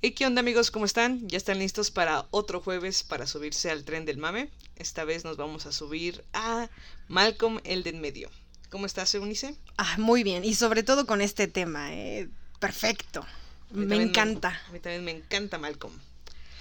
[0.00, 0.70] ¿Y qué onda amigos?
[0.70, 1.28] ¿Cómo están?
[1.28, 4.50] ¿Ya están listos para otro jueves para subirse al tren del mame?
[4.76, 6.68] Esta vez nos vamos a subir a
[7.08, 8.30] Malcolm el de en medio.
[8.70, 9.56] ¿Cómo estás, Eunice?
[9.76, 12.28] Ah, muy bien, y sobre todo con este tema, ¿eh?
[12.58, 13.26] perfecto.
[13.70, 14.60] Me encanta.
[14.68, 15.94] a mí también me encanta Malcolm.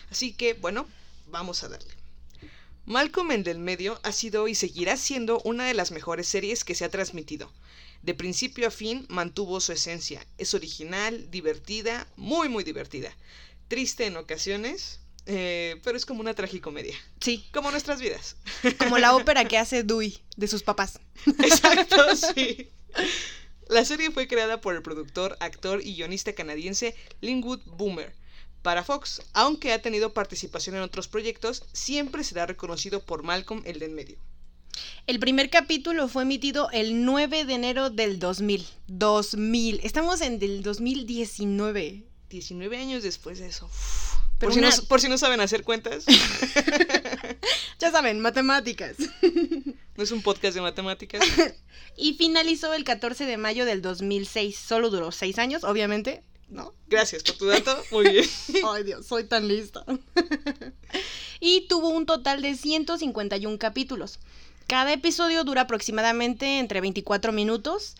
[0.10, 0.88] Así que, bueno,
[1.28, 1.94] vamos a darle.
[2.86, 6.74] Malcolm el del medio ha sido y seguirá siendo una de las mejores series que
[6.74, 7.52] se ha transmitido.
[8.04, 10.26] De principio a fin mantuvo su esencia.
[10.38, 13.16] Es original, divertida, muy muy divertida.
[13.68, 16.96] Triste en ocasiones, eh, pero es como una tragicomedia.
[17.20, 17.48] Sí.
[17.54, 18.38] Como nuestras vidas.
[18.80, 21.00] Como la ópera que hace Dewey de sus papás.
[21.44, 22.70] Exacto, sí.
[23.68, 28.14] La serie fue creada por el productor, actor y guionista canadiense Linwood Boomer
[28.62, 33.80] para Fox, aunque ha tenido participación en otros proyectos, siempre será reconocido por Malcolm el
[33.80, 34.18] de en medio.
[35.08, 38.66] El primer capítulo fue emitido el 9 de enero del 2000.
[38.88, 39.80] 2000.
[39.84, 42.04] Estamos en el 2019.
[42.30, 43.70] 19 años después de eso.
[44.40, 46.06] por, si no, por, si no, saben hacer cuentas.
[47.80, 48.96] ya saben, matemáticas.
[49.96, 51.22] no es un podcast de matemáticas.
[51.98, 54.58] y finalizó el 14 de mayo del 2006.
[54.58, 56.24] Solo duró 6 años, obviamente.
[56.48, 56.74] ¿No?
[56.88, 57.82] Gracias por tu dato.
[57.92, 58.26] Muy bien.
[58.68, 59.86] Ay, Dios, soy tan lista.
[61.40, 64.20] y tuvo un total de 151 capítulos.
[64.72, 67.98] Cada episodio dura aproximadamente entre 24 minutos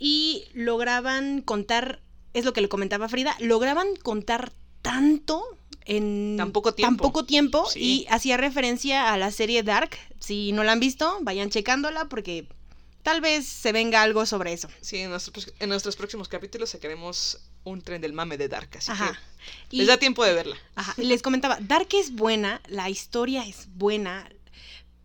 [0.00, 2.02] y lograban contar,
[2.34, 4.52] es lo que le comentaba Frida, lograban contar
[4.82, 5.44] tanto
[5.84, 9.96] en tan poco tiempo, tiempo y hacía referencia a la serie Dark.
[10.18, 12.48] Si no la han visto, vayan checándola porque
[13.04, 14.68] tal vez se venga algo sobre eso.
[14.80, 18.90] Sí, en nuestros, en nuestros próximos capítulos sacaremos un tren del mame de Dark, así
[19.70, 20.56] que les da tiempo de verla.
[20.74, 20.94] Ajá.
[20.96, 24.28] Les comentaba, Dark es buena, la historia es buena,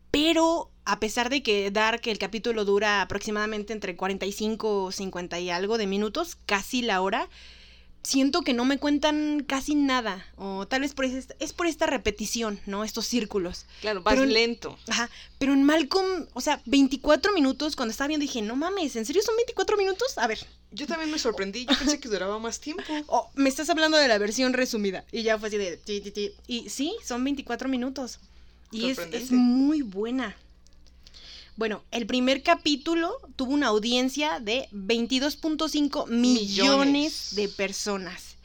[0.09, 5.49] pero a pesar de que Dark el capítulo dura aproximadamente entre 45 o 50 y
[5.49, 7.29] algo de minutos, casi la hora,
[8.03, 10.25] siento que no me cuentan casi nada.
[10.35, 12.83] O tal vez por es, es por esta repetición, ¿no?
[12.83, 13.65] Estos círculos.
[13.81, 14.77] Claro, vas lento.
[14.87, 15.09] Ajá.
[15.39, 19.21] Pero en Malcolm, o sea, 24 minutos, cuando estaba viendo dije, no mames, ¿en serio
[19.21, 20.17] son 24 minutos?
[20.17, 20.39] A ver.
[20.71, 22.83] Yo también me sorprendí, yo pensé que duraba más tiempo.
[23.07, 25.05] Oh, me estás hablando de la versión resumida.
[25.11, 25.79] Y ya fue así de...
[26.47, 28.19] Y sí, son 24 minutos.
[28.71, 30.35] Y es, muy buena.
[31.55, 37.35] Bueno, el primer capítulo tuvo una audiencia de 22.5 millones.
[37.35, 38.35] de personas.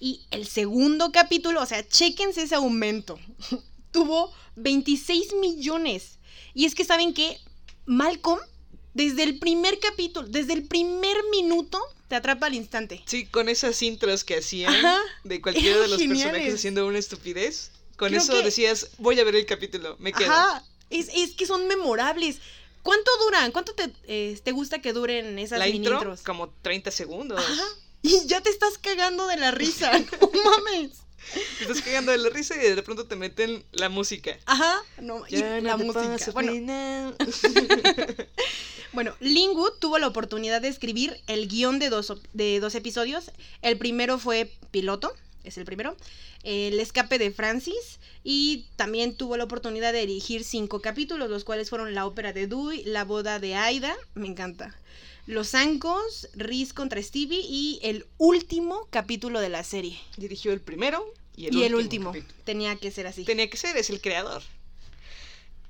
[0.00, 3.18] Y el segundo capítulo, o sea, chéquense ese aumento,
[3.92, 6.18] tuvo 26 millones.
[6.54, 7.38] Y es que saben que
[7.86, 8.40] Malcolm,
[8.94, 13.02] desde el primer capítulo, desde el primer minuto, te atrapa al instante.
[13.06, 14.74] Sí, con esas intros que hacían
[15.24, 17.70] de cualquiera de los personajes haciendo una estupidez.
[17.96, 20.30] Con eso decías, voy a ver el capítulo, me quedo.
[20.30, 22.38] Ajá, es, es que son memorables.
[22.82, 23.50] ¿Cuánto duran?
[23.50, 27.40] ¿Cuánto te, eh, te gusta que duren esas la mini intro, Como 30 segundos.
[27.40, 27.64] Ajá.
[28.02, 29.90] Y ya te estás cagando de la risa.
[30.20, 30.92] no mames.
[31.58, 34.38] Te estás cagando de la risa y de pronto te meten la música.
[34.46, 34.80] Ajá.
[35.00, 36.30] No, y la música.
[36.32, 37.14] Bueno.
[38.92, 43.32] bueno, Lingwood tuvo la oportunidad de escribir el guion de dos, de dos episodios.
[43.62, 45.12] El primero fue piloto,
[45.46, 45.96] es el primero.
[46.42, 47.98] El escape de Francis.
[48.24, 52.46] Y también tuvo la oportunidad de dirigir cinco capítulos, los cuales fueron la ópera de
[52.46, 54.76] Dewey, la boda de Aida, me encanta.
[55.26, 59.98] Los Ancos, Riz contra Stevie y el último capítulo de la serie.
[60.16, 62.10] Dirigió el primero y el y último.
[62.10, 62.34] el último.
[62.44, 63.24] Tenía que ser así.
[63.24, 64.42] Tenía que ser, es el creador.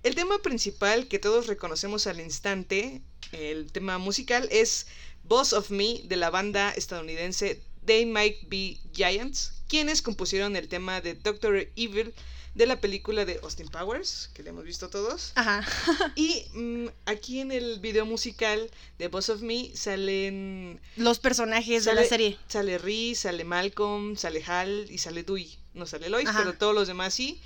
[0.02, 3.00] El tema principal que todos reconocemos al instante,
[3.32, 4.86] el tema musical, es
[5.24, 11.00] Boss of Me de la banda estadounidense They Might Be Giants, quienes compusieron el tema
[11.00, 12.14] de Doctor Evil
[12.56, 15.32] de la película de Austin Powers, que le hemos visto todos.
[15.34, 15.62] Ajá.
[16.16, 20.80] y mm, aquí en el video musical de Boss of Me salen...
[20.96, 22.38] Los personajes de la serie.
[22.48, 25.58] Sale Reese, sale Malcolm, sale Hal y sale Dewey.
[25.74, 27.38] No sale Lois, pero todos los demás sí.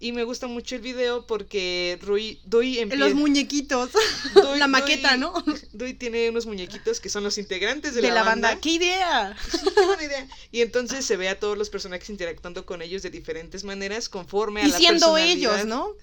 [0.00, 3.04] Y me gusta mucho el video porque Rui, Doi empieza...
[3.04, 3.90] Los muñequitos.
[4.58, 5.32] la maqueta, ¿no?
[5.72, 8.58] Doi tiene unos muñequitos que son los integrantes de, la, banda.
[8.60, 9.36] ¡Qué idea!
[9.74, 10.28] qué buena idea.
[10.52, 14.62] Y entonces se ve a todos los personajes interactuando con ellos de diferentes maneras conforme
[14.62, 15.94] a y siendo ellos, ¿no?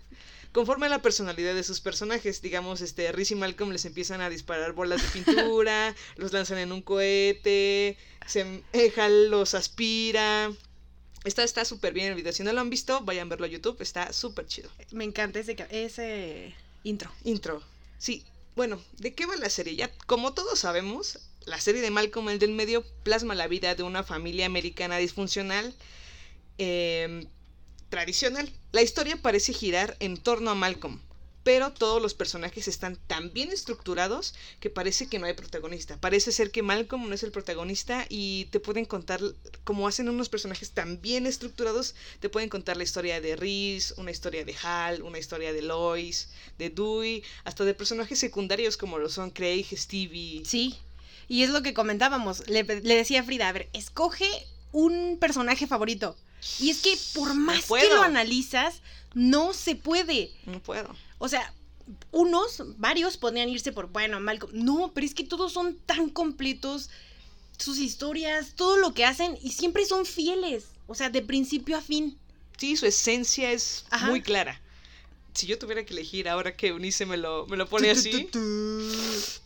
[0.52, 2.42] conforme a la personalidad de sus personajes.
[2.42, 6.72] Digamos, este, Riz y Malcolm les empiezan a disparar bolas de pintura, los lanzan en
[6.72, 10.52] un cohete, se, eh, Hal los aspira.
[11.24, 12.34] Está está súper bien el video.
[12.34, 13.82] Si no lo han visto, vayan a verlo a YouTube.
[13.82, 14.70] Está súper chido.
[14.92, 17.12] Me encanta ese, ese intro.
[17.24, 17.62] Intro.
[17.98, 18.26] Sí.
[18.56, 19.76] Bueno, ¿de qué va la serie?
[19.76, 23.84] Ya, como todos sabemos, la serie de Malcolm el del medio plasma la vida de
[23.84, 25.74] una familia americana disfuncional
[26.58, 27.28] eh,
[27.90, 28.52] tradicional.
[28.72, 31.00] La historia parece girar en torno a Malcolm,
[31.44, 35.98] pero todos los personajes están tan bien estructurados que parece que no hay protagonista.
[36.00, 39.22] Parece ser que Malcolm no es el protagonista y te pueden contar,
[39.64, 44.12] como hacen unos personajes tan bien estructurados, te pueden contar la historia de Reese, una
[44.12, 49.10] historia de Hal, una historia de Lois, de Dewey, hasta de personajes secundarios como lo
[49.10, 50.44] son Craig, Stevie.
[50.46, 50.78] Sí,
[51.28, 52.48] y es lo que comentábamos.
[52.48, 54.28] Le, le decía a Frida, a ver, escoge
[54.72, 56.16] un personaje favorito.
[56.60, 58.82] Y es que por más que lo analizas,
[59.14, 60.32] no se puede.
[60.46, 60.96] No puedo.
[61.18, 61.54] O sea,
[62.12, 64.52] unos, varios podrían irse por, bueno, Malcolm.
[64.54, 66.90] No, pero es que todos son tan completos,
[67.58, 70.66] sus historias, todo lo que hacen, y siempre son fieles.
[70.88, 72.18] O sea, de principio a fin.
[72.58, 74.62] Sí, su esencia es muy clara.
[75.34, 78.30] Si yo tuviera que elegir ahora que Unice me lo, me lo pone así,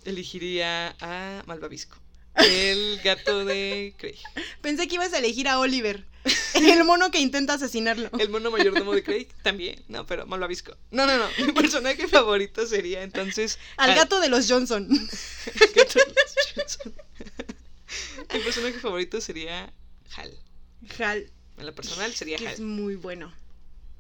[0.03, 1.97] elegiría a Malvavisco.
[2.37, 4.17] El gato de Craig.
[4.61, 6.05] Pensé que ibas a elegir a Oliver.
[6.55, 8.09] El mono que intenta asesinarlo.
[8.19, 9.83] El mono mayordomo de Craig también.
[9.87, 10.75] No, pero malvavisco.
[10.91, 11.27] No, no, no.
[11.45, 13.59] Mi personaje favorito sería entonces.
[13.77, 14.87] Al gato de los Johnson.
[15.75, 16.93] gato de los Johnson.
[18.33, 19.71] Mi personaje favorito sería
[20.15, 20.37] Hal.
[20.99, 21.31] Hal.
[21.57, 22.47] En lo personal sería Hal.
[22.47, 23.33] Es muy bueno.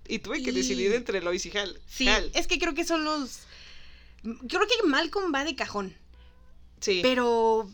[0.07, 1.79] Y tuve que decidir entre Lois y Hal.
[1.87, 3.41] Sí, es que creo que son los.
[4.23, 5.95] Creo que Malcolm va de cajón.
[6.79, 6.99] Sí.
[7.03, 7.69] Pero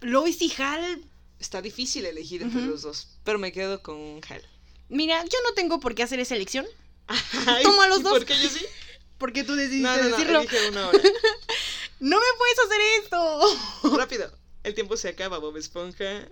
[0.00, 1.04] Lois y Hal.
[1.38, 4.42] Está difícil elegir entre los dos, pero me quedo con Hal.
[4.88, 6.66] Mira, yo no tengo por qué hacer esa elección.
[7.62, 8.12] Tomo a los dos.
[8.12, 8.64] ¿Por qué yo sí?
[9.18, 10.42] Porque tú decidiste no, no, decirlo.
[10.42, 10.98] No, una hora.
[12.00, 13.96] no me puedes hacer esto.
[13.96, 14.32] Rápido.
[14.62, 16.28] El tiempo se acaba, Bob Esponja.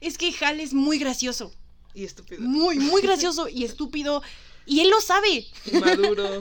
[0.00, 1.52] Es que Hal es muy gracioso.
[1.94, 2.40] Y estúpido.
[2.40, 4.22] Muy, muy gracioso y estúpido.
[4.66, 5.46] Y él lo sabe.
[5.72, 6.40] Maduro.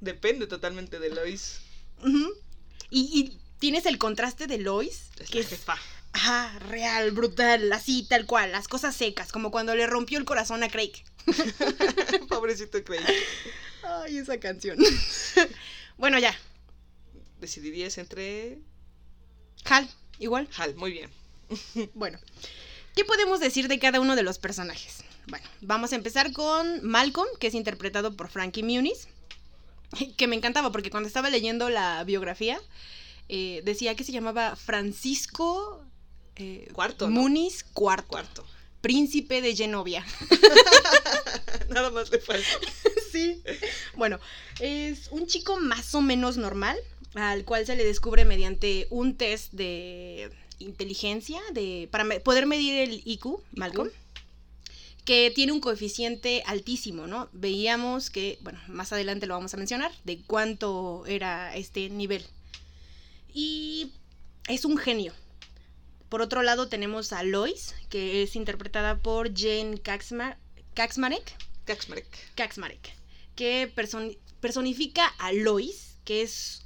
[0.00, 1.60] Depende totalmente de Lois.
[2.90, 5.48] y, y tienes el contraste de Lois, que es
[6.14, 10.62] Ah, real, brutal, así, tal cual, las cosas secas, como cuando le rompió el corazón
[10.62, 10.92] a Craig.
[12.28, 13.04] Pobrecito Craig.
[13.84, 14.78] Ay, esa canción.
[15.96, 16.34] bueno, ya.
[17.40, 18.58] ¿Decidirías entre.
[19.64, 19.88] Hal,
[20.18, 20.48] igual?
[20.56, 21.10] Hal, muy bien.
[21.94, 22.18] bueno,
[22.96, 25.04] ¿qué podemos decir de cada uno de los personajes?
[25.28, 29.08] Bueno, vamos a empezar con Malcolm, que es interpretado por Frankie Muniz,
[30.16, 32.58] que me encantaba porque cuando estaba leyendo la biografía,
[33.28, 35.84] eh, decía que se llamaba Francisco
[36.36, 37.08] eh, Cuarto.
[37.08, 38.08] Muniz Cuarto.
[38.08, 38.46] Cuarto.
[38.80, 40.06] Príncipe de Genovia.
[41.68, 42.48] Nada más le falta.
[43.12, 43.42] sí.
[43.96, 44.20] Bueno,
[44.60, 46.78] es un chico más o menos normal,
[47.14, 53.02] al cual se le descubre mediante un test de inteligencia, de para poder medir el
[53.04, 53.90] IQ, Malcolm.
[55.04, 57.28] que tiene un coeficiente altísimo, ¿no?
[57.32, 62.24] Veíamos que, bueno, más adelante lo vamos a mencionar, de cuánto era este nivel
[63.32, 63.92] y
[64.48, 65.12] es un genio.
[66.08, 70.38] Por otro lado tenemos a Lois, que es interpretada por Jane Kaczmarek.
[70.74, 71.26] Kaczmarek.
[72.34, 72.90] Kaczmarek.
[73.36, 73.72] Que
[74.40, 76.64] personifica a Lois, que es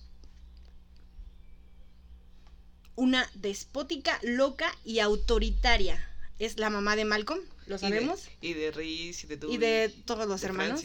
[2.95, 6.09] una despótica, loca y autoritaria.
[6.39, 8.29] Es la mamá de Malcolm, lo sabemos.
[8.41, 10.83] Y de, Reese y de Y de todos los hermanos.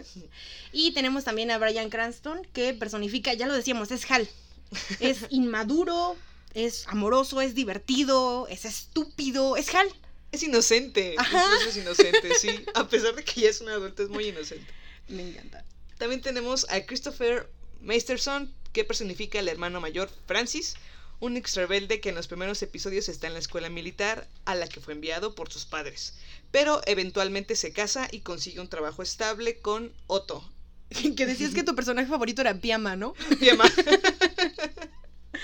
[0.72, 4.28] y tenemos también a Brian Cranston, que personifica, ya lo decíamos, es Hal.
[5.00, 6.16] Es inmaduro,
[6.54, 9.88] es amoroso, es divertido, es estúpido, es Hal.
[10.32, 11.16] Es inocente.
[11.18, 11.44] Ajá.
[11.66, 12.64] es inocente, sí.
[12.74, 14.72] A pesar de que ya es un adulto, es muy inocente.
[15.08, 15.64] Me encanta.
[15.98, 17.50] También tenemos a Christopher
[17.80, 20.76] Meisterson, que personifica al hermano mayor Francis,
[21.18, 24.68] un ex rebelde que en los primeros episodios está en la escuela militar a la
[24.68, 26.14] que fue enviado por sus padres.
[26.50, 30.48] Pero eventualmente se casa y consigue un trabajo estable con Otto.
[31.16, 33.14] que decías que tu personaje favorito era Piama, ¿no?
[33.38, 33.64] Piama.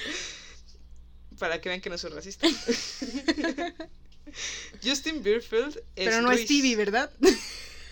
[1.39, 2.49] Para que vean que no soy racista.
[4.83, 7.11] Justin Bierfield es Pero no es Stevie, ¿verdad?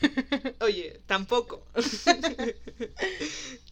[0.61, 1.67] Oye, tampoco.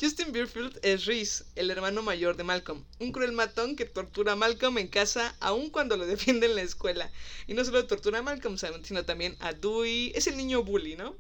[0.01, 4.37] Justin Bierfield es Reese, el hermano mayor de Malcolm, un cruel matón que tortura a
[4.37, 7.11] Malcolm en casa aun cuando lo defiende en la escuela.
[7.47, 10.13] Y no solo tortura a Malcolm, sino también a Dewey.
[10.15, 11.17] Es el niño bully, ¿no?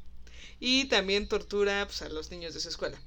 [0.60, 3.00] Y también tortura pues, a los niños de su escuela.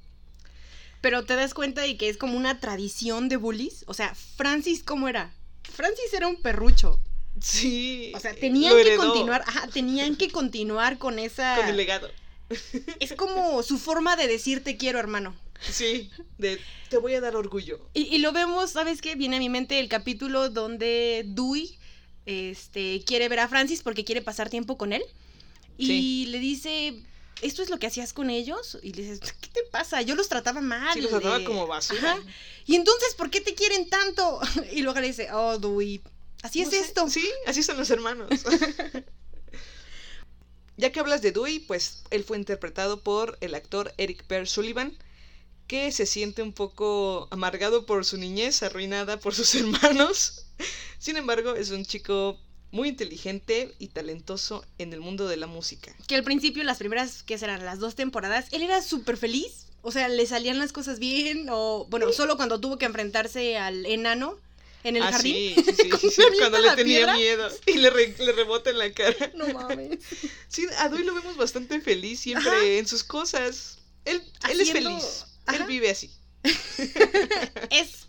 [1.00, 3.84] Pero te das cuenta de que es como una tradición de bullies.
[3.86, 5.34] O sea, Francis, ¿cómo era?
[5.62, 7.00] Francis era un perrucho.
[7.40, 8.12] Sí.
[8.14, 11.56] O sea, tenían que continuar, ajá, tenían que continuar con esa.
[11.60, 12.10] Con el legado.
[13.00, 15.34] Es como su forma de decir te quiero, hermano.
[15.60, 17.80] Sí, de te voy a dar orgullo.
[17.94, 19.16] Y, lo vemos, ¿sabes qué?
[19.16, 21.78] Viene a mi mente el capítulo donde Dewey
[22.26, 25.02] este, quiere ver a Francis porque quiere pasar tiempo con él.
[25.78, 27.02] Y le dice,
[27.42, 28.78] ¿esto es lo que hacías con ellos?
[28.82, 30.02] Y le dices, ¿qué te pasa?
[30.02, 30.94] Yo los trataba mal.
[30.94, 32.18] Sí, los trataba como basura.
[32.66, 34.40] Y entonces, ¿por qué te quieren tanto?
[34.72, 36.00] Y luego le dice, oh, Dewey,
[36.42, 37.08] así es esto.
[37.08, 38.28] Sí, así son los hermanos.
[40.76, 44.96] ya que hablas de Dewey, pues él fue interpretado por el actor Eric Per Sullivan,
[45.66, 50.46] que se siente un poco amargado por su niñez, arruinada por sus hermanos.
[50.98, 52.40] Sin embargo, es un chico
[52.70, 55.94] muy inteligente y talentoso en el mundo de la música.
[56.06, 59.66] Que al principio, las primeras, que serán las dos temporadas, él era súper feliz.
[59.82, 63.86] O sea, le salían las cosas bien, o bueno, solo cuando tuvo que enfrentarse al
[63.86, 64.36] enano
[64.82, 65.54] en el ah, jardín.
[65.54, 65.64] Sí,
[66.00, 69.32] sí, sí, cuando le tenía miedo y le, le, rebota en la cara.
[69.34, 69.98] No mames.
[70.48, 73.78] Sí, a lo vemos bastante feliz siempre en sus cosas.
[74.04, 75.26] Él, él es feliz.
[75.52, 76.10] Él vive así.
[77.70, 78.08] es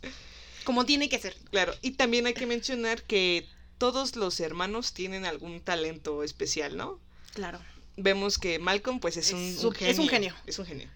[0.64, 1.36] como tiene que ser.
[1.50, 7.00] Claro, y también hay que mencionar que todos los hermanos tienen algún talento especial, ¿no?
[7.34, 7.60] Claro.
[7.96, 9.40] Vemos que Malcolm, pues es, un,
[9.74, 9.92] genio.
[9.92, 10.36] Es un genio.
[10.46, 10.90] Es un genio.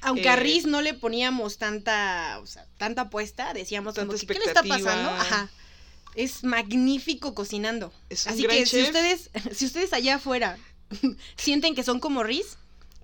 [0.00, 4.34] Aunque a eh, Riz no le poníamos tanta, o sea, tanta apuesta, decíamos como ¿qué
[4.34, 5.10] le está pasando?
[5.10, 5.50] Ajá.
[6.14, 7.92] Es magnífico cocinando.
[8.10, 10.58] Así que si ustedes, si ustedes allá afuera
[11.36, 12.58] sienten que son como Riz,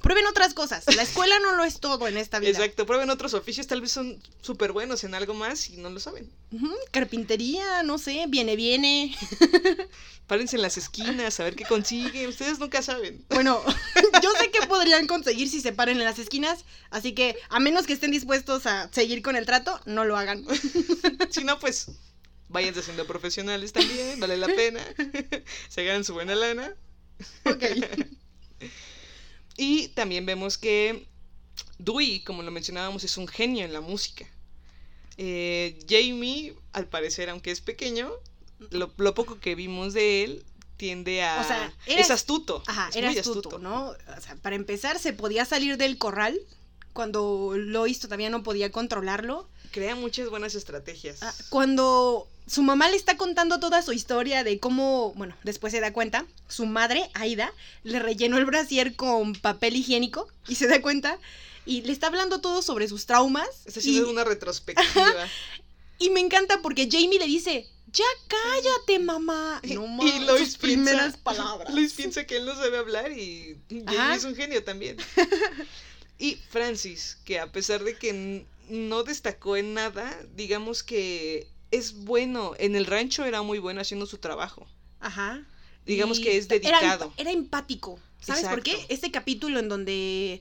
[0.04, 0.84] prueben otras cosas.
[0.94, 2.50] La escuela no lo es todo en esta vida.
[2.50, 5.98] Exacto, prueben otros oficios, tal vez son súper buenos en algo más y no lo
[5.98, 6.30] saben.
[6.90, 9.16] Carpintería, no sé, viene, viene.
[10.26, 12.28] Párense en las esquinas a ver qué consiguen.
[12.28, 13.24] Ustedes nunca saben.
[13.30, 13.62] Bueno,
[14.22, 17.86] yo sé que podrían conseguir si se paren en las esquinas, así que a menos
[17.86, 20.44] que estén dispuestos a seguir con el trato, no lo hagan.
[21.30, 21.86] si no, pues
[22.50, 24.82] váyanse siendo profesionales también, vale la pena.
[25.70, 26.74] se ganan su buena lana.
[27.46, 27.64] Ok.
[29.56, 31.06] Y también vemos que
[31.78, 34.26] Dewey, como lo mencionábamos, es un genio en la música.
[35.16, 38.12] Eh, Jamie, al parecer, aunque es pequeño,
[38.70, 40.44] lo, poco que vimos de él
[40.76, 41.40] tiende a...
[41.40, 42.62] O sea, es astuto.
[42.66, 43.90] Ajá, era astuto, ¿no?
[43.90, 46.40] O sea, para empezar, se podía salir del corral
[46.92, 49.48] cuando Lois todavía no podía controlarlo.
[49.70, 51.22] Crea muchas buenas estrategias.
[51.22, 55.80] Ah, cuando su mamá le está contando toda su historia de cómo, bueno, después se
[55.80, 57.52] da cuenta, su madre, Aida,
[57.84, 61.18] le rellenó el brasier con papel higiénico y se da cuenta
[61.64, 63.48] y le está hablando todo sobre sus traumas.
[63.64, 65.28] Está haciendo una retrospectiva.
[65.98, 69.62] y me encanta porque Jamie le dice, ya cállate, mamá.
[69.74, 71.72] No mames, y Lois primeras palabras.
[71.72, 74.98] Luis piensa que él no sabe hablar y Jamie es un genio también.
[76.18, 82.54] y Francis, que a pesar de que no destacó en nada, digamos que es bueno.
[82.58, 84.66] En el rancho era muy bueno haciendo su trabajo.
[85.00, 85.44] Ajá.
[85.86, 87.12] Digamos que es dedicado.
[87.16, 87.98] Era, empático.
[88.20, 88.86] ¿Sabes por qué?
[88.88, 90.40] Este capítulo en donde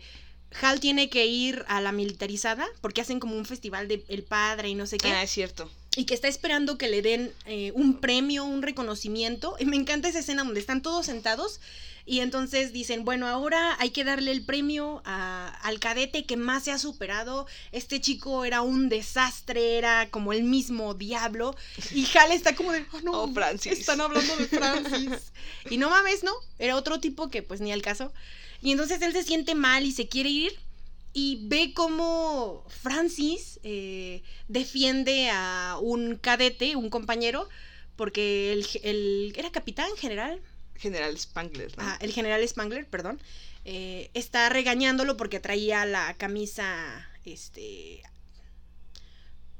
[0.62, 4.70] Hal tiene que ir a la militarizada porque hacen como un festival de el padre
[4.70, 5.10] y no sé qué.
[5.10, 5.70] Ah, es cierto.
[5.96, 9.56] Y que está esperando que le den eh, un premio, un reconocimiento.
[9.60, 11.60] Y me encanta esa escena donde están todos sentados
[12.06, 16.72] y entonces dicen, bueno, ahora hay que darle el premio al cadete que más se
[16.72, 17.48] ha superado.
[17.72, 21.56] Este chico era un desastre, era como el mismo diablo.
[21.92, 23.80] Y Hal está como de, oh no, oh, Francis.
[23.80, 25.32] están hablando de Francis.
[25.70, 26.34] y no mames, ¿no?
[26.60, 28.12] Era otro tipo que pues ni al caso.
[28.64, 30.58] Y entonces él se siente mal y se quiere ir
[31.12, 37.48] y ve cómo Francis eh, defiende a un cadete, un compañero,
[37.98, 40.42] porque el, era capitán general,
[40.76, 41.72] General Spangler.
[41.78, 43.22] Ah, el general Spangler, perdón.
[43.64, 48.02] Eh, está regañándolo porque traía la camisa, este,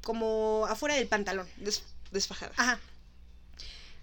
[0.02, 1.48] como afuera del pantalón.
[2.12, 2.54] desfajada.
[2.58, 2.80] Ajá.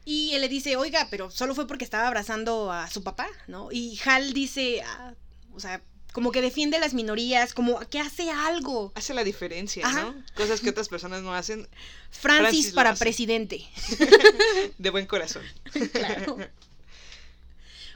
[0.05, 3.71] Y él le dice, oiga, pero solo fue porque estaba abrazando a su papá, ¿no?
[3.71, 5.15] Y Hal dice, ah,
[5.55, 8.93] o sea, como que defiende las minorías, como que hace algo.
[8.95, 10.15] Hace la diferencia, ¿no?
[10.35, 11.69] Cosas que otras personas no hacen.
[12.11, 13.65] Francis, para presidente.
[14.79, 15.45] De buen corazón.
[15.93, 16.37] Claro.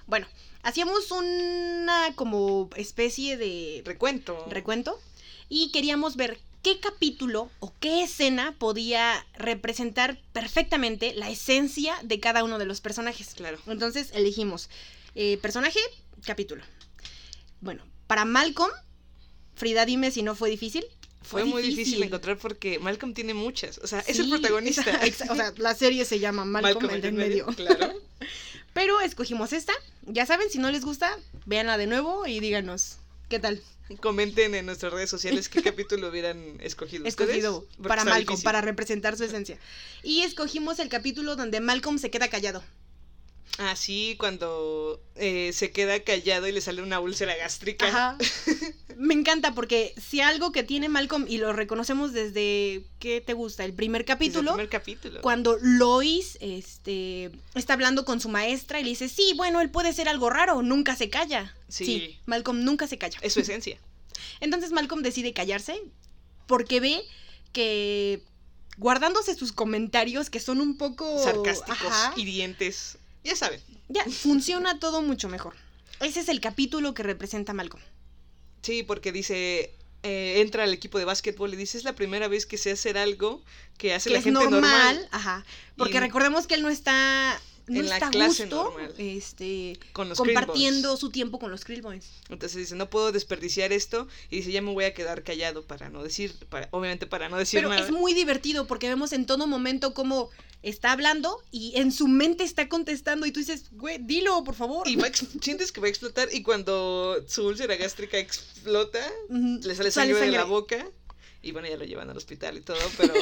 [0.06, 0.26] Bueno,
[0.62, 3.82] hacíamos una como especie de...
[3.84, 4.46] Recuento.
[4.50, 5.00] Recuento.
[5.48, 12.42] Y queríamos ver qué capítulo o qué escena podía representar perfectamente la esencia de cada
[12.42, 13.34] uno de los personajes.
[13.34, 13.58] Claro.
[13.66, 14.70] Entonces elegimos
[15.14, 15.78] eh, personaje,
[16.24, 16.64] capítulo.
[17.60, 18.72] Bueno, para Malcolm,
[19.54, 20.84] Frida, dime si no fue difícil.
[21.22, 22.02] Fue, muy difícil.
[22.02, 23.78] encontrar porque Malcolm tiene muchas.
[23.78, 25.00] O sea, es el protagonista.
[25.30, 27.46] o sea, la serie se llama Malcolm, el del medio.
[27.46, 27.94] Claro.
[28.72, 29.72] Pero escogimos esta.
[30.06, 32.96] Ya saben, si no les gusta, véanla de nuevo y díganos
[33.28, 33.62] qué tal.
[34.00, 37.04] Comenten en nuestras redes sociales qué capítulo hubieran escogido.
[37.04, 39.58] Escogido para Malcolm, para representar su esencia.
[40.02, 42.62] Y escogimos el capítulo donde Malcolm se queda callado.
[43.58, 47.86] Ah, sí, cuando eh, se queda callado y le sale una úlcera gástrica.
[47.86, 48.18] Ajá.
[48.96, 53.64] Me encanta porque si algo que tiene Malcolm, y lo reconocemos desde, ¿qué te gusta?
[53.64, 54.50] El primer capítulo.
[54.50, 55.20] el primer capítulo.
[55.20, 59.92] Cuando Lois este, está hablando con su maestra y le dice, sí, bueno, él puede
[59.92, 61.54] ser algo raro, nunca se calla.
[61.68, 62.18] Sí.
[62.26, 63.18] Malcolm nunca se calla.
[63.22, 63.78] Es su esencia.
[64.40, 65.80] Entonces Malcolm decide callarse
[66.46, 67.02] porque ve
[67.52, 68.22] que
[68.78, 73.60] guardándose sus comentarios que son un poco sarcásticos, y dientes ya saben.
[73.88, 75.54] Ya, funciona todo mucho mejor.
[76.00, 77.82] Ese es el capítulo que representa Malcolm.
[78.62, 82.46] Sí, porque dice, eh, entra al equipo de básquetbol y dice, es la primera vez
[82.46, 83.42] que sé hacer algo
[83.78, 84.60] que hace la gente normal.
[84.60, 85.08] normal.
[85.10, 85.44] Ajá.
[85.76, 91.10] Porque recordemos que él no está no en está la clase gusto, este, compartiendo su
[91.10, 92.04] tiempo con los Krillboys.
[92.28, 95.88] Entonces dice, no puedo desperdiciar esto y dice, ya me voy a quedar callado para
[95.88, 97.76] no decir, para, obviamente para no decir nada.
[97.76, 100.30] Pero es muy divertido porque vemos en todo momento cómo
[100.62, 104.88] está hablando y en su mente está contestando y tú dices, güey, dilo, por favor.
[104.88, 104.98] Y
[105.40, 110.30] sientes que va a explotar y cuando su úlcera gástrica explota, le sale sangre de
[110.32, 110.86] la boca
[111.44, 113.14] y bueno, ya lo llevan al hospital y todo, pero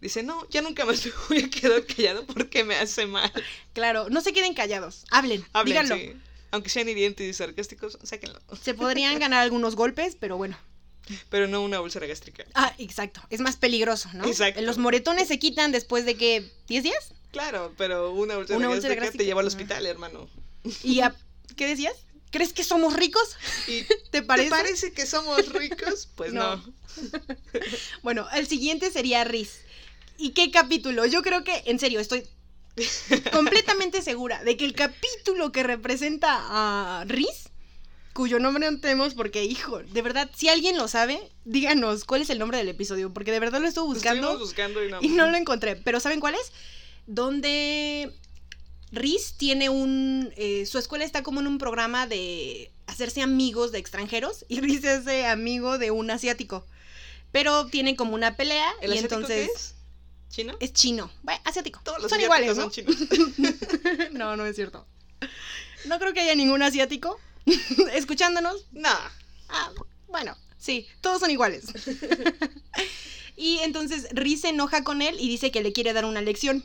[0.00, 3.32] dice, no, ya nunca más me voy a quedar callado porque me hace mal.
[3.72, 6.20] Claro, no se queden callados, hablen, hablen díganlo.
[6.52, 8.40] Aunque sean hirientes y sarcásticos, sáquenlo.
[8.60, 10.58] Se podrían ganar algunos golpes, pero bueno.
[11.28, 12.44] Pero no una úlcera gástrica.
[12.54, 13.20] Ah, exacto.
[13.30, 14.24] Es más peligroso, ¿no?
[14.26, 14.60] Exacto.
[14.60, 17.14] Los moretones se quitan después de que, ¿10 días?
[17.32, 20.28] Claro, pero una úlcera, una gástrica, te lleva al hospital, hermano.
[20.82, 21.00] ¿Y
[21.56, 21.94] qué decías?
[22.30, 23.36] ¿Crees que somos ricos?
[24.10, 24.50] ¿Te parece?
[24.50, 26.08] ¿Te parece que somos ricos?
[26.14, 26.62] Pues no.
[28.02, 29.62] bueno, el siguiente sería Riz.
[30.20, 31.06] ¿Y qué capítulo?
[31.06, 32.24] Yo creo que, en serio, estoy
[33.32, 37.48] completamente segura de que el capítulo que representa a Riz,
[38.12, 42.28] cuyo nombre no tenemos porque, hijo, de verdad, si alguien lo sabe, díganos cuál es
[42.28, 44.38] el nombre del episodio, porque de verdad lo estuve buscando.
[44.38, 44.98] buscando y no.
[45.00, 45.74] y no lo encontré.
[45.76, 46.52] Pero ¿saben cuál es?
[47.06, 48.12] Donde
[48.92, 50.34] Riz tiene un...
[50.36, 54.84] Eh, su escuela está como en un programa de hacerse amigos de extranjeros y Riz
[54.84, 56.66] es amigo de un asiático.
[57.32, 59.48] Pero tienen como una pelea y entonces...
[59.48, 59.79] Qué es?
[60.30, 60.56] ¿Chino?
[60.60, 61.10] Es chino.
[61.22, 61.80] Bueno, asiático.
[61.82, 62.62] Todos los son iguales, ¿no?
[62.62, 62.96] Son chinos.
[64.12, 64.86] no, no es cierto.
[65.86, 67.18] No creo que haya ningún asiático
[67.92, 68.66] escuchándonos.
[68.70, 68.88] No.
[69.48, 69.72] Ah,
[70.08, 71.64] bueno, sí, todos son iguales.
[73.36, 76.62] Y entonces Riz se enoja con él y dice que le quiere dar una lección.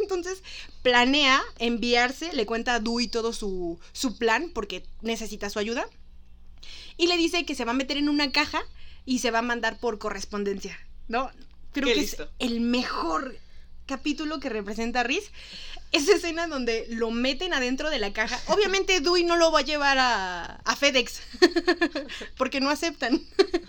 [0.00, 0.42] entonces
[0.82, 5.86] planea enviarse, le cuenta a Dewey todo su, su plan porque necesita su ayuda.
[6.96, 8.62] Y le dice que se va a meter en una caja
[9.04, 11.30] y se va a mandar por correspondencia, ¿no?
[11.76, 13.38] Creo que es el mejor
[13.84, 15.30] capítulo que representa a Riz
[15.92, 18.40] esa escena donde lo meten adentro de la caja.
[18.52, 21.20] Obviamente Dewey no lo va a llevar a, FedEx,
[22.38, 23.20] porque no aceptan.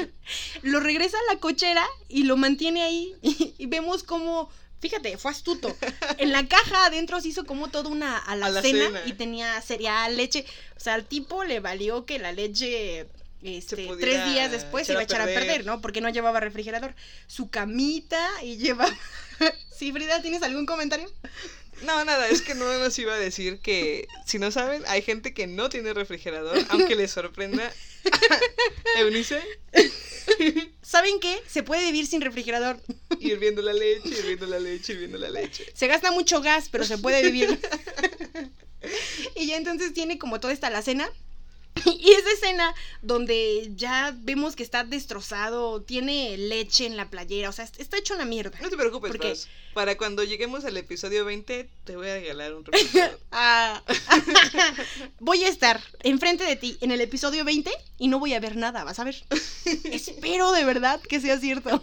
[0.62, 4.50] lo regresa a la cochera y lo mantiene ahí y, vemos cómo...
[4.80, 5.76] Fíjate, fue astuto.
[6.17, 10.46] En la caja adentro se hizo como toda una alacena y tenía cereal, leche.
[10.78, 13.08] O sea, al tipo le valió que la leche
[13.48, 15.82] este, tres días después se iba a echar a perder, ¿no?
[15.82, 16.94] Porque no llevaba refrigerador.
[17.28, 18.88] Su camita y lleva...
[19.78, 21.10] sí, Frida, ¿tienes algún comentario?
[21.84, 25.34] No, nada, es que no nos iba a decir que, si no saben, hay gente
[25.34, 27.72] que no tiene refrigerador, aunque les sorprenda.
[28.98, 29.42] Eunice.
[30.82, 31.40] ¿Saben qué?
[31.48, 32.80] Se puede vivir sin refrigerador.
[33.20, 35.66] Hirviendo la leche, hirviendo la leche, hirviendo la leche.
[35.74, 37.60] Se gasta mucho gas, pero se puede vivir.
[39.36, 41.10] y ya entonces tiene como toda esta la cena
[42.00, 47.52] Y esa escena donde ya vemos que está destrozado, tiene leche en la playera, o
[47.52, 48.58] sea, está hecho una mierda.
[48.62, 49.36] No te preocupes, porque
[49.74, 52.66] para cuando lleguemos al episodio 20 te voy a regalar un
[53.32, 53.84] ah.
[55.20, 58.56] voy a estar enfrente de ti en el episodio 20 y no voy a ver
[58.56, 59.24] nada, vas a ver.
[59.84, 61.82] Espero de verdad que sea cierto.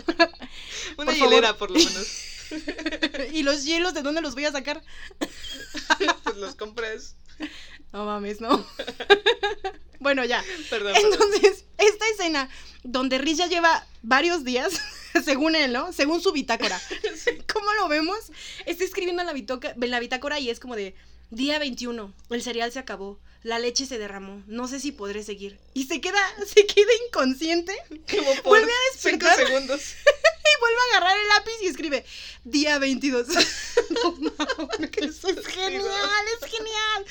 [0.96, 2.34] Una hielera por lo menos.
[3.32, 4.82] ¿Y los hielos de dónde los voy a sacar?
[6.24, 7.16] pues los compras.
[7.94, 8.66] No mames, no.
[10.00, 10.42] bueno, ya.
[10.68, 10.94] Perdón.
[10.96, 12.48] Entonces, esta escena
[12.82, 14.80] donde Riz ya lleva varios días,
[15.24, 15.92] según él, ¿no?
[15.92, 16.80] Según su bitácora.
[17.52, 18.18] ¿Cómo lo vemos?
[18.66, 20.96] Está escribiendo en la, en la bitácora y es como de
[21.30, 25.58] día 21, el cereal se acabó la leche se derramó, no sé si podré seguir.
[25.74, 27.76] Y se queda, se queda inconsciente.
[28.10, 29.36] Como por vuelve a despertar.
[29.36, 29.80] Cinco segundos.
[29.84, 32.04] y vuelve a agarrar el lápiz y escribe,
[32.44, 33.28] día 22.
[34.96, 37.06] eso es genial, es genial.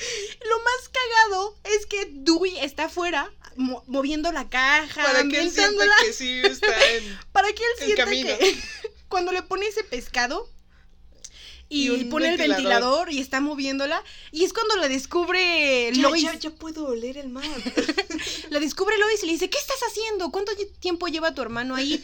[0.48, 5.86] Lo más cagado es que Dewey está afuera moviendo la caja, para que él sienta
[6.04, 8.60] que sí está en Para que él sienta que
[9.08, 10.50] cuando le pone ese pescado
[11.68, 14.02] y, pone el ventilador y está moviéndola.
[14.30, 16.22] Y es cuando la descubre Lois.
[16.22, 17.44] Ya, ya puedo oler el mar.
[18.50, 20.30] la descubre Lois y le dice, ¿qué estás haciendo?
[20.30, 22.02] ¿Cuánto tiempo lleva tu hermano ahí?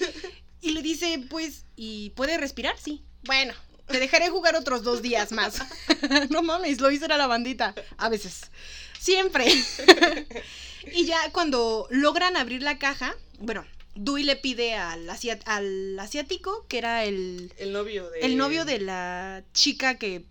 [0.62, 2.76] Y le dice, pues, ¿y puede respirar?
[2.78, 3.02] Sí.
[3.24, 3.54] Bueno,
[3.86, 5.62] Te dejaré jugar otros dos días más.
[6.30, 7.74] no mames, lo hice a la bandita.
[7.96, 8.50] A veces.
[8.98, 9.46] Siempre.
[10.92, 13.64] y ya cuando logran abrir la caja, bueno,
[14.02, 15.10] Dewey le pide al,
[15.44, 17.52] al asiático, que era el...
[17.58, 18.20] El novio de...
[18.20, 20.24] El novio de la chica que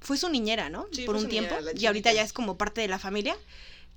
[0.00, 0.88] fue su niñera, ¿no?
[1.06, 1.54] Por un tiempo.
[1.76, 3.36] y ahorita ya es como parte de la familia.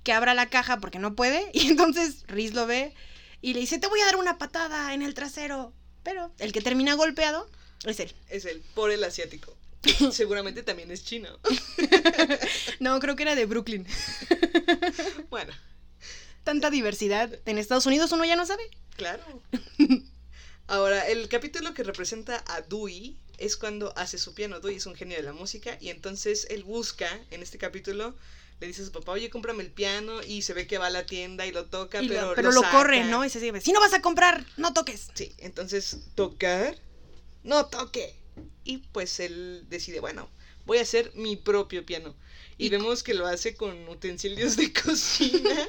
[0.04, 1.50] Que abra la caja porque no puede.
[1.52, 2.94] Y entonces Riz lo ve
[3.42, 5.72] y le dice, te voy a dar una patada en el trasero.
[6.04, 7.50] Pero el que termina golpeado
[7.84, 8.12] es él.
[8.28, 9.56] Es él, por el asiático.
[10.12, 11.30] seguramente también es chino.
[12.78, 13.86] no, creo que era de Brooklyn.
[15.30, 15.52] bueno.
[16.44, 18.62] Tanta diversidad en Estados Unidos uno ya no sabe.
[18.96, 19.22] Claro.
[20.66, 24.60] Ahora, el capítulo que representa a Dewey es cuando hace su piano.
[24.60, 28.14] Dewey es un genio de la música y entonces él busca en este capítulo
[28.60, 30.90] le dice a su papá, oye, cómprame el piano, y se ve que va a
[30.90, 33.24] la tienda y lo toca, pero lo, pero lo, corre, ¿no?
[33.24, 35.08] Y se dice, si no vas a comprar, no toques.
[35.14, 36.76] Sí, entonces, tocar,
[37.42, 38.14] no toque.
[38.64, 40.28] Y pues él decide, bueno,
[40.66, 42.14] voy a hacer mi propio piano.
[42.58, 45.68] Y, vemos que lo hace con utensilios de cocina.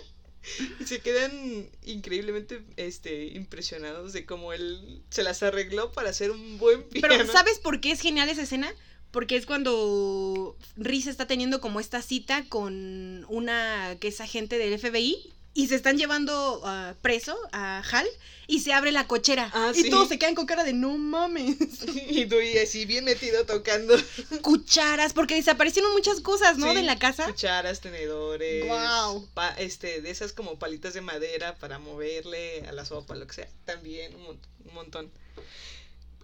[0.79, 6.57] Y se quedan increíblemente este, impresionados de cómo él se las arregló para hacer un
[6.57, 7.07] buen piano.
[7.09, 8.73] Pero ¿sabes por qué es genial esa escena?
[9.11, 14.79] porque es cuando Riz está teniendo como esta cita con una que es agente del
[14.79, 18.07] FBI y se están llevando uh, preso a Hal
[18.47, 21.57] y se abre la cochera ah, y todos se quedan con cara de no mames.
[22.09, 23.95] Y tú y así bien metido tocando.
[24.41, 26.73] Cucharas, porque desaparecieron muchas cosas, ¿no?
[26.73, 27.25] de la casa.
[27.25, 28.67] Cucharas, tenedores.
[28.67, 29.29] Wow.
[29.57, 33.49] este, de esas como palitas de madera para moverle a la sopa, lo que sea.
[33.65, 35.11] También un, un montón.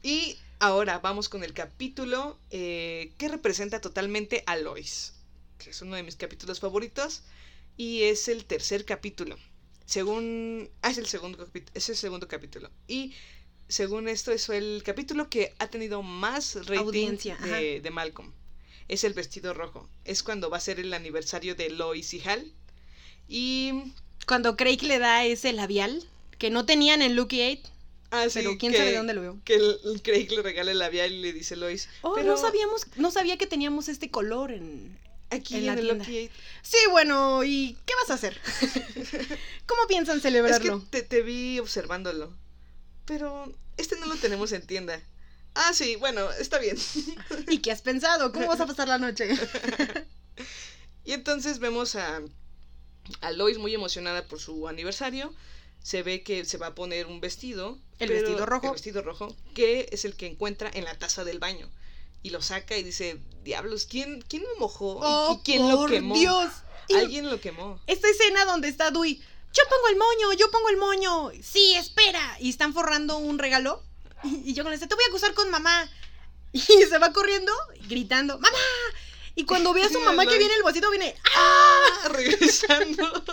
[0.04, 5.14] Y Ahora vamos con el capítulo eh, que representa totalmente a Lois,
[5.60, 7.22] que es uno de mis capítulos favoritos
[7.78, 9.38] y es el tercer capítulo.
[9.86, 10.70] Según...
[10.82, 12.70] Ah, es el segundo, es el segundo capítulo.
[12.88, 13.14] Y
[13.68, 18.34] según esto es el capítulo que ha tenido más rating de, de, Malcolm.
[18.88, 19.88] Es el vestido rojo.
[20.04, 22.52] Es cuando va a ser el aniversario de Lois y Hal.
[23.28, 23.94] Y...
[24.26, 26.06] Cuando Craig le da ese labial
[26.38, 27.72] que no tenían en Lucky 8.
[28.10, 29.40] Ah, sí, pero quién sabe dónde lo veo.
[29.46, 31.90] Que el, Craig le regala el labial y le dice Lois.
[32.02, 32.28] Oh, pero...
[32.28, 34.98] no sabíamos, no sabía que teníamos este color en,
[35.30, 36.06] Aquí en, la tienda.
[36.06, 38.40] Sí, bueno, ¿y qué vas a hacer?
[39.66, 40.78] ¿Cómo piensan celebrarlo?
[40.78, 42.34] Es que te, te, vi observándolo.
[43.06, 45.02] Pero este no lo tenemos en tienda.
[45.54, 46.78] Ah, sí, bueno, está bien.
[47.50, 48.32] ¿Y qué has pensado?
[48.32, 49.30] ¿Cómo vas a pasar la noche?
[51.04, 52.22] y entonces vemos a,
[53.22, 55.34] a Lois muy emocionada por su aniversario
[55.88, 57.80] se ve que se va a poner un vestido.
[58.00, 58.68] El vestido rojo.
[58.68, 61.70] El vestido rojo, que es el que encuentra en la taza del baño.
[62.28, 65.00] Y lo saca y dice, diablos, ¿quién, quién me mojó?
[65.02, 66.14] Oh, quién lo quemó?
[66.14, 66.52] Dios.
[66.94, 67.80] Alguien lo quemó.
[67.88, 69.22] Esta escena donde está Dewey,
[69.54, 71.32] yo pongo el moño, yo pongo el moño.
[71.42, 72.36] Sí, espera.
[72.42, 73.82] Y están forrando un regalo.
[74.26, 75.90] Y, yo con este, te voy a acusar con mamá.
[76.52, 77.54] Y se va corriendo,
[77.88, 78.58] gritando, ¡mamá!
[79.36, 82.10] Y cuando ve a su mamá que viene el bolsito, viene, ¡ah!
[82.10, 83.24] Regresando.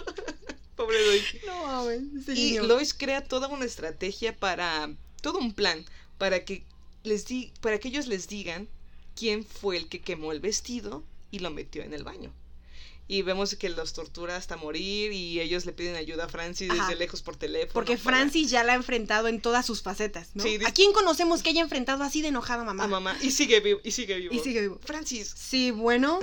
[0.76, 1.24] Pobre Lois.
[1.46, 4.88] No Y Lois crea toda una estrategia para.
[5.20, 5.84] todo un plan
[6.16, 6.64] para que
[7.02, 8.68] les di, para que ellos les digan
[9.16, 12.32] quién fue el que quemó el vestido y lo metió en el baño
[13.06, 16.96] y vemos que los tortura hasta morir y ellos le piden ayuda a Francis desde
[16.96, 17.74] lejos por teléfono.
[17.74, 20.44] Porque Francis ya la ha enfrentado en todas sus facetas, ¿no?
[20.66, 22.84] ¿A quién conocemos que haya enfrentado así de enojada a mamá?
[22.84, 23.16] A mamá.
[23.20, 24.34] Y sigue vivo, y sigue vivo.
[24.34, 24.80] Y sigue vivo.
[24.82, 25.34] Francis.
[25.36, 26.18] Sí, bueno.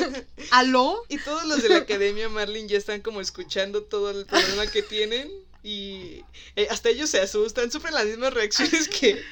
[0.50, 1.02] ¿Aló?
[1.08, 4.82] Y todos los de la academia Marlin ya están como escuchando todo el problema que
[4.82, 5.30] tienen.
[5.62, 6.24] Y
[6.56, 9.22] eh, hasta ellos se asustan, sufren las mismas reacciones que,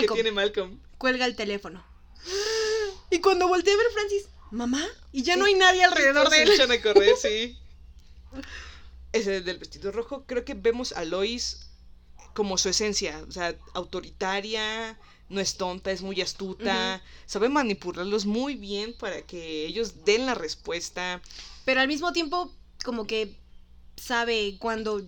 [0.00, 0.78] que tiene Malcolm.
[0.96, 1.84] Cuelga el teléfono.
[3.16, 6.50] Y cuando voltea a ver Francis, mamá, y ya no hay nadie alrededor de él.
[6.50, 7.56] Echan a correr, sí.
[9.12, 11.70] Ese del vestido rojo, creo que vemos a Lois
[12.34, 14.98] como su esencia, o sea, autoritaria,
[15.30, 20.34] no es tonta, es muy astuta, sabe manipularlos muy bien para que ellos den la
[20.34, 21.22] respuesta.
[21.64, 22.52] Pero al mismo tiempo,
[22.84, 23.34] como que
[23.96, 25.00] sabe cuándo...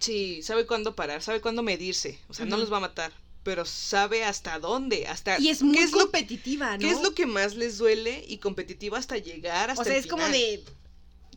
[0.00, 3.14] Sí, sabe cuándo parar, sabe cuándo medirse, o sea, no los va a matar,
[3.46, 5.38] pero sabe hasta dónde, hasta...
[5.38, 6.78] Y es muy competitiva, ¿no?
[6.80, 10.08] ¿Qué es lo que más les duele y competitiva hasta llegar hasta O sea, es
[10.08, 10.64] como de...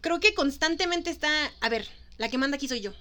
[0.02, 1.30] Creo que constantemente está...
[1.62, 2.94] A ver, la que manda aquí soy yo.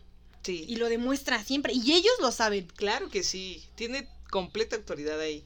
[0.42, 0.66] Sí.
[0.68, 1.72] Y lo demuestra siempre.
[1.72, 2.66] Y ellos lo saben.
[2.76, 3.64] Claro que sí.
[3.76, 5.42] Tiene completa autoridad ahí.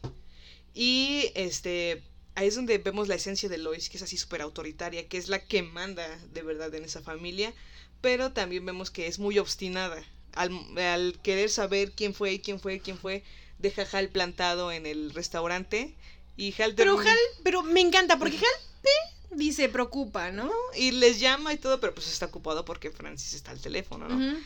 [0.74, 2.02] Y este...
[2.34, 5.28] Ahí es donde vemos la esencia de Lois, que es así súper autoritaria, que es
[5.28, 7.54] la que manda de verdad en esa familia.
[8.00, 10.02] Pero también vemos que es muy obstinada.
[10.32, 13.22] Al, al querer saber quién fue, quién fue, quién fue,
[13.62, 15.94] deja Hal plantado en el restaurante
[16.36, 16.74] y Hal...
[16.74, 18.88] Pero Hal, pero me encanta porque Hal
[19.30, 20.50] dice preocupa, ¿no?
[20.76, 24.38] Y les llama y todo, pero pues está ocupado porque Francis está al teléfono, ¿no?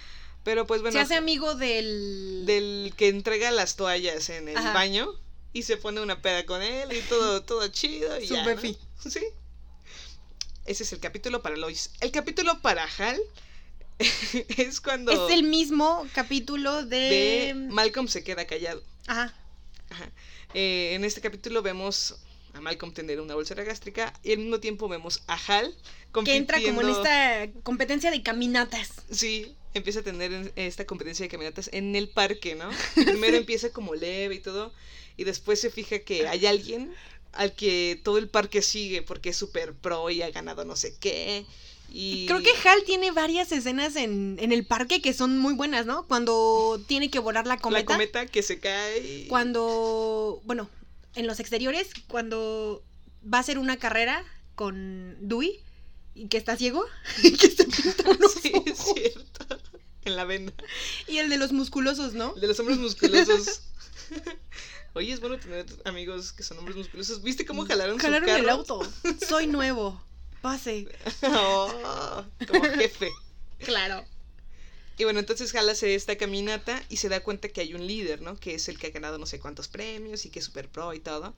[0.45, 0.93] Pero pues bueno...
[0.93, 2.45] Se hace amigo del...
[2.47, 5.11] Del que entrega las toallas en el baño.
[5.53, 8.21] y se pone una peda con él y todo, todo chido.
[8.21, 8.79] Y Su ya, befi.
[9.05, 9.11] ¿no?
[9.11, 9.21] Sí.
[10.67, 11.91] Ese es el capítulo para Lois.
[12.01, 13.21] El capítulo para Hal
[13.99, 16.97] es cuando Es el mismo capítulo de...
[16.97, 18.83] de Malcolm se queda callado.
[19.07, 19.33] Ajá.
[19.91, 20.11] Ajá.
[20.55, 22.17] Eh, en este capítulo vemos
[22.55, 25.75] a Malcolm tener una úlcera gástrica y al mismo tiempo vemos a Hal
[26.25, 28.91] Que entra como en esta competencia de caminatas.
[29.11, 32.71] Sí, empieza a tener en- esta competencia de caminatas en el parque, ¿no?
[32.95, 34.73] Primero empieza como leve y todo,
[35.17, 36.95] y después se fija que hay alguien
[37.33, 40.97] al que todo el parque sigue porque es súper pro y ha ganado no sé
[40.99, 41.45] qué.
[41.89, 45.87] Y Creo que Hal tiene varias escenas en, en el parque que son muy buenas,
[45.87, 46.07] ¿no?
[46.07, 47.93] Cuando tiene que volar la cometa.
[47.93, 49.27] la cometa que se cae.
[49.29, 50.69] Cuando, bueno,
[51.15, 52.83] en los exteriores, cuando
[53.33, 55.61] va a hacer una carrera con Dewey
[56.15, 56.85] y que está ciego,
[57.23, 59.59] y que se pinta unos Sí, es cierto.
[60.05, 60.53] En la venda.
[61.09, 62.35] Y el de los musculosos, ¿no?
[62.35, 63.63] El de los hombres musculosos.
[64.95, 67.23] Oye, es bueno tener amigos que son hombres musculosos.
[67.23, 68.59] ¿Viste cómo jalaron, Jalaron su el carro?
[68.59, 68.93] auto.
[69.29, 70.03] Soy nuevo.
[70.47, 70.87] Pase.
[71.25, 73.11] Oh, como jefe.
[73.59, 74.05] Claro.
[74.97, 78.23] Y bueno, entonces Hal hace esta caminata y se da cuenta que hay un líder,
[78.23, 78.37] ¿no?
[78.37, 80.95] Que es el que ha ganado no sé cuántos premios y que es super pro
[80.95, 81.35] y todo.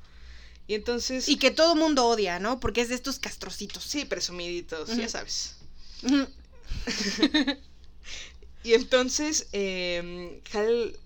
[0.66, 1.27] Y entonces...
[1.27, 2.61] Y que todo mundo odia, ¿no?
[2.61, 3.83] Porque es de estos castrocitos.
[3.83, 5.57] Sí, presumiditos, ya sabes.
[8.64, 10.99] Y entonces eh, Hal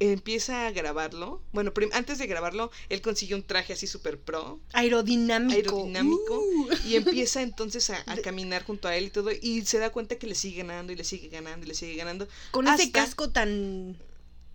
[0.00, 1.42] empieza a grabarlo.
[1.52, 4.60] Bueno, antes de grabarlo, él consigue un traje así super pro.
[4.72, 5.56] Aerodinámico.
[5.56, 6.38] Aerodinámico.
[6.38, 6.68] Uh.
[6.86, 9.30] Y empieza entonces a, a caminar junto a él y todo.
[9.32, 11.96] Y se da cuenta que le sigue ganando y le sigue ganando y le sigue
[11.96, 12.28] ganando.
[12.50, 13.96] Con ese casco tan...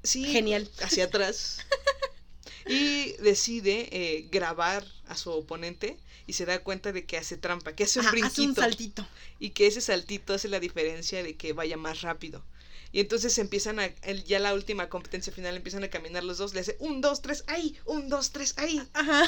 [0.04, 0.70] Sí, Genial.
[0.82, 1.60] Hacia atrás.
[2.68, 7.74] y decide eh, grabar a su oponente y se da cuenta de que hace trampa,
[7.74, 8.32] que hace un Ajá, brinquito.
[8.32, 9.08] hace un saltito.
[9.40, 12.44] y que ese saltito hace la diferencia de que vaya más rápido.
[12.94, 16.54] Y entonces empiezan a, el- ya la última competencia final, empiezan a caminar los dos,
[16.54, 18.82] le hace un, dos, tres, ahí, un, dos, tres, ahí.
[18.94, 19.26] Ajá.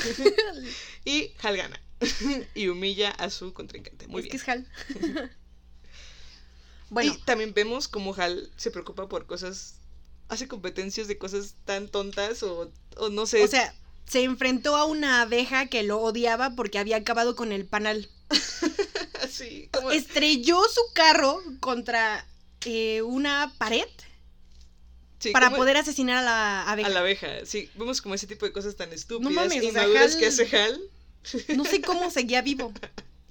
[1.04, 1.82] Y Hal gana.
[2.56, 4.08] y humilla a su contrincante.
[4.08, 4.32] Muy es bien.
[4.32, 4.68] que es Hal.
[6.90, 9.76] bueno, Y también vemos cómo Hal se preocupa por cosas,
[10.30, 13.44] hace competencias de cosas tan tontas o, o no sé.
[13.44, 13.74] o sea,
[14.08, 18.10] se enfrentó a una abeja que lo odiaba porque había acabado con el panal.
[19.24, 22.28] así, como- Estrelló su carro contra
[22.66, 23.88] eh, una pared
[25.20, 26.88] sí, para como poder asesinar a la abeja.
[26.88, 27.70] A la abeja, sí.
[27.76, 30.26] Vemos como ese tipo de cosas tan estúpidas mames, e o sea, inmaduras Hal- que
[30.28, 30.82] hace Hal.
[31.56, 32.72] No sé cómo seguía vivo.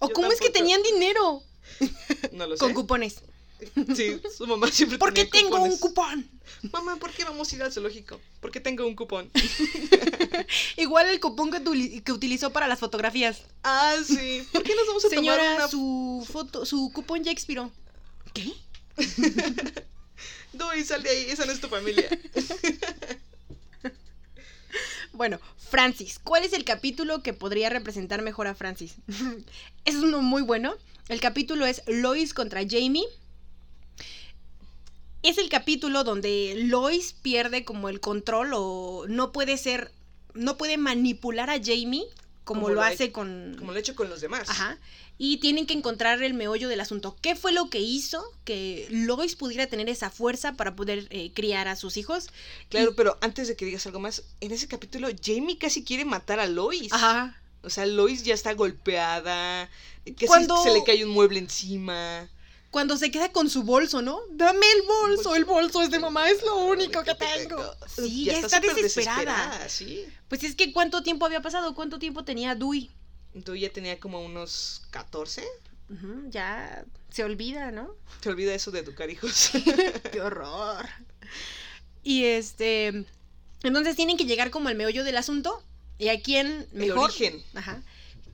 [0.00, 1.40] O Yo cómo es que tenían dinero
[2.32, 2.60] No lo sé.
[2.60, 3.16] con cupones.
[3.96, 6.28] Sí, su mamá siempre ¿Por qué tenía tengo un cupón?
[6.72, 8.20] Mamá, ¿por qué vamos a ir al zoológico?
[8.40, 9.30] Porque tengo un cupón.
[10.76, 13.42] Igual el cupón que utilizó para las fotografías.
[13.62, 14.46] Ah, sí.
[14.52, 17.70] ¿Por qué nos vamos a Señora, tomar una su foto, su cupón ya expiró.
[18.34, 18.52] ¿Qué?
[20.52, 22.08] Dui, sal de ahí, esa no es tu familia.
[25.14, 25.38] Bueno,
[25.70, 26.18] Francis.
[26.18, 28.96] ¿Cuál es el capítulo que podría representar mejor a Francis?
[29.84, 30.74] es uno muy bueno.
[31.08, 33.04] El capítulo es Lois contra Jamie.
[35.22, 39.92] Es el capítulo donde Lois pierde como el control o no puede ser,
[40.34, 42.04] no puede manipular a Jamie
[42.44, 43.56] como, Como lo lo ha hace con...
[43.58, 44.48] Como lo he hecho con los demás.
[44.48, 44.78] Ajá.
[45.16, 47.16] Y tienen que encontrar el meollo del asunto.
[47.22, 51.68] ¿Qué fue lo que hizo que Lois pudiera tener esa fuerza para poder eh, criar
[51.68, 52.28] a sus hijos?
[52.68, 56.40] Claro, pero antes de que digas algo más, en ese capítulo Jamie casi quiere matar
[56.40, 56.92] a Lois.
[56.92, 57.40] Ajá.
[57.62, 59.70] O sea, Lois ya está golpeada,
[60.16, 62.28] que Cuando- se le cae un mueble encima.
[62.74, 64.18] Cuando se queda con su bolso, ¿no?
[64.32, 67.72] Dame el bolso, el bolso es de mamá, es lo único que tengo.
[67.86, 69.68] Sí, ya, está, súper desesperada.
[69.68, 70.04] sí.
[70.28, 71.76] Pues es que ¿cuánto tiempo había pasado?
[71.76, 72.90] ¿Cuánto tiempo tenía Dewey?
[73.44, 75.44] Tú ya tenía como unos 14.
[75.88, 77.94] Ujú, ya se olvida, ¿no?
[78.20, 79.50] Te olvida eso de educar hijos.
[80.12, 80.84] ¡Qué horror!
[82.02, 83.04] Y este...
[83.62, 85.62] Entonces tienen que llegar como al meollo del asunto.
[85.96, 87.04] ¿Y a quién El mejor?
[87.04, 87.40] origen.
[87.54, 87.84] Ajá.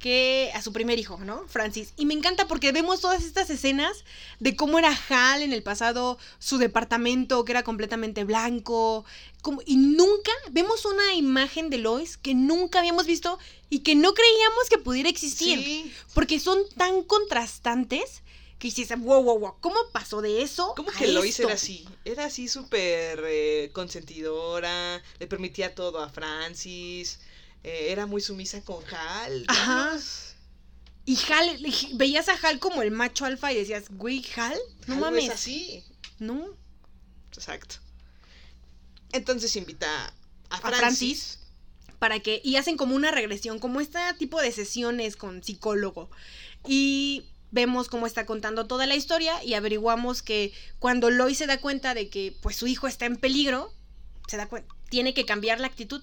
[0.00, 1.46] Que a su primer hijo, ¿no?
[1.46, 1.92] Francis.
[1.98, 4.04] Y me encanta porque vemos todas estas escenas
[4.38, 9.04] de cómo era Hal en el pasado, su departamento que era completamente blanco.
[9.42, 13.38] como- y nunca vemos una imagen de Lois que nunca habíamos visto
[13.70, 15.58] y que no creíamos que pudiera existir.
[15.58, 15.92] Sí.
[16.12, 18.20] Porque son tan contrastantes
[18.58, 20.74] que dices, wow, wow, wow, ¿cómo pasó de eso?
[20.76, 21.86] ¿Cómo a que Lois esto?" era así?
[22.04, 27.18] Era así súper eh, consentidora, le permitía todo a Francis,
[27.62, 29.44] eh, era muy sumisa con Hal.
[29.48, 29.98] Ajá.
[31.04, 31.58] Y Hal,
[31.94, 35.24] veías a Hal como el macho alfa y decías, güey, Hal, no Hal mames.
[35.24, 35.84] es así.
[36.18, 36.56] No.
[37.32, 37.76] Exacto.
[39.12, 40.14] Entonces invita
[40.50, 40.78] a A Francis.
[40.78, 41.38] Francis.
[41.98, 46.10] para que y hacen como una regresión, como este tipo de sesiones con psicólogo.
[46.66, 51.60] Y vemos cómo está contando toda la historia y averiguamos que cuando Lois se da
[51.60, 53.74] cuenta de que pues su hijo está en peligro,
[54.28, 56.02] se da cuenta, tiene que cambiar la actitud.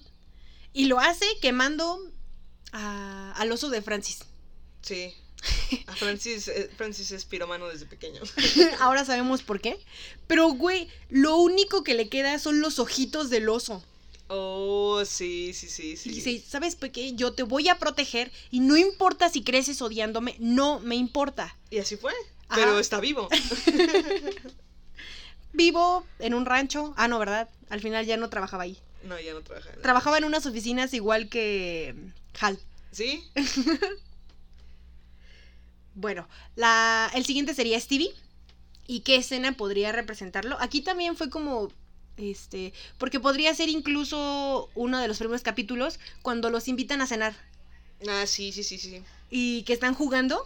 [0.72, 2.00] Y lo hace quemando
[2.72, 4.20] a, al oso de Francis.
[4.82, 5.14] Sí.
[5.86, 8.20] A Francis, eh, Francis es piromano desde pequeño.
[8.80, 9.78] Ahora sabemos por qué.
[10.26, 13.84] Pero, güey, lo único que le queda son los ojitos del oso.
[14.28, 16.10] Oh, sí, sí, sí, sí.
[16.10, 17.14] Y dice, ¿sabes por qué?
[17.14, 21.56] Yo te voy a proteger y no importa si creces odiándome, no me importa.
[21.70, 22.12] Y así fue.
[22.54, 23.28] Pero está vivo.
[25.52, 26.92] vivo en un rancho.
[26.96, 27.48] Ah, no, ¿verdad?
[27.70, 28.78] Al final ya no trabajaba ahí.
[29.04, 29.82] No, ya no trabajaba.
[29.82, 31.94] Trabajaba en unas oficinas igual que
[32.40, 32.58] Hal.
[32.90, 33.24] ¿Sí?
[35.94, 38.14] bueno, la, el siguiente sería Stevie.
[38.86, 40.56] ¿Y qué escena podría representarlo?
[40.60, 41.70] Aquí también fue como
[42.16, 47.36] este, porque podría ser incluso uno de los primeros capítulos cuando los invitan a cenar.
[48.08, 49.02] Ah, sí, sí, sí, sí.
[49.30, 50.42] Y que están jugando.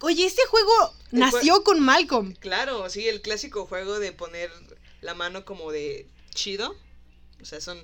[0.00, 0.72] Oye, este juego
[1.10, 2.34] nació con Malcolm.
[2.34, 4.50] Claro, sí, el clásico juego de poner
[5.00, 6.76] la mano como de chido.
[7.42, 7.82] O sea, son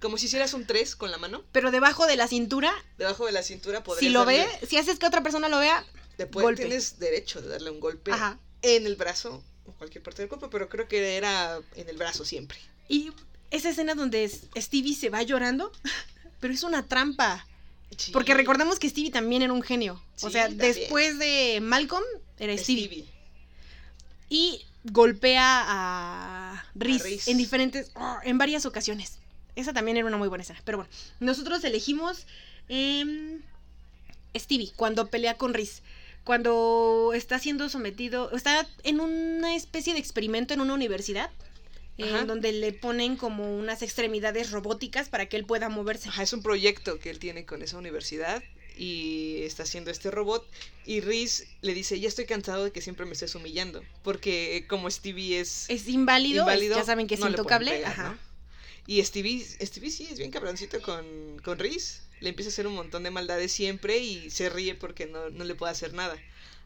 [0.00, 1.44] como si hicieras un 3 con la mano.
[1.52, 2.72] Pero debajo de la cintura.
[2.96, 5.84] Debajo de la cintura podrías Si lo ve, si haces que otra persona lo vea,
[6.16, 8.10] después tienes derecho de darle un golpe
[8.62, 12.24] en el brazo o cualquier parte del cuerpo, pero creo que era en el brazo
[12.24, 12.58] siempre.
[12.88, 13.12] Y
[13.50, 15.70] esa escena donde Stevie se va llorando,
[16.40, 17.46] pero es una trampa.
[18.12, 20.02] Porque recordemos que Stevie también era un genio.
[20.22, 22.04] o sea, después de Malcolm
[22.38, 23.04] era Stevie.
[24.28, 29.18] Y golpea a Reese, en diferentes, oh, en varias ocasiones.
[29.56, 30.60] Esa también era una muy buena escena.
[30.64, 32.26] Pero bueno, nosotros elegimos
[34.36, 35.82] Stevie cuando pelea con Reese.
[36.24, 41.30] Cuando está siendo sometido, está en una especie de experimento en una universidad
[41.96, 46.08] en donde le ponen como unas extremidades robóticas para que él pueda moverse.
[46.08, 48.42] Ajá, es un proyecto que él tiene con esa universidad
[48.80, 50.48] y está haciendo este robot
[50.86, 54.90] y Reese le dice, ya estoy cansado de que siempre me estés humillando, porque como
[54.90, 55.68] Stevie es...
[55.68, 57.84] Es inválido, ya saben que es intocable.
[57.84, 58.18] Ajá.
[58.86, 61.04] Y Stevie, Stevie sí es bien cabroncito con,
[61.44, 65.04] con Reese, le empieza a hacer un montón de maldades siempre y se ríe porque
[65.04, 66.16] no, no le puede hacer nada.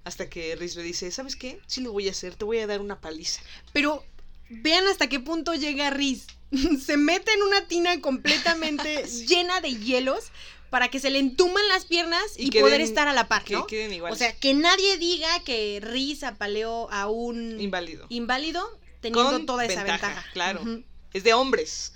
[0.05, 1.59] Hasta que Reese le dice, ¿sabes qué?
[1.67, 3.41] Sí lo voy a hacer, te voy a dar una paliza.
[3.73, 4.05] Pero
[4.49, 6.27] Vean hasta qué punto llega Riz.
[6.85, 10.31] Se mete en una tina completamente llena de hielos
[10.75, 13.65] para que se le entuman las piernas y, poder estar a la par, ¿no?
[14.11, 18.69] O sea, que nadie diga que Riz apaleó a un inválido, inválido
[19.01, 20.27] teniendo toda esa ventaja.
[20.33, 20.83] Claro.
[21.13, 21.93] Es de hombres.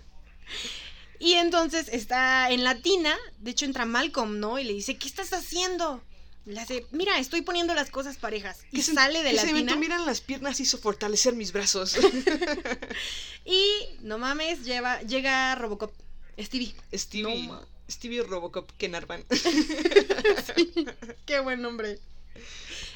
[1.20, 4.58] y entonces está en la tina, de hecho entra Malcolm, ¿no?
[4.58, 6.02] Y le dice, ¿qué estás haciendo?
[6.44, 8.58] Le hace, mira, estoy poniendo las cosas parejas.
[8.72, 9.76] Y sale de la se tina.
[9.76, 11.96] miran las piernas hizo fortalecer mis brazos.
[13.44, 13.62] y
[14.00, 15.94] no mames, lleva, llega Robocop.
[16.38, 16.74] Stevie.
[16.92, 17.50] Stevie.
[17.90, 19.24] Stevie Robocop Kenarvan.
[20.56, 20.72] sí,
[21.26, 21.98] qué buen nombre.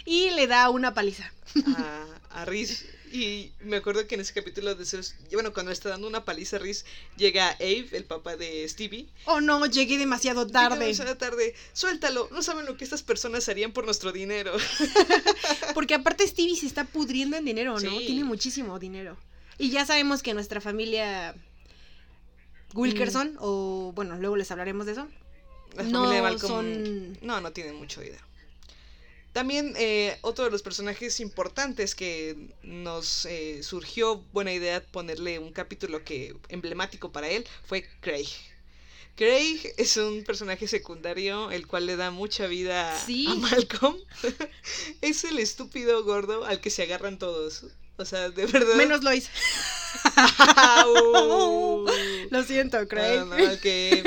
[0.05, 1.31] Y le da una paliza.
[1.77, 5.89] A, a Riz y me acuerdo que en ese capítulo de esos, bueno, cuando está
[5.89, 6.85] dando una paliza a Riz,
[7.17, 9.07] llega Abe, el papá de Stevie.
[9.27, 10.79] Oh no, llegué demasiado tarde.
[10.79, 11.55] demasiado tarde.
[11.73, 14.53] Suéltalo, no saben lo que estas personas harían por nuestro dinero.
[15.75, 17.99] Porque aparte Stevie se está pudriendo en dinero, ¿no?
[17.99, 19.17] Tiene muchísimo dinero.
[19.59, 21.35] Y ya sabemos que nuestra familia
[22.77, 23.39] Wilkerson, mm.
[23.41, 25.09] o bueno, luego les hablaremos de eso.
[25.75, 27.19] La no de son...
[27.23, 28.25] No, no tienen mucho dinero.
[29.33, 35.53] También eh, otro de los personajes importantes que nos eh, surgió buena idea ponerle un
[35.53, 38.29] capítulo que emblemático para él fue Craig.
[39.15, 43.99] Craig es un personaje secundario el cual le da mucha vida a Malcolm.
[45.03, 47.67] es el estúpido gordo al que se agarran todos.
[47.99, 48.75] O sea, de verdad.
[48.77, 49.31] Menos Lois.
[52.31, 53.21] Lo siento, Craig.
[53.33, 54.05] al, que,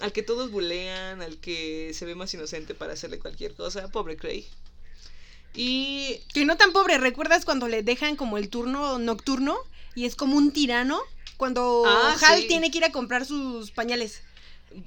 [0.00, 3.88] al que todos bulean, al que se ve más inocente para hacerle cualquier cosa.
[3.88, 4.46] Pobre Craig.
[5.54, 6.20] Y.
[6.32, 9.58] Que no tan pobre, ¿recuerdas cuando le dejan como el turno nocturno?
[9.94, 11.00] Y es como un tirano.
[11.36, 14.22] Cuando ah, Hal tiene que ir a comprar sus pañales.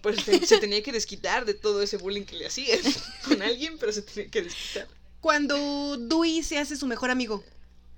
[0.02, 2.80] Pues se, tenía que desquitar de todo ese bullying que le hacían
[3.28, 4.88] con alguien, pero se tenía que desquitar.
[5.20, 7.44] Cuando Dewey se hace su mejor amigo.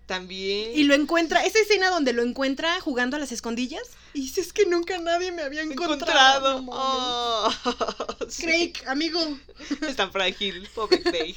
[0.06, 0.72] También.
[0.76, 3.90] Y lo encuentra, esa escena donde lo encuentra jugando a las escondillas.
[4.14, 6.64] Y dice, es que nunca nadie me había encontrado.
[6.68, 7.50] Oh,
[8.40, 9.20] Craig, amigo.
[9.82, 11.36] Es tan frágil, pobre Craig.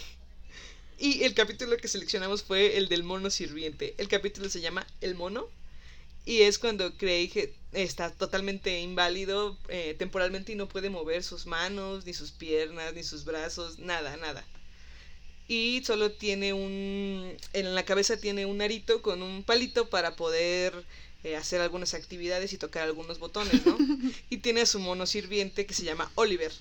[0.99, 3.95] Y el capítulo que seleccionamos fue el del mono sirviente.
[3.99, 5.49] El capítulo se llama El mono.
[6.27, 12.05] Y es cuando Craig está totalmente inválido eh, temporalmente y no puede mover sus manos,
[12.05, 14.45] ni sus piernas, ni sus brazos, nada, nada.
[15.49, 17.35] Y solo tiene un...
[17.55, 20.85] En la cabeza tiene un arito con un palito para poder
[21.25, 23.79] eh, hacer algunas actividades y tocar algunos botones, ¿no?
[24.31, 26.53] y tiene a su mono sirviente que se llama Oliver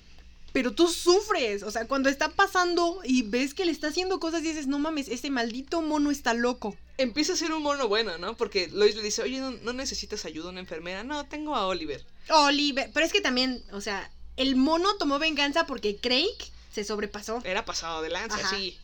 [0.58, 1.62] pero tú sufres.
[1.62, 4.80] O sea, cuando está pasando y ves que le está haciendo cosas y dices, no
[4.80, 6.76] mames, ese maldito mono está loco.
[6.98, 8.36] Empieza a ser un mono bueno, ¿no?
[8.36, 11.04] Porque Lois le dice, oye, no, necesitas ayuda, una enfermera.
[11.04, 12.04] No, tengo a Oliver.
[12.30, 12.90] Oliver.
[12.92, 16.36] Pero es que también, o sea, el mono tomó venganza porque Craig
[16.72, 17.42] se sobrepasó.
[17.44, 18.78] Era pasado de lanza, sí.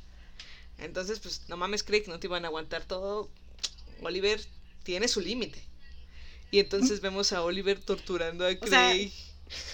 [0.78, 3.30] Entonces, pues, no mames, Craig, no te iban a aguantar todo.
[4.02, 4.42] Oliver
[4.84, 5.64] tiene su límite.
[6.52, 9.12] Y entonces vemos a Oliver torturando a Craig.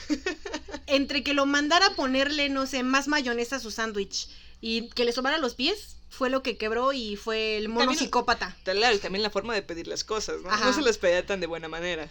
[0.87, 4.27] entre que lo mandara a ponerle, no sé, más mayonesa a su sándwich
[4.61, 8.57] y que le sobara los pies, fue lo que quebró y fue el mono psicópata.
[8.63, 10.49] Claro, y también la forma de pedir las cosas, ¿no?
[10.49, 12.09] No se las pedía tan de buena manera.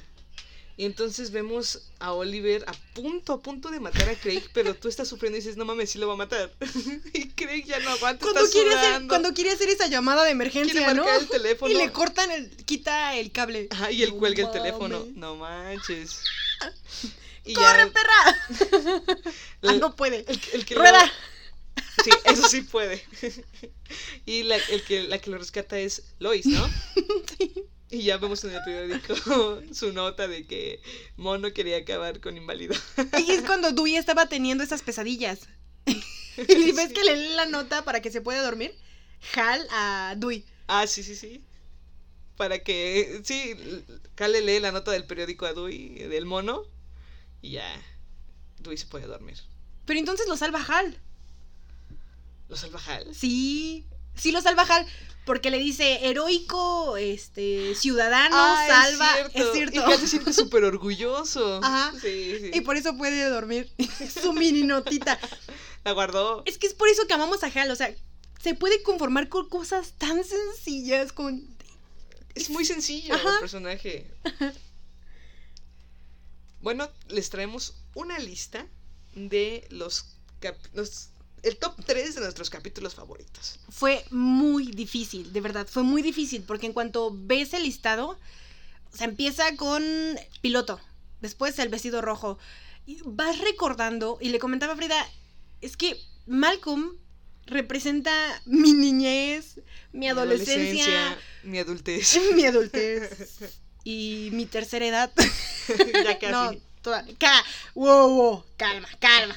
[0.79, 4.87] Y entonces vemos a Oliver a punto, a punto de matar a Craig, pero tú
[4.87, 6.55] estás sufriendo y dices, no mames, sí lo va a matar.
[7.12, 10.31] y Craig ya no aguanta, cuando está quiere hacer, Cuando quiere hacer esa llamada de
[10.31, 11.05] emergencia, ¿no?
[11.05, 11.72] el teléfono.
[11.74, 13.66] Y le cortan el, quita el cable.
[13.72, 15.05] Ajá, y él cuelga el teléfono.
[15.16, 16.22] No manches.
[17.55, 19.01] ¡Corre, perra!
[19.62, 20.26] ah, no puede.
[20.53, 21.12] El, que ¡Rueda!
[22.05, 23.05] Sí, eso sí puede.
[24.26, 26.64] y la, el que, la que lo rescata es Lois, ¿no?
[27.37, 27.68] sí.
[27.91, 29.14] Y ya vemos en el periódico
[29.72, 30.82] su nota de que
[31.16, 32.74] Mono quería acabar con Inválido.
[33.18, 35.49] y es cuando Dewey estaba teniendo esas pesadillas.
[35.86, 38.74] y ves que le lee la nota para que se pueda dormir.
[39.34, 40.45] Hal a Dewey.
[40.66, 41.43] Ah, sí, sí, sí.
[42.36, 43.22] Para que.
[43.24, 43.55] Sí,
[44.18, 46.64] Hal le lee la nota del periódico a Dewey, del mono.
[47.41, 47.82] Y ya.
[48.59, 49.39] Dewey se puede dormir.
[49.86, 51.01] Pero entonces lo salva Hal.
[52.49, 53.14] ¿Lo salva Hal?
[53.14, 53.86] Sí.
[54.14, 54.86] Sí lo salva Hal
[55.29, 58.35] porque le dice heroico este ciudadano
[58.66, 61.61] salva es cierto, y se siente súper orgulloso.
[61.62, 61.93] Ajá.
[62.01, 62.51] Sí, sí.
[62.55, 63.70] y por eso puede dormir
[64.22, 65.20] su mini notita.
[65.85, 66.43] La guardó.
[66.47, 67.95] Es que es por eso que amamos a Hal o sea
[68.43, 71.47] se puede conformar con cosas tan sencillas con
[72.35, 74.11] es muy sencillo el personaje.
[76.62, 78.66] Bueno les traemos una lista
[79.14, 80.16] de los,
[80.72, 81.11] los
[81.43, 83.59] el top 3 de nuestros capítulos favoritos.
[83.68, 88.18] Fue muy difícil, de verdad, fue muy difícil, porque en cuanto ves el listado,
[88.93, 89.82] se empieza con
[90.41, 90.80] piloto,
[91.20, 92.39] después el vestido rojo,
[92.86, 95.07] y vas recordando, y le comentaba a Frida,
[95.61, 96.97] es que Malcolm
[97.47, 99.61] representa mi niñez,
[99.93, 102.20] mi, adolescencia, mi adultez.
[102.34, 103.39] mi adultez
[103.84, 105.12] y mi tercera edad.
[106.05, 106.32] ya casi.
[106.32, 107.05] No, toda,
[107.74, 109.36] wow, wow, calma, calma.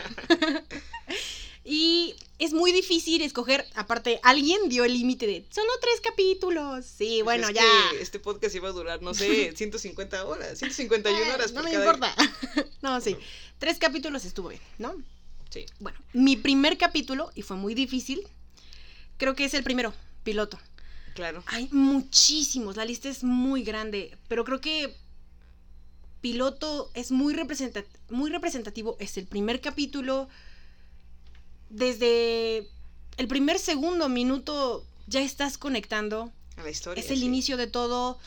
[1.63, 6.85] Y es muy difícil escoger, aparte, alguien dio el límite de, solo tres capítulos.
[6.85, 7.63] Sí, bueno, ya.
[7.99, 11.53] este podcast iba a durar, no sé, 150 horas, 151 horas.
[11.53, 12.13] no me importa.
[12.81, 13.15] no, sí,
[13.59, 14.95] tres capítulos estuvo bien, ¿no?
[15.51, 15.65] Sí.
[15.79, 18.27] Bueno, mi primer capítulo, y fue muy difícil,
[19.17, 19.93] creo que es el primero,
[20.23, 20.57] piloto.
[21.13, 21.43] Claro.
[21.47, 24.95] Hay muchísimos, la lista es muy grande, pero creo que
[26.21, 27.35] piloto es muy,
[28.09, 30.29] muy representativo, es el primer capítulo
[31.71, 32.69] desde
[33.17, 36.31] el primer segundo minuto ya estás conectando.
[36.57, 37.03] A la historia.
[37.03, 38.19] Es el inicio de todo.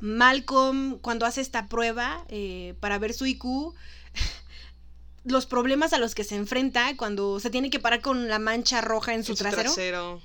[0.00, 3.44] Malcolm, cuando hace esta prueba eh, para ver su IQ,
[5.24, 8.80] los problemas a los que se enfrenta cuando se tiene que parar con la mancha
[8.80, 10.20] roja en su, trasero,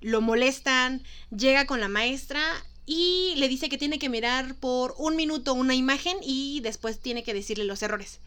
[0.00, 2.42] Lo molestan, llega con la maestra
[2.86, 7.22] y le dice que tiene que mirar por un minuto una imagen y después tiene
[7.22, 8.20] que decirle los errores.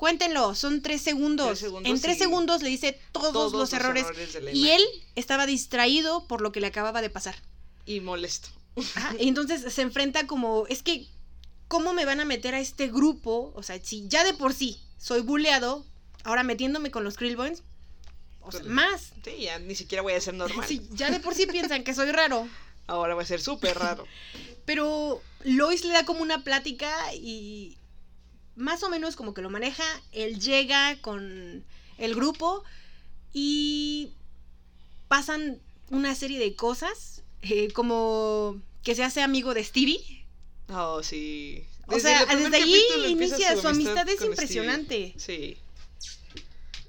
[0.00, 1.62] Cuéntenlo, son tres segundos.
[1.84, 4.06] en tres segundos le dice todos, los, errores.
[4.50, 4.82] y él
[5.14, 7.34] estaba distraído por lo que le acababa de pasar.
[7.84, 8.48] Y molesto.
[9.18, 11.06] y entonces se enfrenta como, es que,
[11.68, 13.52] ¿cómo me van a meter a este grupo?
[13.54, 15.84] O sea, si ya de por sí soy buleado,
[16.24, 17.18] ahora metiéndome con los
[18.40, 19.12] o sea, más.
[19.22, 20.66] Sí, ya ni siquiera voy a ser normal.
[20.66, 22.48] Sí, ya de por sí piensan que soy raro.
[22.86, 24.06] Ahora va a ser súper raro.
[24.64, 27.76] Pero Lois le da como una plática y
[28.60, 31.64] más o menos como que lo maneja, él llega con
[31.98, 32.62] el grupo
[33.32, 34.12] y
[35.08, 40.26] pasan una serie de cosas, eh, como que se hace amigo de Stevie.
[40.68, 41.64] Oh, sí.
[41.88, 45.14] o sea, desde allí inicia su amistad, es impresionante.
[45.16, 45.56] Sí.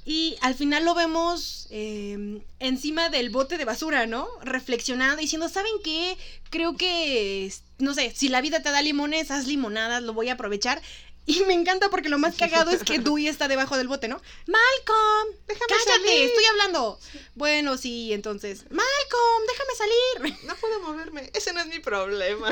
[0.03, 4.27] Y al final lo vemos em, encima del bote de basura, ¿no?
[4.41, 6.17] Reflexionando, diciendo, ¿saben qué?
[6.49, 10.33] Creo que, no sé, si la vida te da limones, haz limonadas, lo voy a
[10.33, 10.81] aprovechar.
[11.31, 14.21] Y me encanta porque lo más cagado es que Dewey está debajo del bote, ¿no?
[14.47, 16.99] Malcolm, déjame cállate, estoy hablando.
[17.35, 20.37] Bueno, sí, entonces, Malcolm, déjame salir.
[20.45, 22.49] No puedo moverme, ese no es mi problema.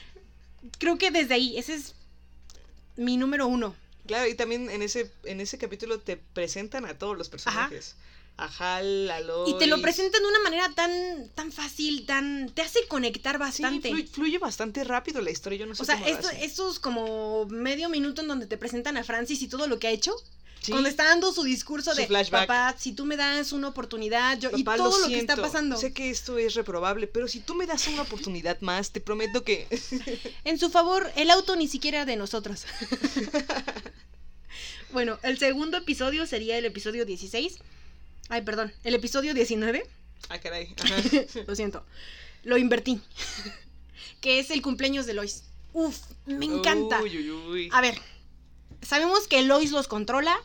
[0.80, 1.94] Creo que desde ahí, ese es
[2.96, 3.76] mi número uno.
[4.08, 7.94] Claro, y también en ese, en ese capítulo te presentan a todos los personajes
[8.36, 9.54] a Hal, a Lois.
[9.54, 12.50] Y te lo presentan de una manera tan, tan fácil, tan.
[12.54, 13.90] te hace conectar bastante.
[13.90, 17.88] Sí, fluye, bastante rápido la historia, yo no sé O sea, esto, estos como medio
[17.88, 20.14] minuto en donde te presentan a Francis y todo lo que ha hecho.
[20.68, 24.64] Cuando está dando su discurso de papá, si tú me das una oportunidad, yo y
[24.64, 25.76] todo lo, que está pasando.
[25.76, 29.44] Sé que esto es reprobable, pero si tú me das una oportunidad más, te prometo
[29.44, 29.66] que.
[30.44, 32.64] en su favor, el auto ni siquiera de nosotros.
[34.92, 37.58] bueno, el segundo episodio sería el episodio 16.
[38.28, 39.86] Ay, perdón, el episodio 19.
[40.28, 40.74] Ah, caray.
[41.46, 41.84] lo siento.
[42.42, 43.00] Lo invertí.
[44.20, 45.44] que es el cumpleaños de Lois.
[45.72, 47.00] Uf, me encanta.
[47.70, 47.98] A ver,
[48.82, 50.36] sabemos que Lois los controla,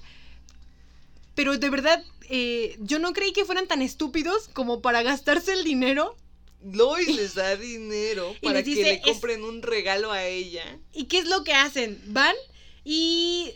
[1.36, 5.64] pero de verdad, eh, yo no creí que fueran tan estúpidos como para gastarse el
[5.64, 6.18] dinero.
[6.64, 10.64] Lois les da dinero para que le compren un regalo a ella.
[10.94, 12.00] ¿Y qué es lo que hacen?
[12.08, 12.36] Van
[12.84, 13.54] y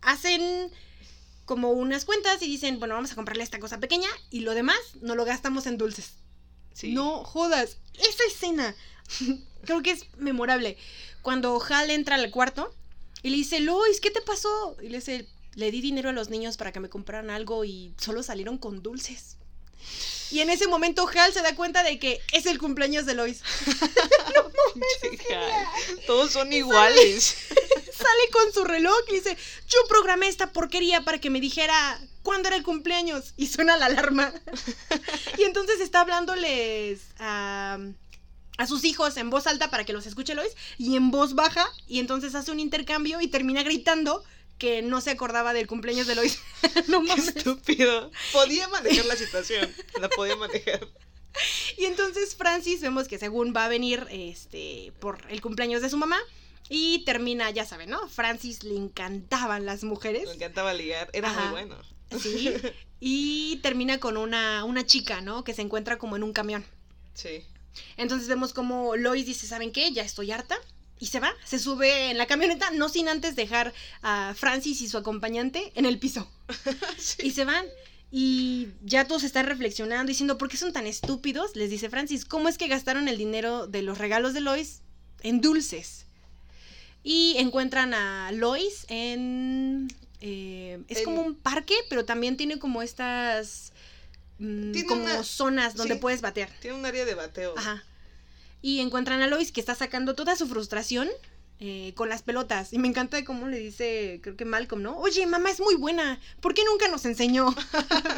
[0.00, 0.70] hacen
[1.48, 4.78] como unas cuentas y dicen, bueno, vamos a comprarle esta cosa pequeña y lo demás
[5.00, 6.12] no lo gastamos en dulces.
[6.82, 7.78] No jodas.
[7.94, 8.76] Esa escena
[9.64, 10.76] creo que es memorable.
[11.22, 12.72] Cuando Hal entra al cuarto
[13.22, 14.76] y le dice, Lois, ¿qué te pasó?
[14.82, 17.94] Y le dice, le di dinero a los niños para que me compraran algo y
[17.96, 19.38] solo salieron con dulces.
[20.30, 23.40] Y en ese momento Hal se da cuenta de que es el cumpleaños de Lois.
[24.36, 24.50] no
[26.06, 27.36] Todos son iguales.
[27.98, 29.36] Sale, con su reloj y dice,
[29.66, 33.34] yo programé esta porquería para que me dijera cuándo era el cumpleaños.
[33.36, 34.32] Y suena la alarma.
[35.38, 37.78] y entonces está hablándoles a
[38.58, 41.66] a sus hijos en voz alta para que los escuche Lois y en voz baja
[41.86, 44.24] y entonces hace un intercambio y termina gritando
[44.58, 46.40] que no se acordaba del cumpleaños de Lois.
[46.88, 47.28] no mames.
[47.28, 48.10] estúpido.
[48.32, 50.86] Podía manejar la situación, la podía manejar.
[51.76, 55.96] Y entonces Francis vemos que según va a venir este por el cumpleaños de su
[55.96, 56.18] mamá
[56.68, 58.08] y termina, ya saben, ¿no?
[58.08, 60.24] Francis le encantaban las mujeres.
[60.26, 61.76] Le encantaba ligar, era muy bueno.
[62.20, 62.54] Sí.
[63.00, 65.44] Y termina con una, una chica, ¿no?
[65.44, 66.64] Que se encuentra como en un camión.
[67.14, 67.44] Sí.
[67.96, 69.92] Entonces vemos como Lois dice, ¿saben qué?
[69.92, 70.56] Ya estoy harta.
[70.98, 74.88] Y se va, se sube en la camioneta, no sin antes dejar a Francis y
[74.88, 76.28] su acompañante en el piso.
[77.22, 77.66] Y se van.
[78.10, 81.54] Y ya todos están reflexionando, diciendo, ¿por qué son tan estúpidos?
[81.54, 84.80] Les dice Francis, ¿cómo es que gastaron el dinero de los regalos de Lois
[85.20, 86.07] en dulces?
[87.02, 89.88] Y encuentran a Lois en...
[90.20, 93.72] Eh, es como un parque, pero también tiene como estas
[94.38, 96.48] Mm, como zonas donde puedes batear.
[96.60, 97.54] Tiene un área de bateo.
[97.56, 97.82] Ajá.
[98.62, 101.08] Y encuentran a Lois que está sacando toda su frustración
[101.60, 102.72] eh, con las pelotas.
[102.72, 104.96] Y me encanta cómo le dice, creo que Malcolm, ¿no?
[104.98, 106.20] Oye, mamá es muy buena.
[106.40, 107.54] ¿Por qué nunca nos enseñó?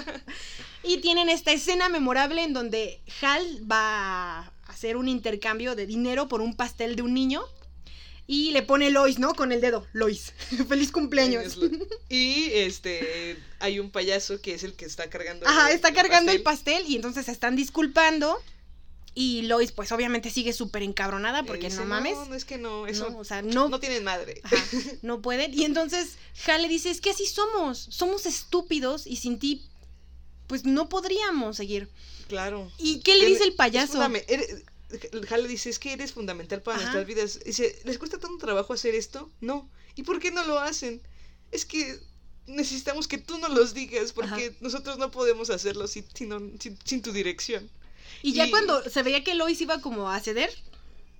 [0.83, 6.29] y tienen esta escena memorable en donde Hal va a hacer un intercambio de dinero
[6.29, 7.43] por un pastel de un niño
[8.33, 9.35] y le pone Lois, ¿no?
[9.35, 9.89] Con el dedo.
[9.93, 10.35] Lois.
[10.69, 11.59] Feliz cumpleaños.
[12.09, 15.49] Y este hay un payaso que es el que está cargando.
[15.49, 18.41] Ajá, está cargando el pastel y entonces se están disculpando.
[19.17, 22.15] Y Lois, pues obviamente sigue súper encabronada porque no mames.
[22.15, 23.11] No, no es que no, eso.
[23.11, 23.69] No, o sea, no.
[23.69, 24.41] No tienen madre.
[24.45, 24.57] Ajá,
[25.03, 25.53] no pueden.
[25.53, 26.15] Y entonces
[26.47, 27.89] Hal le dice: Es que así somos.
[27.91, 29.67] Somos estúpidos y sin ti,
[30.47, 31.91] pues no podríamos seguir.
[32.29, 32.71] Claro.
[32.79, 34.01] ¿Y qué le dice el payaso?
[35.31, 37.41] Hal dice, es que eres fundamental para nuestras vidas.
[37.45, 39.31] Dice, ¿les cuesta tanto trabajo hacer esto?
[39.41, 39.69] No.
[39.95, 41.01] ¿Y por qué no lo hacen?
[41.51, 42.01] Es que
[42.47, 46.05] necesitamos que tú nos los digas, porque nosotros no podemos hacerlo sin,
[46.85, 47.71] sin, tu dirección.
[48.23, 50.51] Y, ya cuando se veía que Lois iba como a ceder,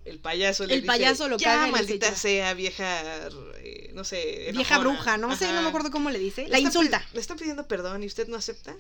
[0.05, 5.19] el payaso le el payaso lo ya maldita sea vieja eh, no sé vieja bruja
[5.19, 8.07] no sé no me acuerdo cómo le dice la insulta le está pidiendo perdón y
[8.07, 8.75] usted no acepta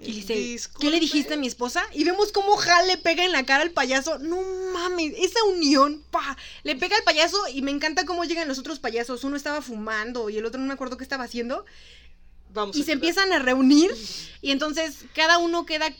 [0.00, 1.82] y dice, ¿qué le dijiste a mi esposa?
[1.92, 4.18] Y vemos cómo Hal le pega en la cara al payaso.
[4.18, 4.40] No
[4.72, 6.36] mames, esa unión, pa.
[6.62, 9.24] Le pega al payaso y me encanta cómo llegan los otros payasos.
[9.24, 11.64] Uno estaba fumando y el otro no me acuerdo qué estaba haciendo.
[12.50, 13.94] Vamos y se empiezan a reunir
[14.40, 15.92] y entonces cada uno queda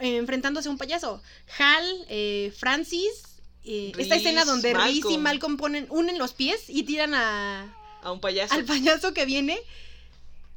[0.00, 1.22] enfrentándose a un payaso.
[1.58, 6.82] Hal, eh, Francis, eh, esta escena donde Reese y Malcolm ponen, unen los pies y
[6.82, 7.74] tiran a...
[8.02, 8.54] A un payaso.
[8.54, 9.58] Al payaso que viene.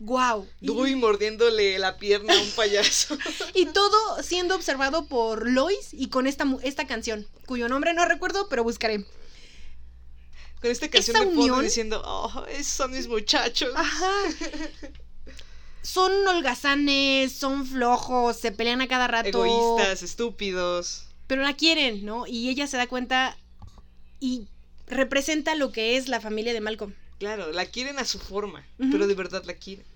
[0.03, 0.47] ¡Guau!
[0.61, 0.97] Wow.
[0.97, 3.15] mordiéndole la pierna a un payaso.
[3.53, 8.49] y todo siendo observado por Lois y con esta, esta canción, cuyo nombre no recuerdo,
[8.49, 9.05] pero buscaré.
[10.59, 13.69] Con esta canción de fondo diciendo, oh, esos son mis muchachos.
[13.75, 14.11] Ajá.
[15.83, 19.29] son holgazanes, son flojos, se pelean a cada rato.
[19.29, 21.05] Egoístas, estúpidos.
[21.27, 22.25] Pero la quieren, ¿no?
[22.25, 23.37] Y ella se da cuenta
[24.19, 24.47] y
[24.87, 26.95] representa lo que es la familia de Malcolm.
[27.19, 29.90] Claro, la quieren a su forma, pero de verdad la quieren.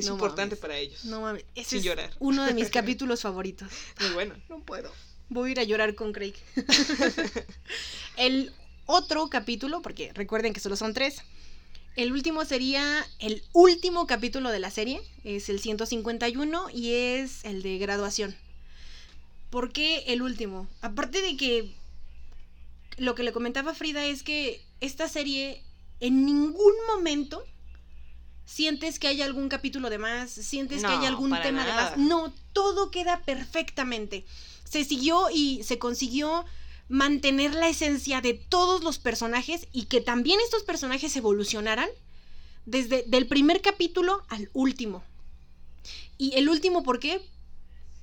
[0.00, 1.04] Es importante para ellos.
[1.04, 1.44] No mames.
[1.54, 2.10] Ese es llorar.
[2.18, 3.68] Uno de mis capítulos favoritos.
[4.00, 4.34] Muy bueno.
[4.48, 4.90] No puedo.
[5.28, 6.34] Voy a ir a llorar con Craig.
[8.16, 8.52] el
[8.86, 11.22] otro capítulo, porque recuerden que solo son tres.
[11.96, 15.00] El último sería el último capítulo de la serie.
[15.24, 18.34] Es el 151 y es el de graduación.
[19.50, 20.68] ¿Por qué el último?
[20.80, 21.72] Aparte de que
[22.96, 25.62] lo que le comentaba Frida es que esta serie
[26.00, 27.44] en ningún momento
[28.50, 31.96] sientes que hay algún capítulo de más, sientes que hay algún tema de más.
[31.96, 34.24] No, todo queda perfectamente.
[34.64, 36.44] Se siguió y se consiguió
[36.88, 41.88] mantener la esencia de todos los personajes y que también estos personajes evolucionaran
[42.66, 45.04] desde el primer capítulo al último.
[46.18, 47.22] Y el último, ¿por qué?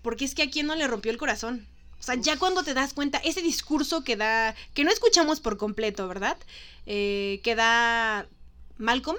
[0.01, 1.67] Porque es que a quien no le rompió el corazón.
[1.99, 5.57] O sea, ya cuando te das cuenta, ese discurso que da, que no escuchamos por
[5.57, 6.37] completo, ¿verdad?
[6.85, 8.29] Eh, que da
[8.77, 9.17] Malcolm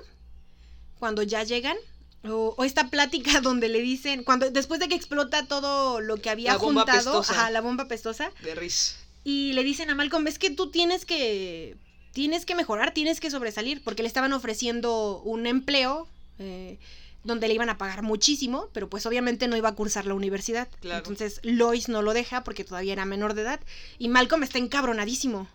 [0.99, 1.77] cuando ya llegan.
[2.25, 6.55] O, esta plática donde le dicen, cuando después de que explota todo lo que había
[6.55, 8.33] juntado, ajá, la bomba pestosa.
[8.43, 8.97] De Riz.
[9.25, 11.77] Y le dicen a Malcolm, es que tú tienes que,
[12.13, 16.79] tienes que mejorar, tienes que sobresalir, porque le estaban ofreciendo un empleo eh,
[17.25, 20.69] donde le iban a pagar muchísimo, pero pues obviamente no iba a cursar la universidad.
[20.83, 23.61] Entonces Lois no lo deja porque todavía era menor de edad
[23.99, 25.49] y Malcolm está encabronadísimo.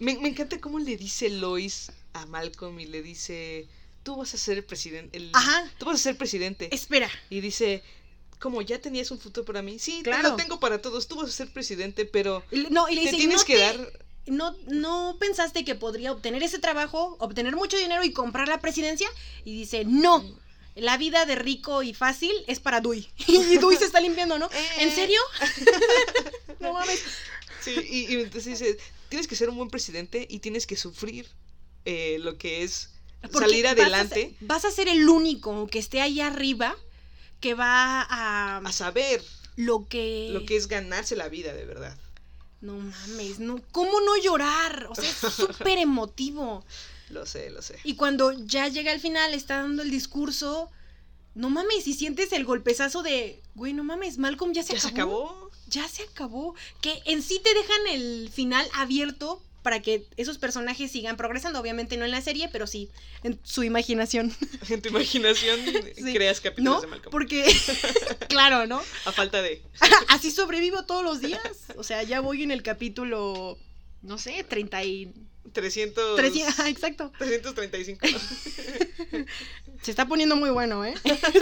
[0.00, 3.68] Me, me encanta cómo le dice Lois a Malcolm y le dice,
[4.02, 5.30] tú vas a ser el presidente.
[5.32, 5.70] Ajá.
[5.78, 6.74] Tú vas a ser presidente.
[6.74, 7.10] Espera.
[7.28, 7.82] Y dice,
[8.38, 9.78] como ya tenías un futuro para mí.
[9.78, 10.30] Sí, claro.
[10.30, 11.08] lo tengo para todos.
[11.08, 13.92] Tú vas a ser presidente, pero no, y le dice, tienes que dar
[14.26, 19.08] no, no pensaste que podría obtener ese trabajo, obtener mucho dinero y comprar la presidencia.
[19.44, 20.24] Y dice, no,
[20.74, 23.08] la vida de rico y fácil es para Dewey.
[23.26, 24.48] y Dewey se está limpiando, ¿no?
[24.78, 24.94] ¿En eh.
[24.94, 25.20] serio?
[26.60, 27.02] no mames.
[27.60, 28.78] Sí, y, entonces dice,
[29.08, 31.26] tienes que ser un buen presidente y tienes que sufrir
[31.84, 32.90] eh, lo que es
[33.32, 34.34] salir adelante.
[34.40, 36.76] Vas a, ser, el único que esté ahí arriba
[37.40, 38.58] que va a...
[38.58, 39.22] A saber.
[39.56, 40.28] Lo que...
[40.32, 41.96] Lo que es ganarse la vida, de verdad.
[42.60, 44.86] No mames, no, ¿cómo no llorar?
[44.90, 46.64] O sea, es súper emotivo.
[47.08, 47.78] Lo sé, lo sé.
[47.84, 50.70] Y cuando ya llega al final, está dando el discurso,
[51.34, 54.88] no mames, y sientes el golpezazo de, güey, no mames, Malcolm ya se acabó.
[54.88, 55.50] Ya se acabó.
[55.68, 56.54] Ya se acabó.
[56.80, 61.60] Que en sí te dejan el final abierto para que esos personajes sigan progresando.
[61.60, 62.88] Obviamente no en la serie, pero sí
[63.22, 64.34] en su imaginación.
[64.68, 65.60] En tu imaginación
[66.12, 67.10] creas capítulos de Malcolm.
[67.10, 67.44] Porque,
[68.28, 68.80] claro, ¿no?
[69.04, 69.62] A falta de.
[70.08, 71.40] Así sobrevivo todos los días.
[71.76, 73.58] O sea, ya voy en el capítulo,
[74.02, 75.12] no sé, 30 y
[75.52, 76.16] 300.
[76.16, 77.12] 300 exacto.
[77.18, 78.06] 335.
[79.82, 80.94] Se está poniendo muy bueno, ¿eh?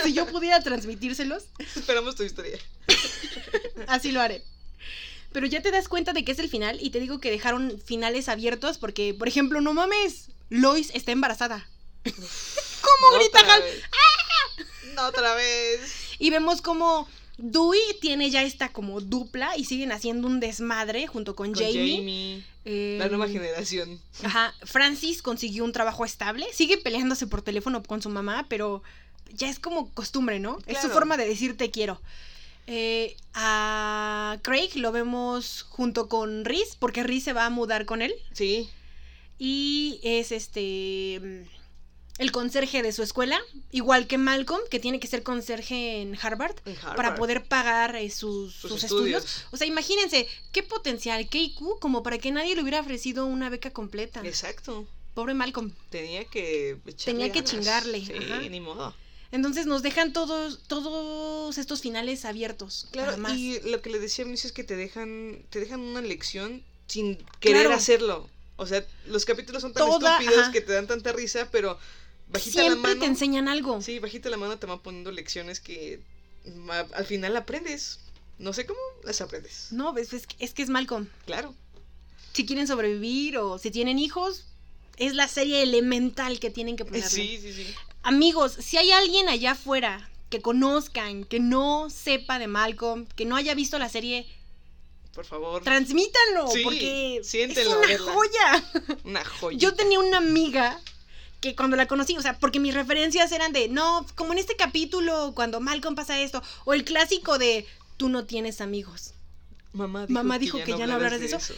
[0.04, 1.44] si yo pudiera transmitírselos.
[1.58, 2.58] Esperamos tu historia.
[3.86, 4.44] Así lo haré.
[5.32, 7.80] Pero ya te das cuenta de que es el final y te digo que dejaron
[7.84, 11.68] finales abiertos porque, por ejemplo, no mames, Lois está embarazada.
[12.04, 13.62] ¿Cómo grita Hal?
[13.92, 14.62] ¡Ah!
[14.94, 15.80] No otra vez.
[16.18, 17.06] Y vemos como
[17.38, 22.44] Dewey tiene ya esta como dupla y siguen haciendo un desmadre junto con, Jamie.
[22.64, 24.00] la nueva em, generación.
[24.24, 24.54] Ajá.
[24.64, 26.46] Francis consiguió un trabajo estable.
[26.52, 28.82] Sigue peleándose por teléfono con su mamá, pero
[29.32, 30.58] ya es como costumbre, ¿no?
[30.66, 32.00] Es su forma de decir te quiero.
[32.70, 38.02] Eh, a Craig lo vemos junto con Reese, porque Reese se va a mudar con
[38.02, 38.14] él.
[38.32, 38.68] Sí.
[39.38, 41.46] Y es este
[42.18, 43.40] el conserje de su escuela,
[43.70, 46.56] igual que Malcolm, que tiene que ser conserje en Harvard,
[46.96, 49.44] para poder pagar eh, sus, estudios.
[49.52, 53.48] O sea, imagínense, qué potencial, qué IQ, como para que nadie le hubiera ofrecido una
[53.48, 54.20] beca completa.
[54.24, 54.86] Exacto.
[55.14, 55.72] Pobre Malcolm.
[55.90, 58.04] Tenía que Tenía que chingarle.
[58.04, 58.94] Sí, ni modo.
[59.30, 62.88] Entonces nos dejan todos, todos estos finales abiertos.
[62.90, 66.62] Claro, y lo que le decía a es que te dejan, te dejan una lección
[66.86, 68.28] sin querer hacerlo.
[68.56, 71.78] O sea, los capítulos son tan estúpidos que te dan tanta risa, pero
[72.28, 73.00] bajita Siempre la mano.
[73.00, 73.80] te enseñan algo.
[73.82, 76.00] Sí, bajita la mano te van poniendo lecciones que
[76.94, 78.00] al final aprendes.
[78.38, 79.68] No sé cómo las aprendes.
[79.72, 81.08] No, es, es, que es Malcolm.
[81.26, 81.54] Claro.
[82.32, 84.44] Si quieren sobrevivir o si tienen hijos,
[84.96, 87.08] es la serie elemental que tienen que ponerle.
[87.08, 87.74] Sí, sí, sí.
[88.08, 93.36] Amigos, si hay alguien allá afuera que conozcan, que no sepa de Malcolm, que no
[93.36, 94.26] haya visto la serie,
[95.12, 95.62] por favor.
[95.62, 98.64] Transmítanlo, porque es una joya.
[99.04, 99.58] Una joya.
[99.58, 100.80] Yo tenía una amiga
[101.42, 104.56] que cuando la conocí, o sea, porque mis referencias eran de, no, como en este
[104.56, 107.66] capítulo, cuando Malcolm pasa esto, o el clásico de,
[107.98, 109.12] tú no tienes amigos.
[109.72, 111.54] Mamá dijo, Mamá dijo que, ya, no hablaras de eso.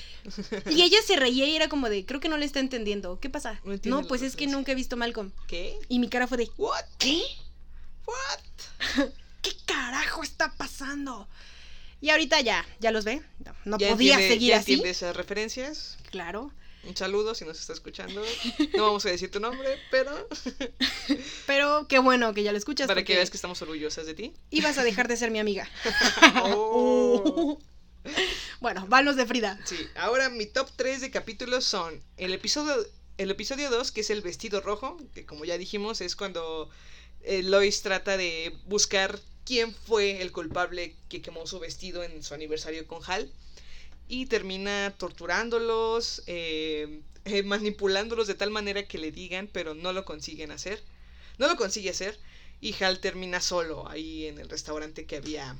[0.69, 3.21] Y ella se reía y era como de, creo que no le está entendiendo.
[3.21, 3.61] ¿Qué pasa?
[3.85, 5.33] No, pues es que nunca he visto Malcolm.
[5.47, 5.79] ¿Qué?
[5.89, 6.85] Y mi cara fue de, ¿What?
[6.99, 7.23] ¿Qué?
[8.07, 9.07] ¿What?
[9.43, 11.29] ¿Qué carajo está pasando?
[12.01, 13.23] Y ahorita ya, ya los ve.
[13.65, 14.81] No, podía seguir así.
[14.81, 15.99] ¿Ya esas referencias?
[16.11, 16.51] Claro.
[16.83, 18.23] Un saludo si nos está escuchando.
[18.75, 20.29] No vamos a decir tu nombre, pero.
[21.47, 22.87] pero qué bueno que ya lo escuchas.
[22.87, 24.33] Para que veas que estamos orgullosas de ti.
[24.49, 25.69] Y vas a dejar de ser mi amiga.
[26.43, 27.59] oh.
[28.61, 29.59] Bueno, van los de Frida.
[29.65, 32.87] Sí, ahora mi top 3 de capítulos son el episodio,
[33.19, 36.69] el episodio 2, que es el vestido rojo, que como ya dijimos es cuando
[37.23, 42.35] eh, Lois trata de buscar quién fue el culpable que quemó su vestido en su
[42.35, 43.31] aniversario con Hal
[44.09, 50.05] y termina torturándolos, eh, eh, manipulándolos de tal manera que le digan, pero no lo
[50.05, 50.83] consiguen hacer.
[51.39, 52.19] No lo consigue hacer
[52.61, 55.57] y Hal termina solo ahí en el restaurante que había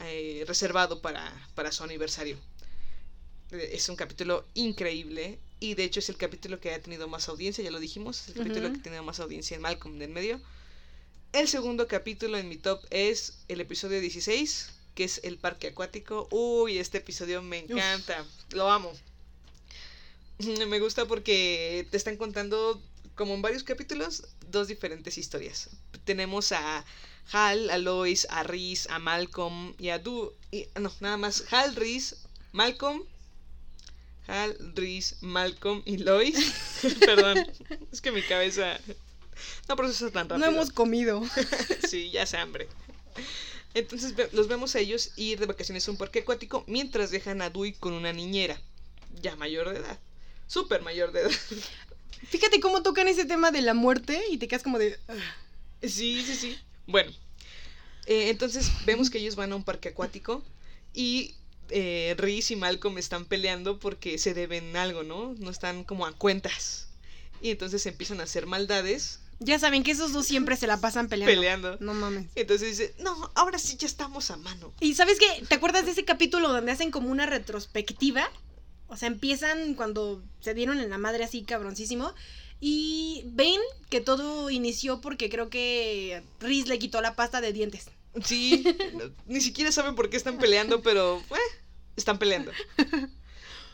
[0.00, 2.38] eh, reservado para, para su aniversario.
[3.50, 7.28] Eh, es un capítulo increíble y de hecho es el capítulo que ha tenido más
[7.28, 10.40] audiencia, ya lo dijimos, es el capítulo que tiene más audiencia en Malcolm del medio.
[11.32, 16.26] El segundo capítulo en mi top es el episodio 16, que es el parque acuático.
[16.30, 18.92] Uy, este episodio me encanta, lo amo.
[20.68, 22.80] Me gusta porque te están contando,
[23.16, 25.68] como en varios capítulos, dos diferentes historias.
[26.04, 26.84] Tenemos a
[27.32, 30.32] Hal, a Lois, a Reese, a Malcolm y a Du.
[30.50, 31.44] Y, no, nada más.
[31.52, 32.16] Hal, Reese,
[32.52, 33.02] Malcolm.
[34.26, 36.36] Hal, Reese, Malcolm y Lois.
[37.00, 37.46] Perdón,
[37.92, 38.78] es que mi cabeza
[39.68, 40.46] no procesa tan rápido.
[40.46, 41.22] No hemos comido.
[41.88, 42.68] sí, ya se hambre.
[43.74, 47.50] Entonces los vemos a ellos ir de vacaciones a un parque acuático mientras dejan a
[47.50, 48.60] Dewey con una niñera,
[49.20, 49.98] ya mayor de edad,
[50.46, 51.30] súper mayor de edad.
[52.28, 54.98] Fíjate cómo tocan ese tema de la muerte y te quedas como de...
[55.82, 56.58] Sí, sí, sí.
[56.88, 57.12] Bueno,
[58.06, 60.42] eh, entonces vemos que ellos van a un parque acuático
[60.94, 61.34] y
[61.68, 65.34] eh, Reese y Malcolm están peleando porque se deben algo, ¿no?
[65.38, 66.88] No están como a cuentas.
[67.42, 69.20] Y entonces empiezan a hacer maldades.
[69.38, 71.30] Ya saben que esos dos siempre se la pasan peleando.
[71.30, 71.76] Peleando.
[71.80, 72.26] No mames.
[72.34, 74.72] Entonces dice, no, ahora sí ya estamos a mano.
[74.80, 78.28] Y sabes qué, ¿te acuerdas de ese capítulo donde hacen como una retrospectiva?
[78.88, 82.14] O sea, empiezan cuando se dieron en la madre así cabroncísimo.
[82.60, 87.86] Y ven que todo inició porque creo que Riz le quitó la pasta de dientes.
[88.24, 88.64] Sí,
[89.26, 91.58] ni siquiera saben por qué están peleando, pero eh,
[91.96, 92.50] están peleando.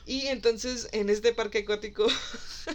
[0.07, 2.07] Y entonces en este parque acuático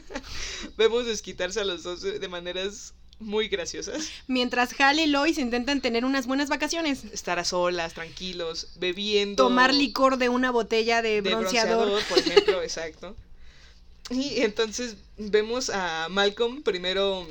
[0.78, 4.10] vemos desquitarse a los dos de maneras muy graciosas.
[4.28, 7.04] Mientras Hal y Lois intentan tener unas buenas vacaciones.
[7.06, 9.44] Estar a solas, tranquilos, bebiendo.
[9.44, 12.02] Tomar licor de una botella de, bronceador.
[12.08, 13.16] Por ejemplo, exacto.
[14.12, 17.28] Y entonces vemos a Malcolm primero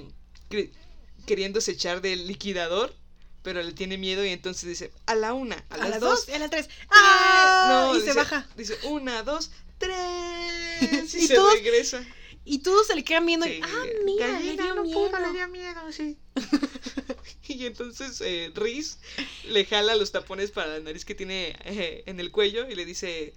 [1.26, 2.94] queriéndose echar del liquidador,
[3.42, 6.50] pero le tiene miedo y entonces dice, a la una, a, las, dos, a las
[6.50, 6.68] tres.
[6.90, 7.92] ¡Ah!
[7.96, 8.48] y se baja.
[8.56, 9.94] Dice, una, dos, tres.
[11.14, 12.06] Y, se regresa.
[12.44, 15.18] Y todos se le quedan viendo y, ah, mira, le dio miedo.
[15.18, 16.16] le dio miedo, sí.
[17.48, 18.98] y entonces eh, Riz
[19.48, 22.86] le jala los tapones para la nariz que tiene eh, en el cuello y le
[22.86, 23.34] dice,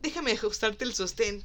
[0.00, 1.44] déjame ajustarte el sostén.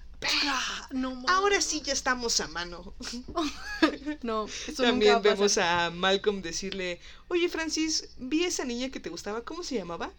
[0.92, 2.94] No, Ahora sí ya estamos a mano.
[4.22, 9.00] no, eso También nunca va vemos a, Malcolm decirle, oye Francis, vi esa niña que
[9.00, 10.12] te gustaba, ¿cómo se llamaba?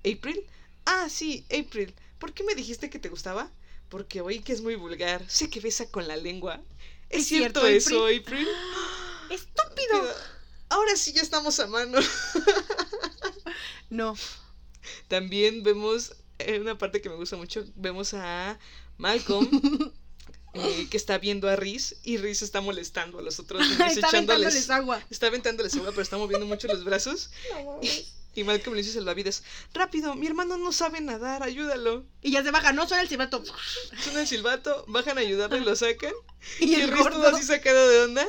[0.00, 0.46] ¿April?
[0.84, 1.94] Ah, sí, April.
[2.18, 3.50] ¿Por qué me dijiste que te gustaba?
[3.88, 5.28] Porque oí que es muy vulgar.
[5.28, 6.60] Sé que besa con la lengua.
[7.10, 8.46] ¿Es, cierto, eso, April?
[9.30, 10.14] ¡Estúpido!
[10.68, 11.98] Ahora sí ya estamos a mano.
[13.90, 14.14] no.
[15.08, 18.58] También vemos en una parte que me gusta mucho, vemos a
[18.96, 19.48] Malcolm.
[20.54, 24.08] Eh, que está viendo a Riz y Riz está molestando a los otros niños está
[24.08, 25.02] echándoles agua.
[25.10, 27.30] Está aventándoles agua, pero está moviendo mucho los brazos.
[28.34, 29.42] y, Malcolm le dice salvavidas,
[29.74, 32.04] rápido, mi hermano no sabe nadar, ayúdalo.
[32.22, 33.44] Y ya se baja, no suena el silbato.
[34.02, 36.14] Suena el silbato, bajan a ayudarle y lo sacan.
[36.60, 38.26] Y, el Riz todo así sacado de onda.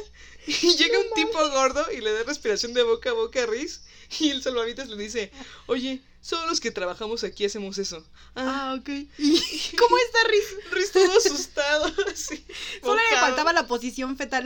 [0.61, 3.81] Y llega un tipo gordo y le da respiración de boca a boca a Riz.
[4.19, 5.31] Y el salvavidas le dice,
[5.67, 8.03] oye, solo los que trabajamos aquí hacemos eso.
[8.35, 8.89] Ah, ah ok.
[9.77, 10.57] cómo está Riz?
[10.71, 12.43] Riz todo asustado, así.
[12.81, 14.45] Solo le faltaba la posición fetal.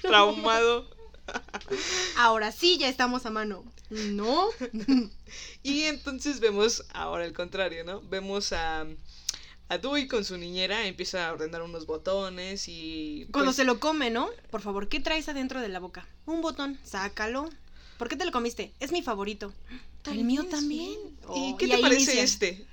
[0.00, 0.88] Traumado.
[2.16, 3.64] Ahora sí, ya estamos a mano.
[3.90, 4.48] ¿No?
[5.62, 8.00] y entonces vemos, ahora el contrario, ¿no?
[8.00, 8.86] Vemos a,
[9.68, 13.26] a Dewey con su niñera, empieza a ordenar unos botones y...
[13.32, 14.28] Cuando pues se lo come, ¿no?
[14.50, 16.06] Por favor, ¿qué traes adentro de la boca?
[16.26, 17.48] Un botón, sácalo.
[17.98, 18.72] ¿Por qué te lo comiste?
[18.80, 19.52] Es mi favorito.
[20.04, 20.98] El mío también.
[21.34, 22.66] ¿Y oh, qué te parece este?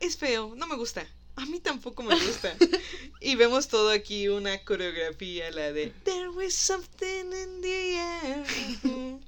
[0.00, 1.06] Es feo, no me gusta.
[1.36, 2.54] A mí tampoco me gusta.
[3.20, 8.44] y vemos todo aquí una coreografía, la de There was something in the air.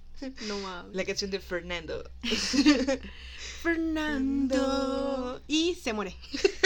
[0.47, 0.95] no mames.
[0.95, 2.09] La canción de Fernando.
[3.63, 5.41] Fernando.
[5.47, 6.17] Y se muere.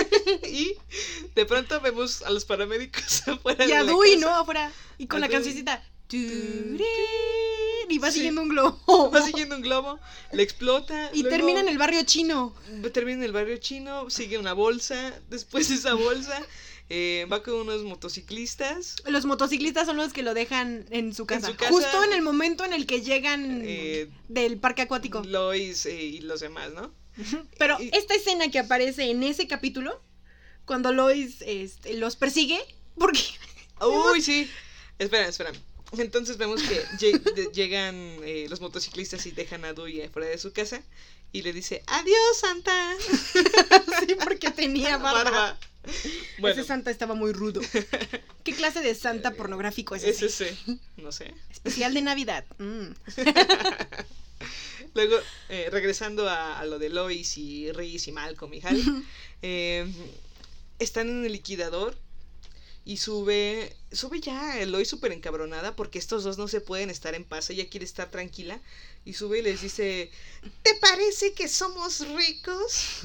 [0.48, 0.76] y
[1.34, 3.66] de pronto vemos a los paramédicos afuera.
[3.66, 4.28] Y a Dewey, ¿no?
[4.28, 4.70] Afuera.
[4.98, 5.82] Y con la cancioncita
[7.88, 9.10] y va siguiendo un globo.
[9.14, 9.98] Va siguiendo un globo,
[10.32, 11.10] le explota.
[11.12, 12.54] Y termina en el barrio chino.
[12.92, 16.40] Termina en el barrio chino, sigue una bolsa, después de esa bolsa
[16.90, 18.96] eh, va con unos motociclistas.
[19.06, 21.54] Los motociclistas son los que lo dejan en su casa.
[21.68, 25.22] justo en el momento en el que llegan eh, del parque acuático.
[25.24, 26.92] Lois eh, y los demás, ¿no?
[27.58, 30.02] Pero esta escena que aparece en ese capítulo,
[30.64, 32.60] cuando Lois este, los persigue,
[32.98, 33.20] porque...
[33.80, 34.50] Uy, sí.
[34.98, 35.52] Espera, espera.
[35.92, 40.82] Entonces vemos que llegan eh, los motociclistas y dejan a Dewey fuera de su casa
[41.32, 42.94] y le dice, adiós Santa.
[43.02, 45.58] sí, porque tenía barba.
[46.38, 47.60] Ese Santa estaba muy rudo.
[48.42, 50.26] ¿Qué clase de Santa pornográfico es ese?
[50.26, 50.56] Ese,
[50.96, 51.34] no sé.
[51.50, 52.44] Especial de Navidad.
[52.58, 52.88] Mm.
[54.94, 55.16] Luego,
[55.48, 59.04] eh, regresando a, lo de Lois y Reese y Malcolm y Hal,
[59.42, 59.86] eh,
[60.78, 61.96] están en el liquidador
[62.84, 67.24] y sube, sube ya Lois súper encabronada porque estos dos no se pueden estar en
[67.24, 68.60] paz, ella quiere estar tranquila
[69.04, 70.10] y sube y les dice,
[70.62, 73.00] ¿te parece que somos ricos?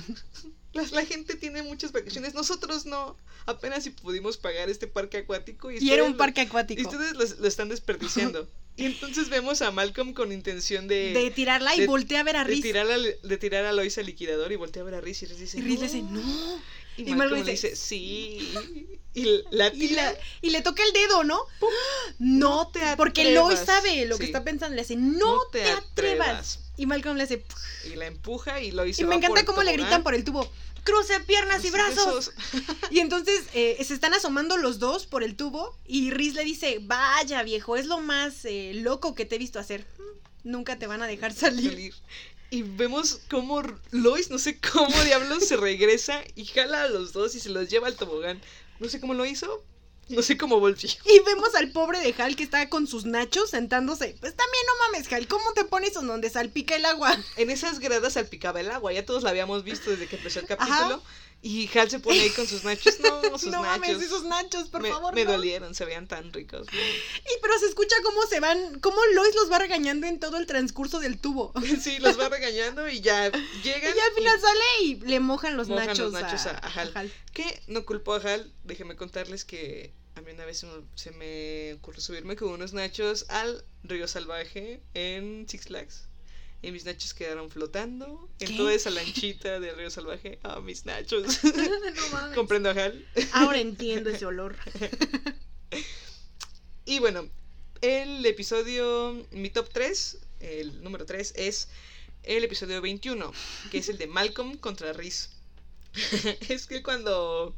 [0.74, 3.17] La, gente tiene muchas vacaciones, nosotros no.
[3.45, 5.72] Apenas si pudimos pagar este parque acuático.
[5.72, 6.82] Y, era un parque acuático.
[6.82, 8.47] Y ustedes lo, están desperdiciando.
[8.78, 11.13] y entonces vemos a Malcolm con intención de...
[11.13, 12.61] De tirarla y voltea a ver a Riz.
[12.61, 15.39] De, de tirar a Lois al liquidador y voltea a ver a Riz y les
[15.39, 15.57] dice...
[15.57, 16.61] Y Riz dice, no.
[16.97, 18.53] Y, Malcolm, le dice, sí.
[19.13, 20.15] Y la tira.
[20.41, 21.39] Y, le toca el dedo, ¿no?
[22.20, 22.97] No, te atrevas.
[22.97, 24.76] Porque Lois sabe lo que está pensando.
[24.76, 26.59] Le dice, no, te, atrevas.
[26.80, 27.43] Y Malcolm le hace.
[27.91, 30.49] Y la empuja y Lois se Y me encanta cómo le gritan por el tubo.
[30.86, 32.32] Cruce piernas y brazos.
[32.89, 35.77] y entonces eh, se están asomando los dos por el tubo.
[35.86, 39.59] Y Riz le dice: Vaya, viejo, es lo más eh, loco que te he visto
[39.59, 39.86] hacer.
[40.45, 41.93] Nunca te van a dejar salir.
[42.49, 43.61] Y vemos cómo
[43.91, 47.69] Lois, no sé cómo diablos, se regresa y jala a los dos y se los
[47.69, 48.39] lleva al tobogán.
[48.80, 49.65] No sé cómo lo hizo,
[50.10, 50.89] no sé cómo volvió.
[51.05, 54.16] Y vemos al pobre de Hal que está con sus nachos sentándose.
[54.20, 57.18] Pues también no mames, Hal, ¿cómo te pones en donde salpica el agua?
[57.38, 60.47] En esas gradas salpicaba el agua, ya todos la habíamos visto desde que empezó el
[60.47, 61.01] capítulo.
[61.41, 62.99] Y Hal se pone ahí con sus nachos.
[62.99, 63.79] No, sus no nachos.
[63.79, 65.15] mames, esos nachos, por favor.
[65.15, 66.67] Me dolieron, se veían tan ricos.
[66.71, 70.45] Y pero se escucha cómo se van, cómo Lois los va regañando en todo el
[70.45, 71.53] transcurso del tubo.
[71.79, 73.31] Sí, los va regañando y ya
[73.63, 73.95] llegan.
[73.95, 77.13] Y al final sale y le mojan los nachos, a, Hal.
[77.33, 80.65] Que no culpo a Hal, déjeme contarles que a mí una vez
[80.95, 86.09] se me ocurrió subirme con unos nachos al río salvaje en Six Flags.
[86.62, 90.39] Y mis nachos quedaron flotando en toda esa lanchita del río salvaje.
[90.43, 91.41] Ah, mis nachos.
[91.43, 93.07] no Comprendo a Hal.
[93.32, 94.57] Ahora entiendo ese olor.
[96.86, 97.30] y bueno,
[97.82, 101.70] el episodio, mi top 3, el número 3, es
[102.24, 103.32] el episodio 21,
[103.72, 105.30] que es el de Malcolm contra Riz.
[106.49, 107.55] es que cuando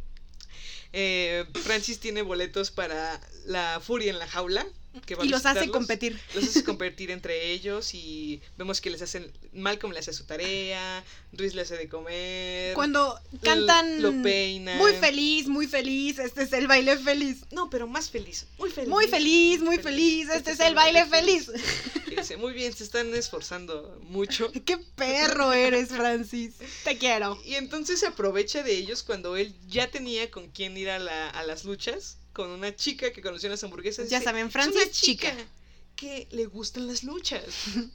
[0.93, 4.67] eh, Francis tiene boletos para la furia en la jaula,
[5.23, 6.19] y los hace competir.
[6.35, 11.03] Los hace competir entre ellos y vemos que les hacen, Malcolm le hace su tarea,
[11.31, 12.73] Ruiz le hace de comer.
[12.73, 14.75] Cuando cantan lo peina.
[14.75, 17.45] Muy feliz, muy feliz, este es el baile feliz.
[17.51, 18.89] No, pero más feliz, muy feliz.
[18.89, 21.51] Muy feliz, muy feliz, este, es el baile feliz.
[22.09, 24.51] dice, muy bien, se están esforzando mucho.
[24.65, 26.55] Qué perro eres, Francis.
[26.83, 27.39] Te quiero.
[27.45, 31.29] Y entonces se aprovecha de ellos cuando él ya tenía con quién ir a, la,
[31.29, 34.09] a las luchas con una chica que conoció las hamburguesas.
[34.09, 35.33] Ya saben, Francia es chica,
[35.95, 37.43] que le gustan las luchas.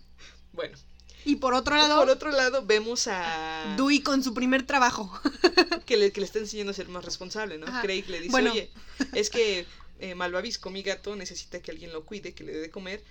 [0.53, 0.76] bueno.
[1.24, 1.99] Y por otro lado.
[1.99, 3.74] Por otro lado, vemos a.
[3.76, 5.12] Dewey con su primer trabajo.
[5.87, 7.66] que, le, que le está enseñando a ser más responsable, ¿no?
[7.82, 8.70] Craig le dice, oye,
[9.12, 9.66] es que
[9.99, 13.03] eh, Malvavisco, mi gato, necesita que alguien lo cuide, que le dé de comer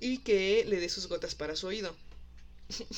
[0.00, 1.94] y que le dé sus gotas para su oído.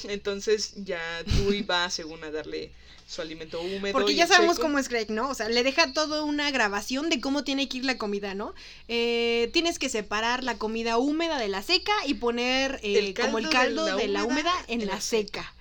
[0.05, 2.73] Entonces ya Dewey va según a darle
[3.07, 3.93] su alimento húmedo.
[3.93, 5.31] Porque ya sabemos cómo es Greg, ¿no?
[5.31, 8.55] O sea, le deja toda una grabación de cómo tiene que ir la comida, ¿no?
[8.89, 13.49] Eh, tienes que separar la comida húmeda de la seca y poner eh, como el
[13.49, 15.55] caldo de la, húmeda, en, la, seca.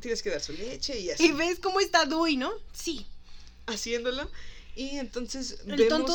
[0.00, 1.26] Tienes que dar su leche y así.
[1.26, 2.52] Y ves cómo está Dewey, ¿no?
[2.72, 3.06] Sí.
[3.66, 4.30] Haciéndolo.
[4.74, 6.14] Y entonces el tonto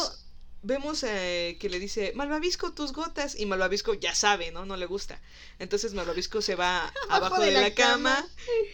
[0.64, 3.40] vemos eh, que le dice, Malvavisco, tus gotas.
[3.40, 4.66] Y Malvavisco ya sabe, ¿no?
[4.66, 5.22] No le gusta.
[5.60, 8.26] Entonces Malvavisco se va abajo, de, la, cama,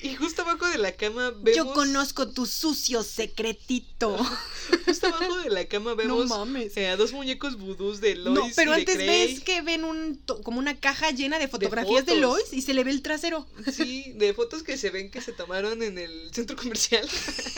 [0.01, 1.57] Y justo abajo de la cama vemos...
[1.57, 4.17] Yo conozco tu sucio secretito.
[4.85, 6.31] justo abajo de la cama vemos
[6.75, 8.39] eh, a dos muñecos vudús de Lois.
[8.39, 12.53] No, pero antes ves que ven un como una caja llena de fotografías de, Lois
[12.53, 13.47] y se le ve el trasero.
[13.79, 17.07] Sí, de fotos que se ven que se tomaron en el centro comercial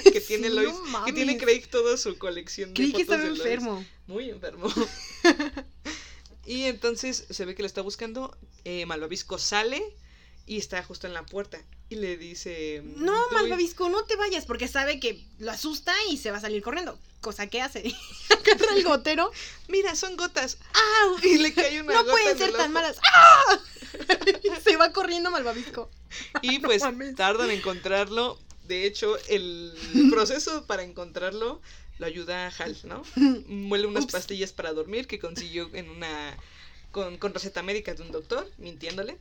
[0.04, 0.76] que tiene Lois.
[1.06, 4.68] que tiene Craig toda su colección de fotos que estaba enfermo muy enfermo.
[6.46, 8.38] y entonces se ve que lo está buscando.
[8.66, 9.82] Eh, Malvavisco sale
[10.46, 11.60] y está justo en la puerta.
[11.90, 12.82] Y le dice.
[12.84, 16.62] No, Malvavisco, no te vayas, porque sabe que lo asusta y se va a salir
[16.62, 16.98] corriendo.
[17.22, 17.94] Cosa que hace.
[18.30, 19.32] Agarra el gotero.
[19.68, 20.58] Mira, son gotas.
[20.74, 21.18] ¡Au!
[21.24, 22.98] Y le cae una No pueden ser tan malas.
[23.04, 23.60] ¡Ah!
[24.64, 25.90] se va corriendo Malvavisco.
[26.42, 26.84] Y pues
[27.16, 28.40] tardan en encontrarlo.
[28.64, 29.74] De hecho, el
[30.12, 31.62] proceso para encontrarlo
[32.02, 33.04] lo ayuda a Hal, ¿no?
[33.48, 36.36] Muele unas pastillas para dormir que consiguió en una.
[36.92, 39.18] Con, con, receta médica de un doctor, mintiéndole.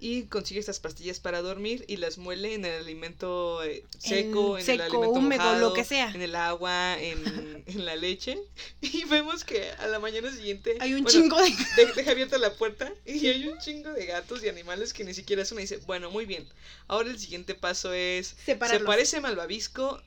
[0.00, 4.70] Y consigue estas pastillas para dormir y las muele en el alimento eh, seco, en,
[4.70, 6.10] el alimento húmedo, lo que sea.
[6.10, 8.38] En el agua, en, en, la leche.
[8.82, 10.76] Y vemos que a la mañana siguiente.
[10.80, 11.54] Hay un chingo de.
[11.96, 15.42] deja abierta la puerta y hay un chingo de gatos y animales que ni siquiera
[15.42, 15.62] es una.
[15.62, 16.46] dice, bueno, muy bien.
[16.86, 18.36] Ahora el siguiente paso es.
[18.44, 18.82] Separarlos.
[18.82, 20.02] Se parece malvavisco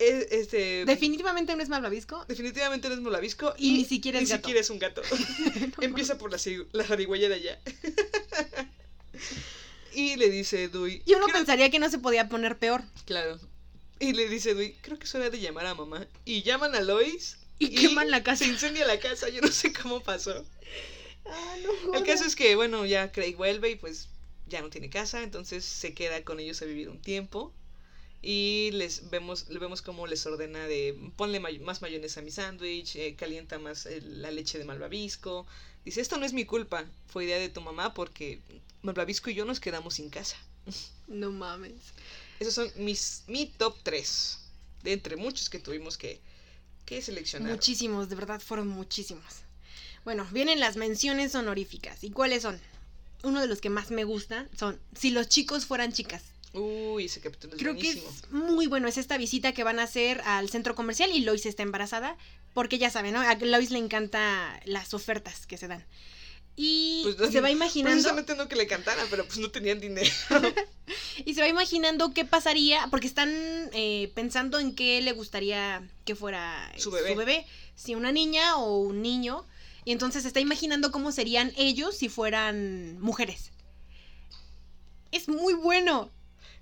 [0.00, 2.24] este, definitivamente no es malvavisco.
[2.26, 3.54] Definitivamente no es malvavisco.
[3.58, 4.42] Y, ni siquiera es ni gato.
[4.42, 5.02] siquiera es un gato.
[5.80, 6.38] Empieza por la,
[6.72, 7.60] la zarigüeya de allá.
[9.94, 11.02] y le dice Dewey.
[11.04, 12.82] Y uno pensaría que no se podía poner peor.
[13.04, 13.38] Claro.
[13.98, 16.06] Y le dice Dewey, creo que es hora de llamar a mamá.
[16.24, 17.38] Y llaman a Lois.
[17.58, 18.44] Y, queman la casa.
[18.44, 20.46] Se incendia la casa, yo no sé cómo pasó.
[21.26, 24.08] Ah, no, El caso es que, bueno, ya Craig vuelve y pues
[24.46, 27.52] ya no tiene casa, entonces se queda con ellos a vivir un tiempo.
[28.22, 33.16] Y les vemos, vemos cómo les ordena de ponle más mayonesa a mi sándwich, eh,
[33.16, 35.46] calienta más la leche de malvavisco.
[35.84, 38.40] Dice, esto no es mi culpa, fue idea de tu mamá porque
[38.82, 40.36] malvavisco y yo nos quedamos sin casa.
[41.08, 41.74] No mames.
[42.38, 44.38] Esos son mis, mi top 3,
[44.84, 46.20] de entre muchos que tuvimos que,
[46.86, 47.50] que seleccionar.
[47.50, 49.42] Muchísimos, de verdad fueron muchísimos.
[50.04, 52.04] Bueno, vienen las menciones honoríficas.
[52.04, 52.60] ¿Y cuáles son?
[53.22, 56.22] Uno de los que más me gusta son Si los chicos fueran chicas.
[56.52, 58.88] Uy, ese capítulo es Creo que es muy bueno.
[58.88, 62.16] Es esta visita que van a hacer al centro comercial y Lois está embarazada.
[62.54, 63.20] Porque ya saben, ¿no?
[63.20, 65.86] A Lois le encanta las ofertas que se dan.
[66.56, 67.94] Y pues, se va imaginando.
[67.94, 70.10] Precisamente no que le cantaran, pero pues no tenían dinero.
[71.24, 73.30] y se va imaginando qué pasaría, porque están
[73.72, 77.12] eh, pensando en qué le gustaría que fuera su bebé.
[77.12, 77.46] su bebé.
[77.76, 79.46] Si una niña o un niño.
[79.84, 83.52] Y entonces se está imaginando cómo serían ellos si fueran mujeres.
[85.10, 86.10] Es muy bueno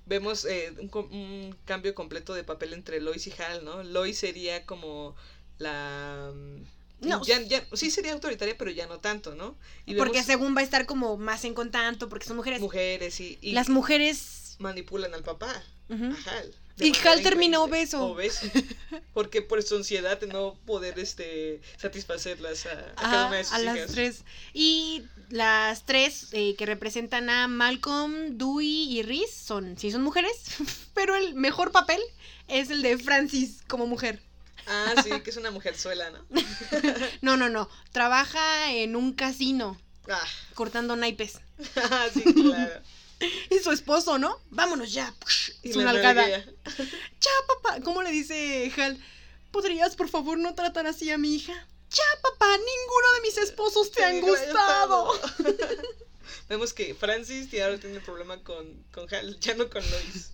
[0.08, 3.82] vemos eh, un, cambio completo de papel entre Lois y Hal, ¿no?
[3.82, 5.14] Lois sería como
[5.58, 6.32] la...
[6.34, 7.22] Mm, no.
[7.24, 9.56] Ya, sí sería autoritaria, pero ya no tanto, ¿no?
[9.96, 12.60] porque según va a estar como más en contacto, porque son mujeres.
[12.60, 14.56] Mujeres, y, y Las mujeres...
[14.58, 16.54] Manipulan al papá, a Hal.
[16.80, 18.04] Y Hal termina obeso.
[18.04, 18.46] Obeso.
[19.14, 23.52] Porque por su ansiedad de no poder este, satisfacerlas a, a cada una de sus
[23.54, 24.24] a las tres.
[24.52, 30.32] Y las tres eh, que representan a Malcolm, Dewey y Reese son, sí son mujeres,
[30.94, 32.00] pero el mejor papel
[32.46, 34.20] es el de Francis como mujer.
[34.66, 36.18] Ah, sí, que es una mujer suela, ¿no?
[37.22, 37.70] no, no, no.
[37.92, 39.80] Trabaja en un casino.
[40.10, 40.26] Ah.
[40.54, 41.40] Cortando naipes.
[41.76, 42.82] ah, sí, claro.
[43.50, 44.40] Y su esposo, ¿no?
[44.50, 45.14] Vámonos ya.
[45.62, 46.26] Y una alcada.
[47.20, 47.80] Ya, papá.
[47.82, 49.02] ¿Cómo le dice Hal?
[49.50, 51.52] ¿Podrías, por favor, no tratar así a mi hija?
[51.90, 52.46] Ya, papá.
[52.46, 55.20] Ninguno de mis esposos te han gustado.
[56.48, 60.32] Vemos que Francis ahora tiene problema con, con Hal, ya no con Lois.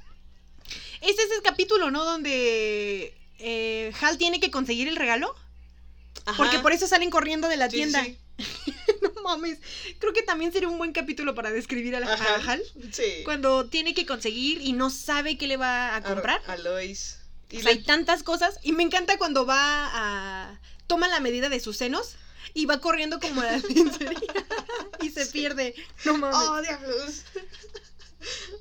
[1.00, 2.04] Este es el capítulo, ¿no?
[2.04, 5.34] Donde eh, Hal tiene que conseguir el regalo.
[6.36, 8.04] Porque por eso salen corriendo de la tienda.
[9.02, 9.58] no mames.
[9.98, 12.62] Creo que también sería un buen capítulo para describir a, la, Hal.
[12.92, 13.22] Sí.
[13.24, 16.42] Cuando tiene que conseguir y no sabe qué le va a comprar.
[16.46, 17.18] A, Lois.
[17.50, 18.58] Y Hay tantas cosas.
[18.62, 19.56] Y me encanta cuando va
[19.92, 20.60] a.
[20.86, 22.16] Toma la medida de sus senos
[22.52, 23.56] y va corriendo como la
[25.02, 25.74] y se pierde.
[26.04, 26.38] No mames.
[26.40, 27.22] ¡Oh, diablos!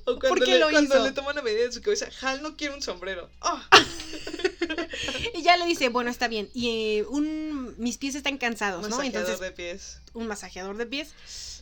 [0.06, 2.42] O cuando, ¿Por qué le, lo cuando le toma una medida de su cabeza, Hal
[2.42, 3.30] no quiere un sombrero.
[3.42, 3.60] ¡Oh!
[5.34, 6.50] y ya le dice, bueno, está bien.
[6.54, 9.02] Y eh, un, mis pies están cansados, ¿no?
[9.02, 10.00] Entonces, de pies.
[10.14, 11.14] Un masajeador de pies.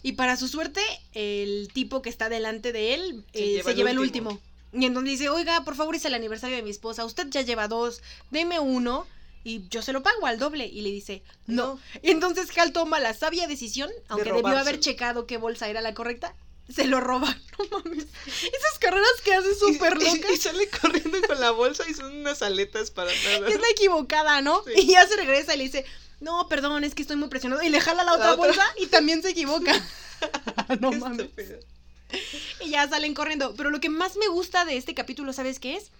[0.03, 0.81] Y para su suerte,
[1.13, 4.39] el tipo que está delante de él se, eh, lleva, el, último.
[4.73, 7.05] Y entonces dice, oiga, por favor, es el aniversario de mi esposa.
[7.05, 9.05] Usted ya lleva dos, deme uno
[9.43, 10.65] y yo se lo pago al doble.
[10.65, 11.79] Y le dice, no.
[12.01, 15.93] Y entonces Hal toma la sabia decisión, aunque debió haber checado qué bolsa era la
[15.93, 16.33] correcta,
[16.73, 17.37] se lo roba.
[17.61, 18.07] No mames.
[18.25, 20.31] Esas carreras que hace súper locas.
[20.33, 23.49] Y, sale corriendo con la bolsa y son unas aletas para nada.
[23.49, 24.63] Es la equivocada, ¿no?
[24.75, 25.85] Y ya se regresa y le dice,
[26.21, 27.61] no, perdón, es que estoy muy presionado.
[27.61, 29.73] Y le jala la otra, bolsa y también se equivoca.
[30.79, 31.29] no mames.
[32.61, 33.53] Y ya salen corriendo.
[33.55, 35.91] Pero lo que más me gusta de este capítulo, ¿sabes qué es?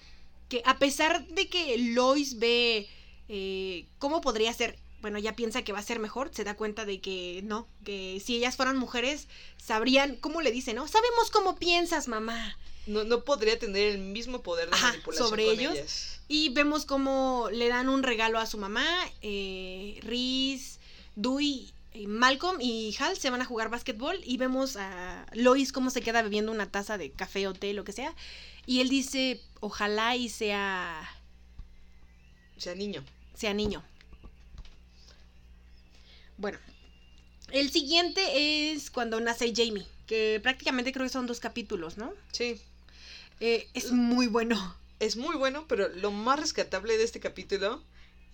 [0.49, 2.89] Que a pesar de que Lois ve
[3.29, 6.85] eh, cómo podría ser bueno, ya piensa que va a ser mejor, se da cuenta
[6.85, 9.27] de que no, que si ellas fueran mujeres,
[9.57, 10.87] sabrían, ¿cómo le dice, no?
[10.87, 12.57] Sabemos cómo piensas, mamá.
[12.87, 16.19] No, no podría tener el mismo poder de manipulación sobre ellos.
[16.27, 18.87] Y vemos cómo le dan un regalo a su mamá,
[19.21, 20.79] eh, Reese,
[21.15, 21.73] Dewey,
[22.07, 26.21] Malcolm y Hal se van a jugar básquetbol y vemos a Lois cómo se queda
[26.21, 28.15] bebiendo una taza de café o té, lo que sea.
[28.65, 31.09] Y él dice, ojalá y sea...
[32.57, 33.03] Sea niño.
[33.35, 33.83] Sea niño.
[36.41, 36.57] Bueno,
[37.51, 42.15] el siguiente es cuando nace Jamie, que prácticamente creo que son dos capítulos, ¿no?
[42.31, 42.59] Sí.
[43.39, 44.75] Eh, es muy bueno.
[44.99, 47.83] Es muy bueno, pero lo más rescatable de este capítulo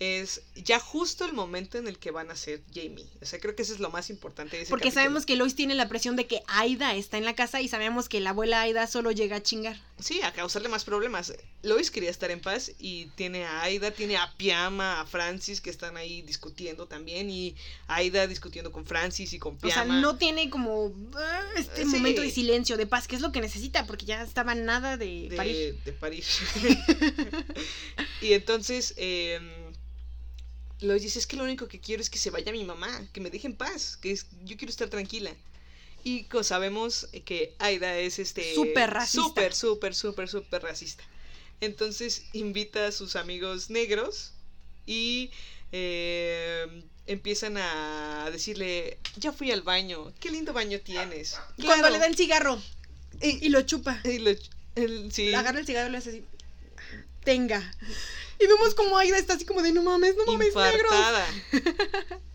[0.00, 3.06] es ya justo el momento en el que van a ser Jamie.
[3.20, 5.56] O sea, creo que eso es lo más importante de ese Porque sabemos que Lois
[5.56, 8.60] tiene la presión de que Aida está en la casa y sabemos que la abuela
[8.60, 9.80] Aida solo llega a chingar.
[9.98, 11.32] Sí, a causarle más problemas.
[11.62, 15.70] Lois quería estar en paz y tiene a Aida, tiene a Piama, a Francis que
[15.70, 17.56] están ahí discutiendo también y
[17.88, 19.82] Aida discutiendo con Francis y con Piama.
[19.82, 23.32] O sea, no tiene como ah, este momento de silencio, de paz, que es lo
[23.32, 25.78] que necesita porque ya estaba nada de, de parir.
[25.84, 26.24] De parir.
[28.20, 28.94] y entonces...
[28.96, 29.57] Eh,
[30.80, 33.20] Lois dice, es que lo único que quiero es que se vaya mi mamá, que
[33.20, 34.14] me deje en paz, que
[34.44, 35.34] yo quiero estar tranquila.
[36.04, 38.54] Y sabemos que Aida es este...
[38.54, 39.22] Súper racista.
[39.22, 41.04] Súper, súper, súper, súper racista.
[41.60, 44.32] Entonces invita a sus amigos negros
[44.86, 45.30] y
[45.72, 51.36] eh, empiezan a decirle, ya fui al baño, qué lindo baño tienes.
[51.64, 52.62] Cuando le da el cigarro
[53.20, 54.00] y, lo chupa.
[54.04, 54.30] Y lo,
[55.10, 55.34] sí.
[55.34, 56.24] Agarra el cigarro y le hace así,
[57.24, 57.74] tenga.
[58.38, 61.26] Y vemos como Aida está así como de no mames, no mames, Infartada.
[61.52, 62.22] negros.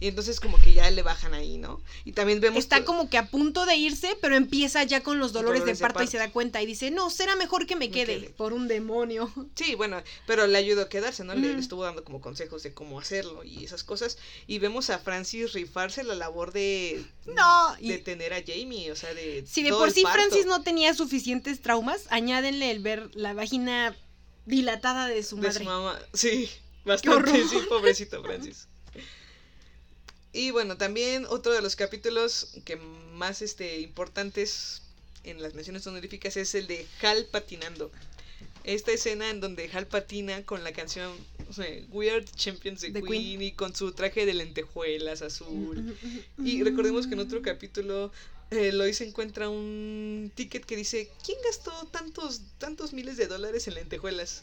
[0.00, 1.82] Y entonces como que ya le bajan ahí, ¿no?
[2.06, 2.58] Y también vemos...
[2.58, 6.02] Está como que a punto de irse, pero empieza ya con los dolores, de, parto
[6.02, 9.30] y se da cuenta y dice, no, será mejor que me, quede, por un demonio.
[9.60, 11.34] Sí, bueno, pero le ayudó a quedarse, ¿no?
[11.34, 14.16] Le, estuvo dando como consejos de cómo hacerlo y esas cosas.
[14.46, 17.04] Y vemos a Francis rifarse la labor de...
[17.26, 17.76] No.
[17.78, 19.44] De tener a Jamie, o sea, de...
[19.46, 23.94] Si de por sí Francis no tenía suficientes traumas, añádenle el ver la vagina
[24.46, 25.52] dilatada de su madre.
[25.52, 26.50] De su mamá, sí,
[26.84, 28.66] bastante, sí, pobrecito Francis.
[30.32, 34.82] Y bueno, también otro de los capítulos que más este, importantes
[35.24, 37.90] en las menciones honoríficas es el de Hal patinando.
[38.62, 41.12] Esta escena en donde Hal patina con la canción
[41.90, 45.96] Weird Champions de Queen, y con su traje de lentejuelas azul.
[46.38, 48.12] Y recordemos que en otro capítulo
[48.50, 53.74] eh, Lois encuentra un ticket que dice, ¿quién gastó tantos, tantos miles de dólares en
[53.74, 54.42] lentejuelas?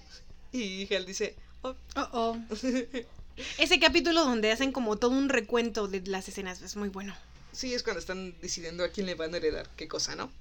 [0.52, 1.76] Y Hal dice, oh.
[1.96, 2.38] oh, oh.
[3.58, 7.16] Ese capítulo donde hacen como todo un recuento de las escenas es muy bueno.
[7.52, 10.32] Sí, es cuando están decidiendo a quién le van a heredar qué cosa, ¿no?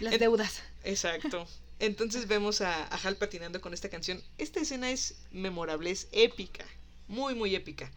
[0.00, 0.62] Las deudas.
[0.84, 1.46] Exacto.
[1.80, 4.22] Entonces vemos a, a, Hal patinando con esta canción.
[4.38, 6.64] Esta escena es memorable, es épica.
[7.08, 7.90] Muy, muy épica.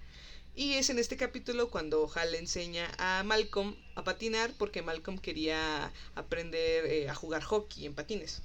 [0.58, 5.94] Y es en este capítulo cuando Hal enseña a Malcolm a patinar porque Malcolm quería
[6.16, 8.42] aprender eh, a jugar hockey en patines.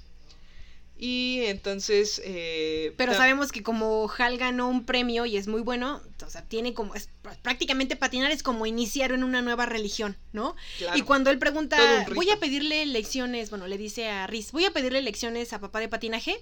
[0.95, 2.21] Y entonces...
[2.23, 6.43] Eh, Pero sabemos que como Hal ganó un premio y es muy bueno, o sea,
[6.43, 6.93] tiene como...
[6.93, 7.09] Es,
[7.41, 10.55] prácticamente patinar es como iniciar en una nueva religión, ¿no?
[10.93, 14.71] Y cuando él pregunta, voy a pedirle lecciones, bueno, le dice a Riz, voy a
[14.71, 16.39] pedirle lecciones a papá de patinaje,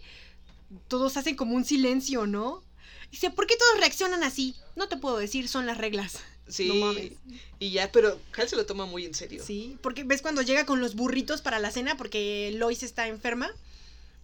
[0.90, 2.62] todos hacen como un silencio, ¿no?
[3.12, 4.56] Dice, ¿por qué todos reaccionan así?
[4.76, 6.20] No te puedo decir, son las reglas.
[6.48, 7.18] Sí,
[7.60, 9.44] y ya, pero Hal se lo toma muy en serio.
[9.46, 13.50] Sí, porque ves cuando llega con los burritos para la cena porque Lois está enferma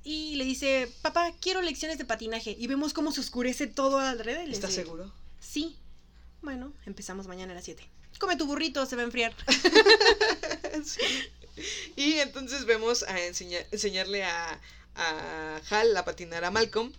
[0.04, 2.56] y le dice, papá, quiero lecciones de patinaje.
[2.58, 4.50] Y vemos cómo se oscurece todo alrededor.
[4.50, 5.12] ¿Estás seguro?
[5.40, 5.78] Sí.
[6.42, 7.84] Bueno, empezamos mañana a las 7.
[8.20, 9.36] Come tu burrito, se va a enfriar.
[11.96, 14.62] Y entonces vemos a enseñarle a,
[14.98, 16.92] a Hal a patinar a Malcolm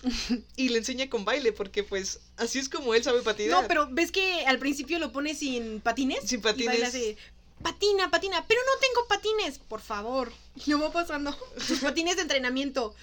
[0.57, 3.63] y le enseña con baile porque pues así es como él sabe patinar.
[3.63, 6.21] No, pero ves que al principio lo pone sin patines.
[6.29, 7.17] Sin patines
[7.63, 10.33] patina, patina, pero no tengo patines, por favor.
[10.55, 12.95] Y no va pasando sus patines de entrenamiento.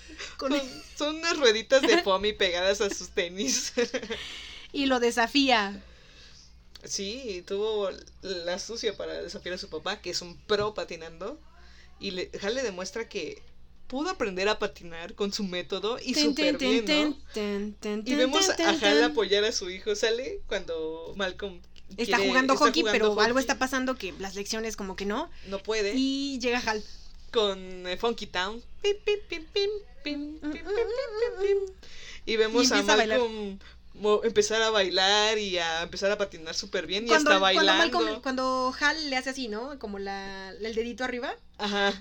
[0.97, 3.73] Son, unas rueditas de foamy pegadas a sus tenis.
[4.71, 5.81] y lo desafía.
[6.83, 7.89] Sí, tuvo
[8.21, 11.39] la sucia para desafiar a su papá, que es un pro patinando.
[11.99, 13.41] Y le, le demuestra que
[13.88, 18.01] pudo aprender a patinar con su método y súper bien, ¿no?
[18.05, 19.95] Y vemos a Hal apoyar a su hijo.
[19.95, 21.59] Sale cuando Malcolm
[21.97, 25.29] está jugando hockey, pero algo está pasando que las lecciones como que no.
[25.47, 25.93] No puede.
[25.95, 26.83] Y llega Hal.
[27.31, 28.63] Con eh, Funky Town.
[32.25, 33.59] y vemos a Malcolm
[34.23, 37.97] empezar a bailar y a empezar a patinar súper bien y hasta bailando.
[37.97, 39.77] Cuando, cuando Hal le hace así, ¿no?
[39.79, 41.35] Como la, el dedito arriba.
[41.57, 41.93] Ajá.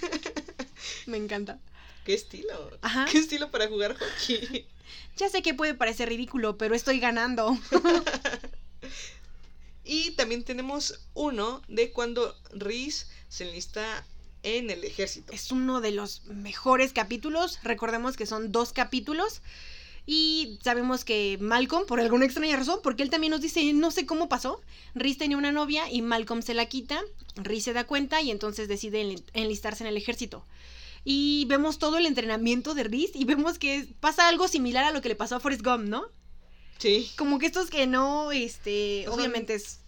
[1.06, 1.58] Me encanta.
[2.04, 2.70] ¿Qué estilo?
[2.82, 3.06] Ajá.
[3.10, 4.66] ¿Qué estilo para jugar hockey?
[5.16, 7.56] Ya sé que puede parecer ridículo, pero estoy ganando.
[9.84, 14.06] y también tenemos uno de cuando Reese se enlista
[14.42, 15.32] en el ejército.
[15.32, 17.58] Es uno de los mejores capítulos.
[17.62, 19.42] Recordemos que son dos capítulos.
[20.04, 24.04] Y sabemos que Malcolm, por alguna extraña razón, porque él también nos dice, no sé
[24.04, 24.60] cómo pasó,
[24.94, 27.00] Reese tenía una novia y Malcolm se la quita,
[27.36, 30.44] Reese se da cuenta y entonces decide enlistarse en el ejército.
[31.04, 35.02] Y vemos todo el entrenamiento de Reese y vemos que pasa algo similar a lo
[35.02, 36.04] que le pasó a Forrest Gump, ¿no?
[36.78, 37.10] Sí.
[37.16, 39.80] Como que estos que no, este, obviamente es...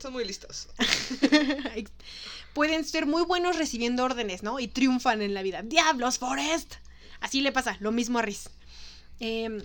[0.00, 0.68] Son muy listos.
[2.54, 4.58] Pueden ser muy buenos recibiendo órdenes, ¿no?
[4.58, 5.62] Y triunfan en la vida.
[5.62, 6.76] ¡Diablos, Forrest!
[7.20, 8.48] Así le pasa, lo mismo a Riz.
[9.20, 9.62] Em,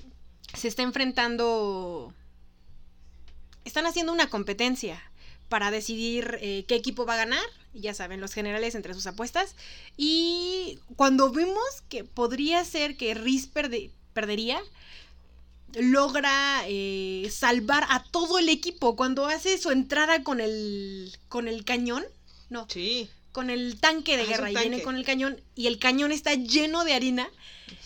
[0.54, 2.14] se está enfrentando...
[3.64, 5.02] Están haciendo una competencia
[5.50, 7.46] para decidir eh, qué equipo va a ganar.
[7.74, 9.56] Ya saben, los generales entre sus apuestas.
[9.98, 13.48] Y cuando vemos que podría ser que Riz
[14.14, 14.62] perdería,
[15.74, 21.66] logra eh, salvar a todo el equipo cuando hace su entrada con el, con el
[21.66, 22.06] cañón.
[22.50, 22.68] No.
[22.70, 23.10] Sí.
[23.32, 24.52] Con el tanque de ah, guerra.
[24.52, 25.42] Y viene con el cañón.
[25.56, 27.30] Y el cañón está lleno de harina.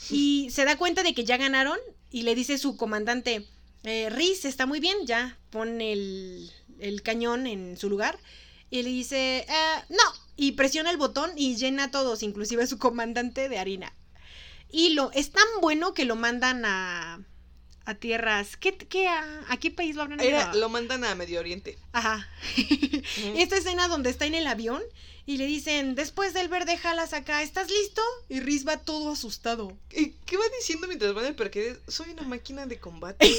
[0.10, 1.78] Y se da cuenta de que ya ganaron.
[2.12, 3.46] Y le dice su comandante:
[3.84, 8.20] eh, Riz, está muy bien, ya pone el, el cañón en su lugar.
[8.70, 10.04] Y le dice, eh, no.
[10.36, 13.94] Y presiona el botón y llena a todos, inclusive a su comandante, de harina.
[14.72, 17.26] Y lo es tan bueno que lo mandan a,
[17.90, 18.58] a tierras.
[18.58, 21.78] ¿Qué, qué a, qué país lo habrán Era, Lo mandan a Medio Oriente.
[21.92, 22.28] Ajá.
[23.36, 24.82] Esta escena donde está en el avión
[25.26, 28.02] y le dicen, después del verde jalas acá, ¿estás listo?
[28.30, 29.78] Y Riz va todo asustado.
[29.92, 31.78] ¿Y ¿Qué va diciendo mientras van el parque?
[31.88, 33.28] Soy una máquina de combate.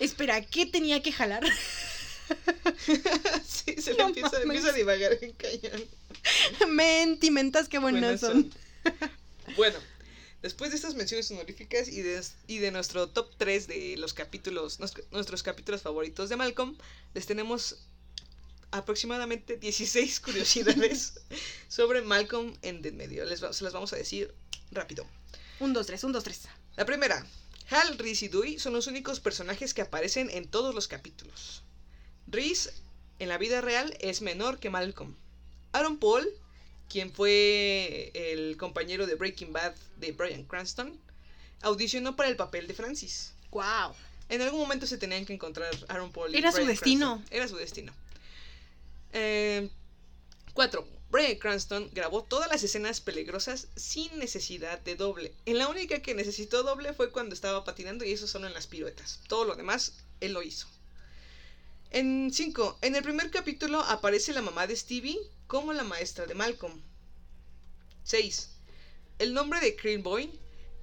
[0.00, 1.44] Espera, ¿qué tenía que jalar?
[3.46, 5.84] sí, se le empieza, empieza, a divagar en cañón.
[6.68, 8.52] Mentimentas, qué buenas, son.
[9.56, 9.78] bueno,
[10.46, 14.78] después de estas menciones honoríficas y de, y de nuestro top 3 de los capítulos,
[15.10, 16.78] nuestros capítulos favoritos de Malcolm,
[17.14, 17.78] les tenemos
[18.70, 21.20] aproximadamente 16 curiosidades
[21.68, 23.24] sobre Malcolm en el medio.
[23.24, 24.32] Les, se las vamos a decir
[24.70, 25.04] rápido.
[25.58, 26.42] Un, dos, tres, un, dos, tres.
[26.76, 27.26] La primera,
[27.70, 31.64] Hal, Reese y Dewey son los únicos personajes que aparecen en todos los capítulos.
[32.28, 32.72] Reese,
[33.18, 35.16] en la vida real, es menor que Malcolm.
[35.72, 36.28] Aaron Paul,
[36.88, 40.98] quien fue el compañero de Breaking Bad de Brian Cranston,
[41.62, 43.32] audicionó para el papel de Francis.
[43.50, 43.94] ¡Wow!
[44.28, 47.22] En algún momento se tenían que encontrar Aaron Paul y Era su destino.
[47.30, 47.92] Era su destino.
[49.12, 49.68] Eh,
[50.52, 50.86] cuatro.
[51.10, 55.32] Brian Cranston grabó todas las escenas peligrosas sin necesidad de doble.
[55.46, 58.66] En la única que necesitó doble fue cuando estaba patinando y eso solo en las
[58.66, 59.20] piruetas.
[59.28, 60.66] Todo lo demás, él lo hizo.
[61.90, 62.78] En 5.
[62.82, 66.80] En el primer capítulo aparece la mamá de Stevie como la maestra de Malcolm.
[68.04, 68.50] 6.
[69.18, 70.30] El nombre de Cream Boy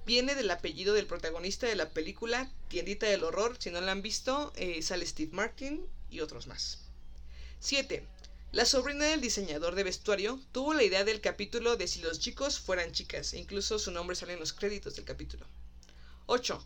[0.06, 3.56] viene del apellido del protagonista de la película Tiendita del Horror.
[3.58, 6.80] Si no la han visto, eh, sale Steve Martin y otros más.
[7.60, 8.06] 7.
[8.52, 12.60] La sobrina del diseñador de vestuario tuvo la idea del capítulo de si los chicos
[12.60, 15.46] fueran chicas, incluso su nombre sale en los créditos del capítulo.
[16.26, 16.64] 8.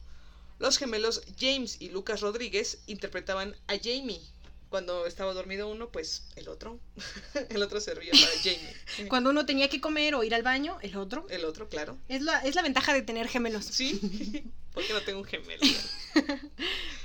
[0.59, 4.21] Los gemelos James y Lucas Rodríguez interpretaban a Jamie.
[4.69, 6.79] Cuando estaba dormido uno, pues el otro.
[7.51, 9.09] el otro servía para Jamie.
[9.09, 11.27] Cuando uno tenía que comer o ir al baño, el otro.
[11.31, 11.97] El otro, claro.
[12.09, 13.65] Es la, es la ventaja de tener gemelos.
[13.65, 14.45] Sí.
[14.75, 15.65] ¿Por qué no tengo un gemelo?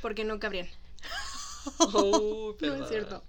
[0.01, 0.69] Porque no cabrían.
[1.79, 3.23] Oh, no es cierto.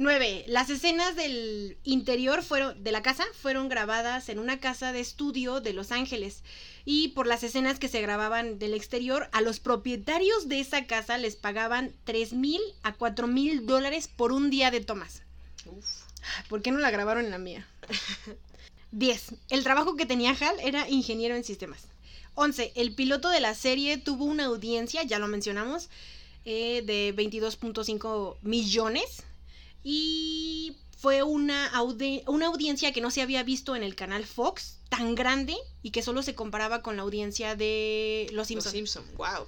[0.00, 0.46] 9.
[0.46, 5.60] Las escenas del interior fueron, de la casa fueron grabadas en una casa de estudio
[5.60, 6.42] de Los Ángeles.
[6.86, 11.18] Y por las escenas que se grababan del exterior, a los propietarios de esa casa
[11.18, 15.20] les pagaban 3 mil a 4 mil dólares por un día de tomas.
[16.48, 17.68] ¿Por qué no la grabaron en la mía?
[18.92, 19.34] 10.
[19.50, 21.88] El trabajo que tenía Hal era ingeniero en sistemas.
[22.36, 22.72] 11.
[22.74, 25.90] El piloto de la serie tuvo una audiencia, ya lo mencionamos,
[26.46, 29.24] eh, de 22.5 millones
[29.82, 31.70] y fue una,
[32.26, 36.02] una audiencia que no se había visto en el canal Fox tan grande y que
[36.02, 38.74] solo se comparaba con la audiencia de Los Simpsons.
[38.74, 39.46] Los Simpson, wow.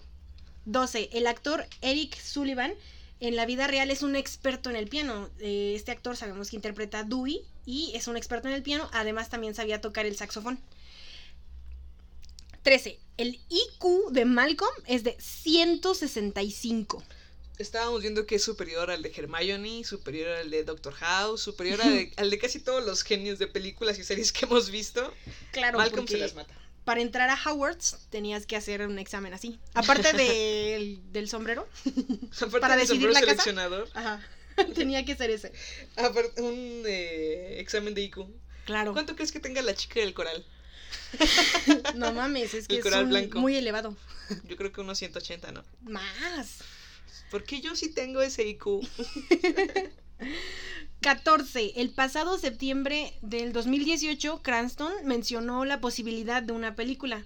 [0.65, 1.11] 12.
[1.13, 2.73] El actor Eric Sullivan
[3.21, 5.29] en la vida real es un experto en el piano.
[5.41, 8.89] Eh, este actor sabemos que interpreta a Dewey y es un experto en el piano.
[8.93, 10.59] Además también sabía tocar el saxofón.
[12.63, 12.99] 13.
[13.17, 17.03] El IQ de Malcolm es de 165
[17.63, 22.31] estábamos viendo que es superior al de Hermione, superior al de Doctor House, superior al
[22.31, 25.13] de, casi todos los genios de películas y series que hemos visto.
[25.53, 26.55] Claro, Malcolm se las mata.
[26.85, 29.59] Para entrar a Howard's tenías que hacer un examen así.
[29.75, 30.13] Aparte
[31.13, 31.69] del sombrero.
[32.37, 33.89] Aparte para del decidir sombrero la seleccionador.
[33.95, 34.21] ajá.
[34.75, 35.53] Tenía que ser ese.
[35.97, 38.27] Aparte, un eh, examen de IQ.
[38.65, 38.93] Claro.
[38.93, 40.45] ¿Cuánto crees que tenga la chica del coral?
[41.95, 43.97] no mames, es que es muy elevado.
[44.45, 45.65] Yo creo que unos 180, ¿no?
[45.83, 46.59] Más.
[47.31, 48.87] Porque yo sí tengo ese IQ.
[51.01, 51.73] 14.
[51.77, 57.25] El pasado septiembre del 2018, Cranston mencionó la posibilidad de una película.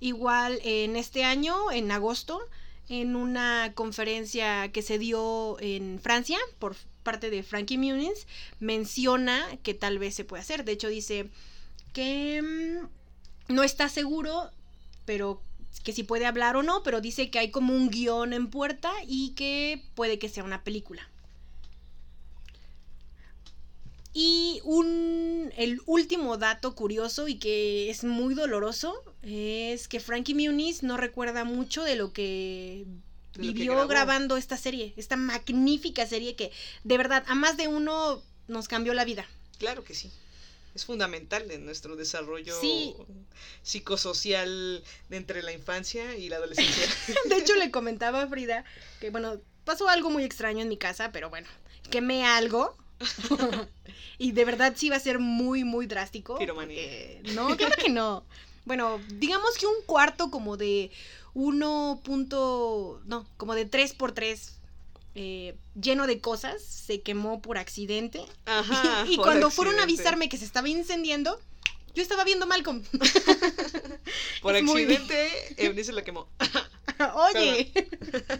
[0.00, 2.40] Igual en este año, en agosto,
[2.88, 8.26] en una conferencia que se dio en Francia por parte de Frankie Muniz,
[8.60, 10.64] menciona que tal vez se puede hacer.
[10.64, 11.28] De hecho, dice
[11.92, 14.50] que mm, no está seguro,
[15.04, 15.42] pero
[15.82, 18.92] que si puede hablar o no, pero dice que hay como un guion en puerta
[19.06, 21.08] y que puede que sea una película.
[24.12, 30.82] Y un, el último dato curioso y que es muy doloroso es que Frankie Muniz
[30.82, 32.84] no recuerda mucho de lo que
[33.36, 36.50] vivió grabando esta serie, esta magnífica serie que
[36.84, 39.24] de verdad a más de uno nos cambió la vida.
[39.58, 40.10] Claro que sí.
[40.78, 42.54] Es fundamental en nuestro desarrollo
[43.64, 46.86] psicosocial entre la infancia y la adolescencia.
[47.28, 48.64] de hecho, le comentaba a Frida
[49.00, 51.48] que, bueno, pasó algo muy extraño en mi casa, pero bueno,
[51.90, 52.76] quemé algo.
[54.18, 56.38] y de verdad sí va a ser muy, muy drástico.
[57.34, 58.24] No, claro que no.
[58.64, 60.92] Bueno, digamos que un cuarto como de
[61.34, 62.02] 1.
[63.04, 64.57] no, como de 3 por 3
[65.14, 68.22] eh, lleno de cosas, se quemó por accidente.
[68.46, 71.40] Ajá, y, cuando fueron a avisarme que se estaba incendiando,
[71.94, 72.82] yo estaba viendo Malcolm.
[74.42, 76.28] por accidente, Eunice la quemó.
[77.34, 77.72] Oye.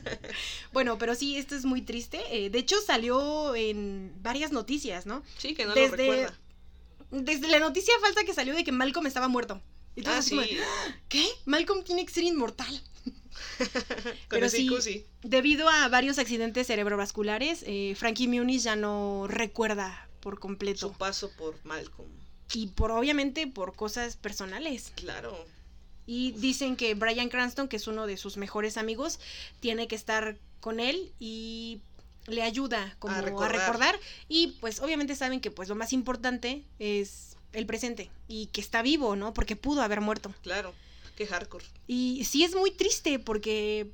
[0.73, 2.20] bueno, pero sí, esto es muy triste.
[2.31, 5.23] Eh, de hecho, salió en varias noticias, ¿no?
[5.39, 6.39] Sí, que no desde, lo recuerda.
[7.11, 9.61] Desde la noticia falsa que salió de que Malcolm estaba muerto.
[10.07, 10.39] ah, sí.
[11.09, 11.27] ¿Qué?
[11.45, 12.81] Malcolm tiene que ser inmortal.
[14.28, 20.89] Pero sí, debido a varios accidentes cerebrovasculares, eh, Frankie Muniz ya no recuerda por completo.
[20.89, 22.09] Su paso por Malcolm.
[22.52, 24.93] Y por obviamente por cosas personales.
[24.97, 25.47] Claro.
[26.06, 29.20] Y dicen que Brian Cranston, que es uno de sus mejores amigos,
[29.60, 31.82] tiene que estar con él y
[32.27, 33.98] le ayuda como a recordar.
[34.28, 38.82] Y pues obviamente saben que pues lo más importante es el presente y que está
[38.82, 39.35] vivo, ¿no?
[39.35, 40.35] Porque pudo haber muerto.
[40.43, 40.74] Claro,
[41.19, 41.65] qué hardcore.
[41.89, 43.90] Y sí es muy triste porque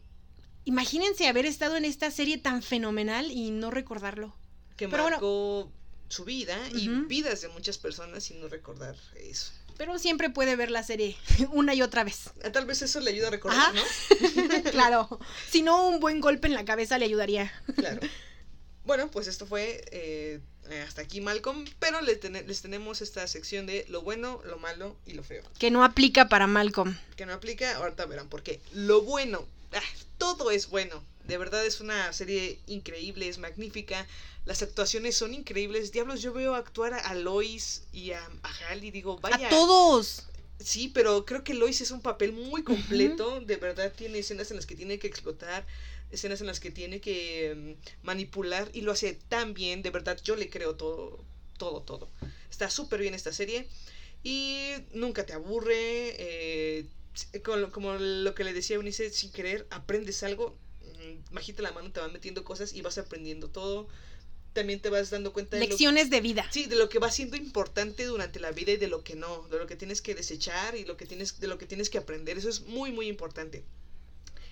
[0.67, 4.37] imagínense haber estado en esta serie tan fenomenal y no recordarlo.
[4.77, 5.73] Que marcó
[6.09, 9.53] su vida y vidas de muchas personas y no recordar eso.
[9.79, 11.17] Pero siempre puede ver la serie
[11.53, 12.31] una y otra vez.
[12.45, 13.83] Ah, tal vez eso le ayuda a recordar, ¿no?
[14.71, 15.19] claro.
[15.51, 17.51] Si no, un buen golpe en la cabeza le ayudaría.
[17.75, 18.01] claro.
[18.85, 20.41] Bueno, pues esto fue eh,
[20.87, 25.13] hasta aquí Malcolm, pero les, les, tenemos esta sección de lo bueno, lo malo y
[25.13, 25.43] lo feo.
[25.59, 26.99] Que no aplica para Malcolm.
[27.17, 28.61] Que no aplica, ahorita verán por qué.
[28.73, 29.81] Lo bueno, ah,
[30.19, 31.03] todo es bueno.
[31.25, 34.07] De verdad es una serie increíble, es magnífica.
[34.45, 35.91] Las actuaciones son increíbles.
[35.91, 38.23] Diablos, yo veo actuar a Lois y a,
[38.69, 39.47] Hal y digo, vaya.
[39.47, 40.27] ¡A todos!
[40.61, 43.41] Sí, pero creo que Lois es un papel muy completo.
[43.41, 45.67] De verdad tiene escenas en las que tiene que explotar,
[46.15, 49.83] escenas en las que tiene que mm, manipular y lo hace tan bien.
[49.83, 51.25] De verdad, yo le creo todo,
[51.59, 52.11] todo, todo.
[52.51, 53.69] Está súper bien esta serie
[54.23, 56.17] y nunca te aburre.
[56.19, 56.87] Eh,
[57.73, 60.57] como lo que le decía Eunice, sin querer aprendes algo.
[60.83, 63.89] Mm, bajita la mano, te van metiendo cosas y vas aprendiendo todo
[64.55, 66.49] también te vas dando cuenta de lecciones de vida.
[66.51, 69.47] Sí, de lo que va siendo importante durante la vida y de lo que no,
[69.49, 71.99] de lo que tienes que desechar y lo que tienes de lo que tienes que
[71.99, 73.65] aprender, eso es muy muy importante.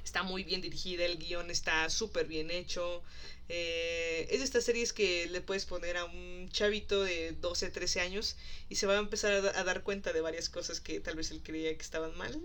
[0.04, 3.02] Está muy bien dirigida, el guion está súper bien hecho.
[3.48, 8.00] Eh, es de estas series que le puedes poner a un chavito de 12, 13
[8.00, 8.36] años
[8.68, 11.40] y se va a empezar a, dar cuenta de varias cosas que tal vez él
[11.42, 12.40] creía que estaban mal.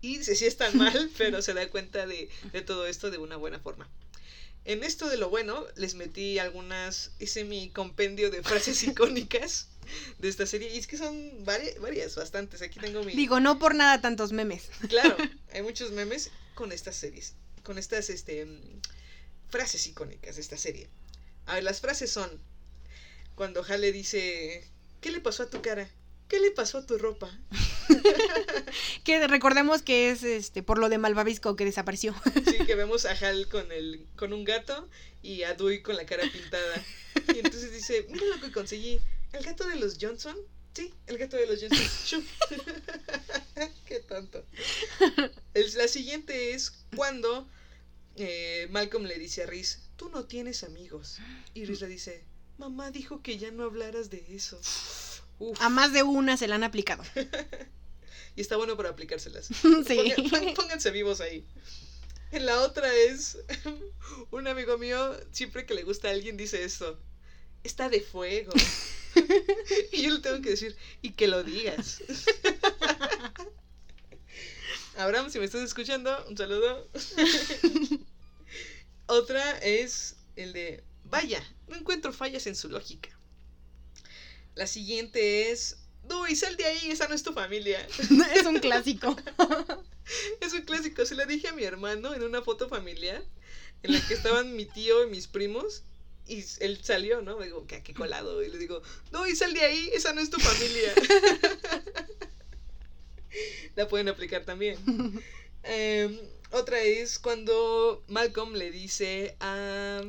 [0.00, 3.36] Y dice, sí están mal, pero se da cuenta de, de todo esto de una
[3.36, 3.88] buena forma.
[4.64, 9.68] En esto de lo bueno, les metí algunas, hice mi compendio de frases icónicas
[10.18, 10.74] de esta serie.
[10.74, 12.62] Y es que son varias, varias, bastantes.
[12.62, 13.12] Aquí tengo mi...
[13.12, 14.70] Digo, no por nada tantos memes.
[14.88, 15.16] Claro,
[15.52, 18.46] hay muchos memes con estas series, con estas este,
[19.48, 20.88] frases icónicas de esta serie.
[21.46, 22.30] A ver, las frases son,
[23.34, 24.68] cuando Hale dice,
[25.00, 25.88] ¿qué le pasó a tu cara?
[26.28, 27.30] ¿Qué le pasó a tu ropa?
[29.04, 32.14] que recordemos que es este por lo de Malvavisco que desapareció.
[32.46, 34.88] sí, que vemos a Hal con el con un gato
[35.22, 36.84] y a Dewey con la cara pintada.
[37.34, 39.00] Y entonces dice, mira lo que conseguí.
[39.32, 40.36] ¿El gato de los Johnson?
[40.74, 42.26] Sí, el gato de los Johnson.
[43.86, 44.44] Qué tonto.
[45.54, 47.48] la siguiente es cuando
[48.16, 51.18] eh, Malcolm le dice a Riz, tú no tienes amigos.
[51.54, 52.24] Y Riz le dice,
[52.58, 54.60] mamá dijo que ya no hablaras de eso.
[55.60, 57.04] A más de una se la han aplicado.
[58.36, 59.46] y está bueno para aplicárselas.
[59.86, 60.14] sí.
[60.56, 61.46] pónganse vivos ahí.
[62.32, 63.38] La otra es
[64.32, 66.98] un amigo mío, siempre que le gusta a alguien, dice esto.
[67.62, 68.52] Está de fuego.
[69.92, 72.02] y yo le tengo que decir, y que lo digas.
[74.96, 76.88] Abraham, si me estás escuchando, un saludo.
[79.06, 83.10] Otra es el de, vaya, no encuentro fallas en su lógica.
[84.54, 85.78] La siguiente es.
[86.08, 87.86] Uy, sal de ahí, esa no es tu familia.
[88.34, 89.16] es un clásico.
[90.40, 91.04] es un clásico.
[91.06, 93.24] Se la dije a mi hermano en una foto familiar
[93.82, 95.82] en la que estaban mi tío y mis primos.
[96.26, 97.36] Y él salió, ¿no?
[97.36, 98.42] Me digo, ¿qué, qué colado?
[98.42, 98.82] Y le digo,
[99.12, 100.94] no, y sal de ahí, esa no es tu familia.
[103.76, 104.78] la pueden aplicar también.
[105.66, 106.18] Em,
[106.50, 110.02] otra es cuando Malcolm le dice a,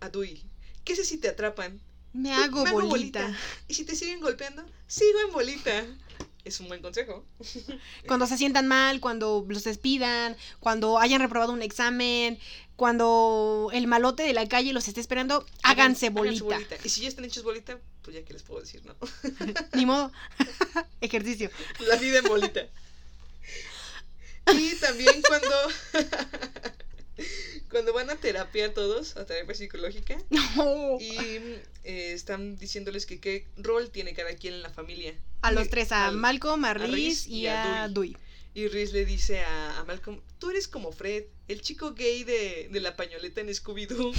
[0.00, 0.42] a Dewey,
[0.82, 1.78] ¿qué sé si te atrapan?
[2.14, 3.36] Me hago, bolita.
[3.68, 5.84] Y si te siguen golpeando, sigo en bolita.
[6.44, 7.24] Es un buen consejo.
[8.06, 12.38] Cuando se sientan mal, cuando los despidan, cuando hayan reprobado un examen,
[12.76, 16.58] cuando el malote de la calle los esté esperando, háganse bolita.
[16.82, 18.94] Y si ya están hechos bolita, pues ya que les puedo decir, ¿no?
[19.74, 20.10] Ni modo.
[21.00, 21.50] Ejercicio.
[21.80, 22.66] La vida en bolita.
[24.52, 25.54] Y también cuando
[27.70, 30.16] cuando van a terapia todos, a terapia psicológica,
[31.00, 31.16] y
[31.84, 35.14] eh, están diciéndoles que qué rol tiene cada quien en la familia.
[35.42, 38.16] A los tres, a, Malcolm, a Riz y, a, Dewey.
[38.54, 42.80] Y Riz le dice a, Malcolm, tú eres como Fred, el chico gay de, de
[42.80, 44.14] la pañoleta en Scooby-Doo.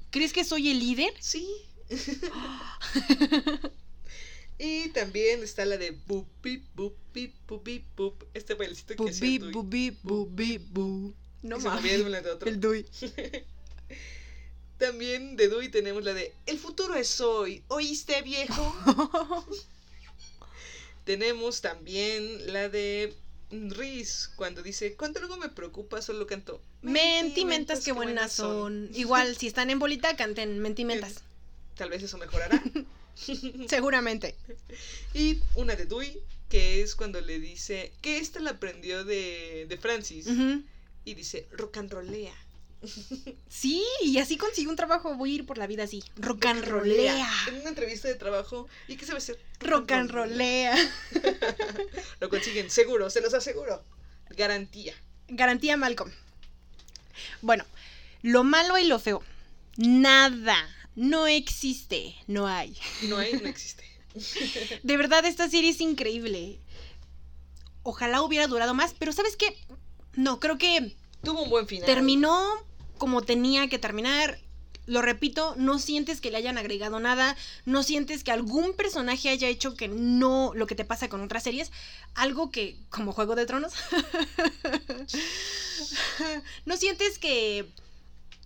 [0.10, 1.14] ¿Crees que soy el líder?
[1.18, 1.48] Sí.
[4.58, 8.22] y también está la de boop, beep, boop, beep, boop, beep, boop.
[8.34, 9.52] Este bailecito que hacía Dewey.
[9.52, 11.14] Boop, beep, boop, beep, boop.
[11.42, 12.02] No mames.
[12.44, 12.84] El Dewey.
[14.78, 17.64] También de Dewey tenemos la de El futuro es hoy.
[17.68, 18.74] ¿Oíste, viejo?
[21.04, 23.14] tenemos también la de
[23.50, 26.60] Riz cuando dice, cuando algo me preocupa, solo canto.
[26.82, 28.90] Mentimentas, qué buenas son.
[28.94, 31.22] Igual, si están en bolita, canten mentimentas.
[31.76, 32.62] Tal vez eso mejorará.
[33.68, 34.34] Seguramente.
[35.14, 39.78] Y una de Dewey, que es cuando le dice que esta la aprendió de, de
[39.78, 40.26] Francis
[41.04, 42.34] y dice rock and rollea.
[43.48, 45.14] Sí, y así consiguió un trabajo.
[45.14, 46.02] Voy a ir por la vida así.
[46.16, 47.28] Rock and rollea.
[47.48, 48.68] En una entrevista de trabajo.
[48.88, 49.38] ¿Y qué se va a hacer?
[49.60, 50.74] Rock and rollea.
[52.20, 53.84] Lo consiguen, seguro, se los aseguro.
[54.30, 54.94] Garantía.
[55.28, 56.10] Garantía, Malcolm.
[57.42, 57.64] Bueno,
[58.22, 59.22] lo malo y lo feo.
[59.76, 60.56] Nada.
[60.94, 62.16] No existe.
[62.26, 62.76] No hay.
[63.02, 63.84] No hay, no existe.
[64.82, 66.60] De verdad, esta serie es increíble.
[67.82, 69.56] Ojalá hubiera durado más, pero ¿sabes qué?
[70.14, 70.96] No, creo que...
[71.22, 71.86] Tuvo un buen final.
[71.86, 72.66] Terminó
[73.00, 74.38] como tenía que terminar.
[74.86, 79.48] Lo repito, no sientes que le hayan agregado nada, no sientes que algún personaje haya
[79.48, 81.72] hecho que no lo que te pasa con otras series,
[82.14, 83.72] algo que como Juego de Tronos.
[86.66, 87.70] no sientes que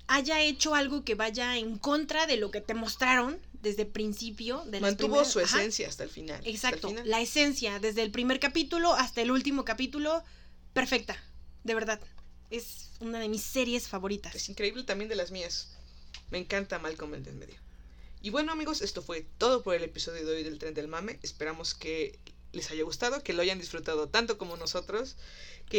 [0.07, 4.63] haya hecho algo que vaya en contra de lo que te mostraron desde el principio.
[4.67, 6.41] De Mantuvo su esencia hasta el final.
[6.45, 10.23] Exacto, la esencia, desde el primer capítulo hasta el último capítulo,
[10.75, 11.17] perfecta
[11.65, 12.01] de verdad.
[12.55, 14.33] Es una de mis series favoritas.
[14.35, 15.71] Es increíble también de las mías.
[16.31, 17.57] Me encanta Malcolm el del medio.
[18.23, 21.19] Y bueno amigos, esto fue todo por el episodio de hoy del Tren del Mame.
[21.23, 22.17] Esperamos que
[22.53, 25.17] les haya gustado, que lo hayan disfrutado tanto como nosotros.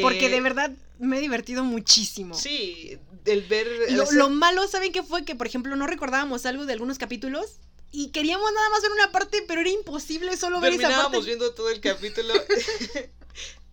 [0.02, 2.36] Porque de verdad me he divertido muchísimo.
[2.36, 3.68] Sí, el ver...
[3.92, 5.24] Lo, lo, malo, ¿saben qué fue?
[5.24, 7.60] Que por ejemplo no recordábamos algo de algunos capítulos
[7.94, 10.94] y queríamos nada más ver una parte, pero era imposible solo ver esa parte.
[10.94, 12.34] Terminábamos viendo todo el capítulo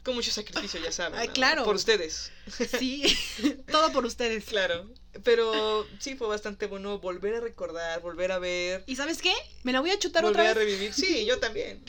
[0.03, 1.31] con mucho sacrificio, ya saben.
[1.31, 1.65] Claro.
[1.65, 2.31] Por ustedes.
[2.79, 3.05] Sí,
[3.71, 4.45] todo por ustedes.
[4.45, 4.91] Claro.
[5.25, 8.83] Pero sí fue bastante bueno volver a recordar, volver a ver.
[8.87, 9.33] ¿Y sabes qué?
[9.63, 10.55] Me la voy a chutar otra vez.
[10.55, 10.93] Volver a revivir.
[10.93, 11.83] Sí, yo también.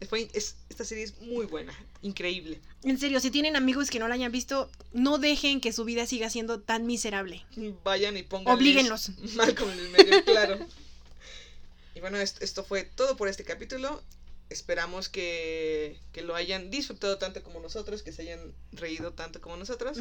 [0.00, 1.72] esta serie es muy buena,
[2.02, 2.60] increíble.
[2.82, 6.06] En serio, si tienen amigos que no la hayan visto, no dejen que su vida
[6.06, 7.44] siga siendo tan miserable.
[7.84, 8.54] Vayan y pongan.
[8.54, 9.10] Oblíguenlos.
[9.36, 10.58] Malcolm en el medio, claro.
[11.94, 14.02] Y bueno, esto fue todo por este capítulo
[14.50, 19.98] esperamos que, lo hayan disfrutado tanto como nosotros, que se hayan reído tanto como nosotros.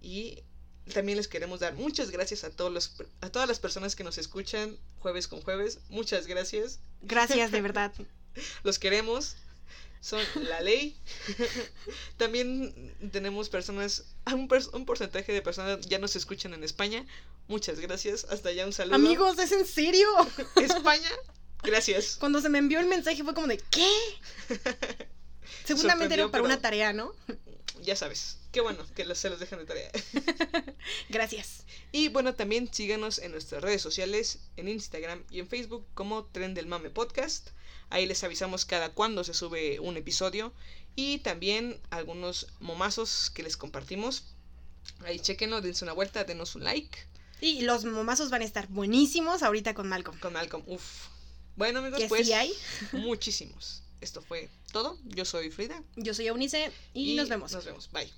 [0.00, 0.44] Y
[0.92, 4.18] también les queremos dar muchas gracias a, todos los, a todas las personas que nos
[4.18, 5.80] escuchan jueves con jueves.
[5.88, 6.78] Muchas gracias.
[7.02, 7.92] Gracias, de verdad.
[8.62, 9.36] los queremos.
[10.00, 10.98] Son la ley.
[12.18, 17.06] también tenemos personas, un, un porcentaje de personas ya nos escuchan en España.
[17.48, 18.24] Muchas gracias.
[18.24, 18.96] Hasta allá un saludo.
[18.96, 20.06] Amigos, ¿es en serio?
[20.56, 21.08] España.
[21.64, 22.16] Gracias.
[22.18, 23.88] Cuando se me envió el mensaje fue como de, ¿qué?
[25.64, 27.12] Seguramente era para una tarea, ¿no?
[27.82, 28.38] Ya sabes.
[28.52, 29.90] Qué bueno que se los dejen de tarea.
[31.08, 31.64] Gracias.
[31.90, 36.54] Y bueno, también síganos en nuestras redes sociales, en Instagram y en Facebook como Tren
[36.54, 37.50] del Mame Podcast.
[37.90, 40.52] Ahí les avisamos cada cuando se sube un episodio
[40.94, 44.34] y también algunos momazos que les compartimos.
[45.04, 46.96] Ahí chequenlo, dense una vuelta, denos un like.
[47.40, 50.18] Y los momazos van a estar buenísimos ahorita con Malcolm.
[50.20, 51.08] Con Malcolm, uff.
[51.56, 52.30] Bueno, amigos, pues.
[52.32, 52.52] hay?
[52.92, 53.82] muchísimos.
[54.00, 54.98] Esto fue todo.
[55.04, 55.82] Yo soy Frida.
[55.96, 57.52] Yo soy Eunice y, nos vemos.
[57.52, 57.90] Nos vemos.
[57.92, 58.12] Bye.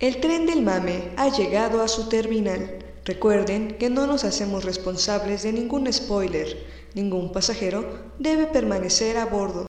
[0.00, 2.84] El tren del mame ha llegado a su terminal.
[3.04, 6.66] Recuerden que no nos hacemos responsables de ningún spoiler.
[6.94, 9.60] Ningún pasajero debe permanecer a bordo.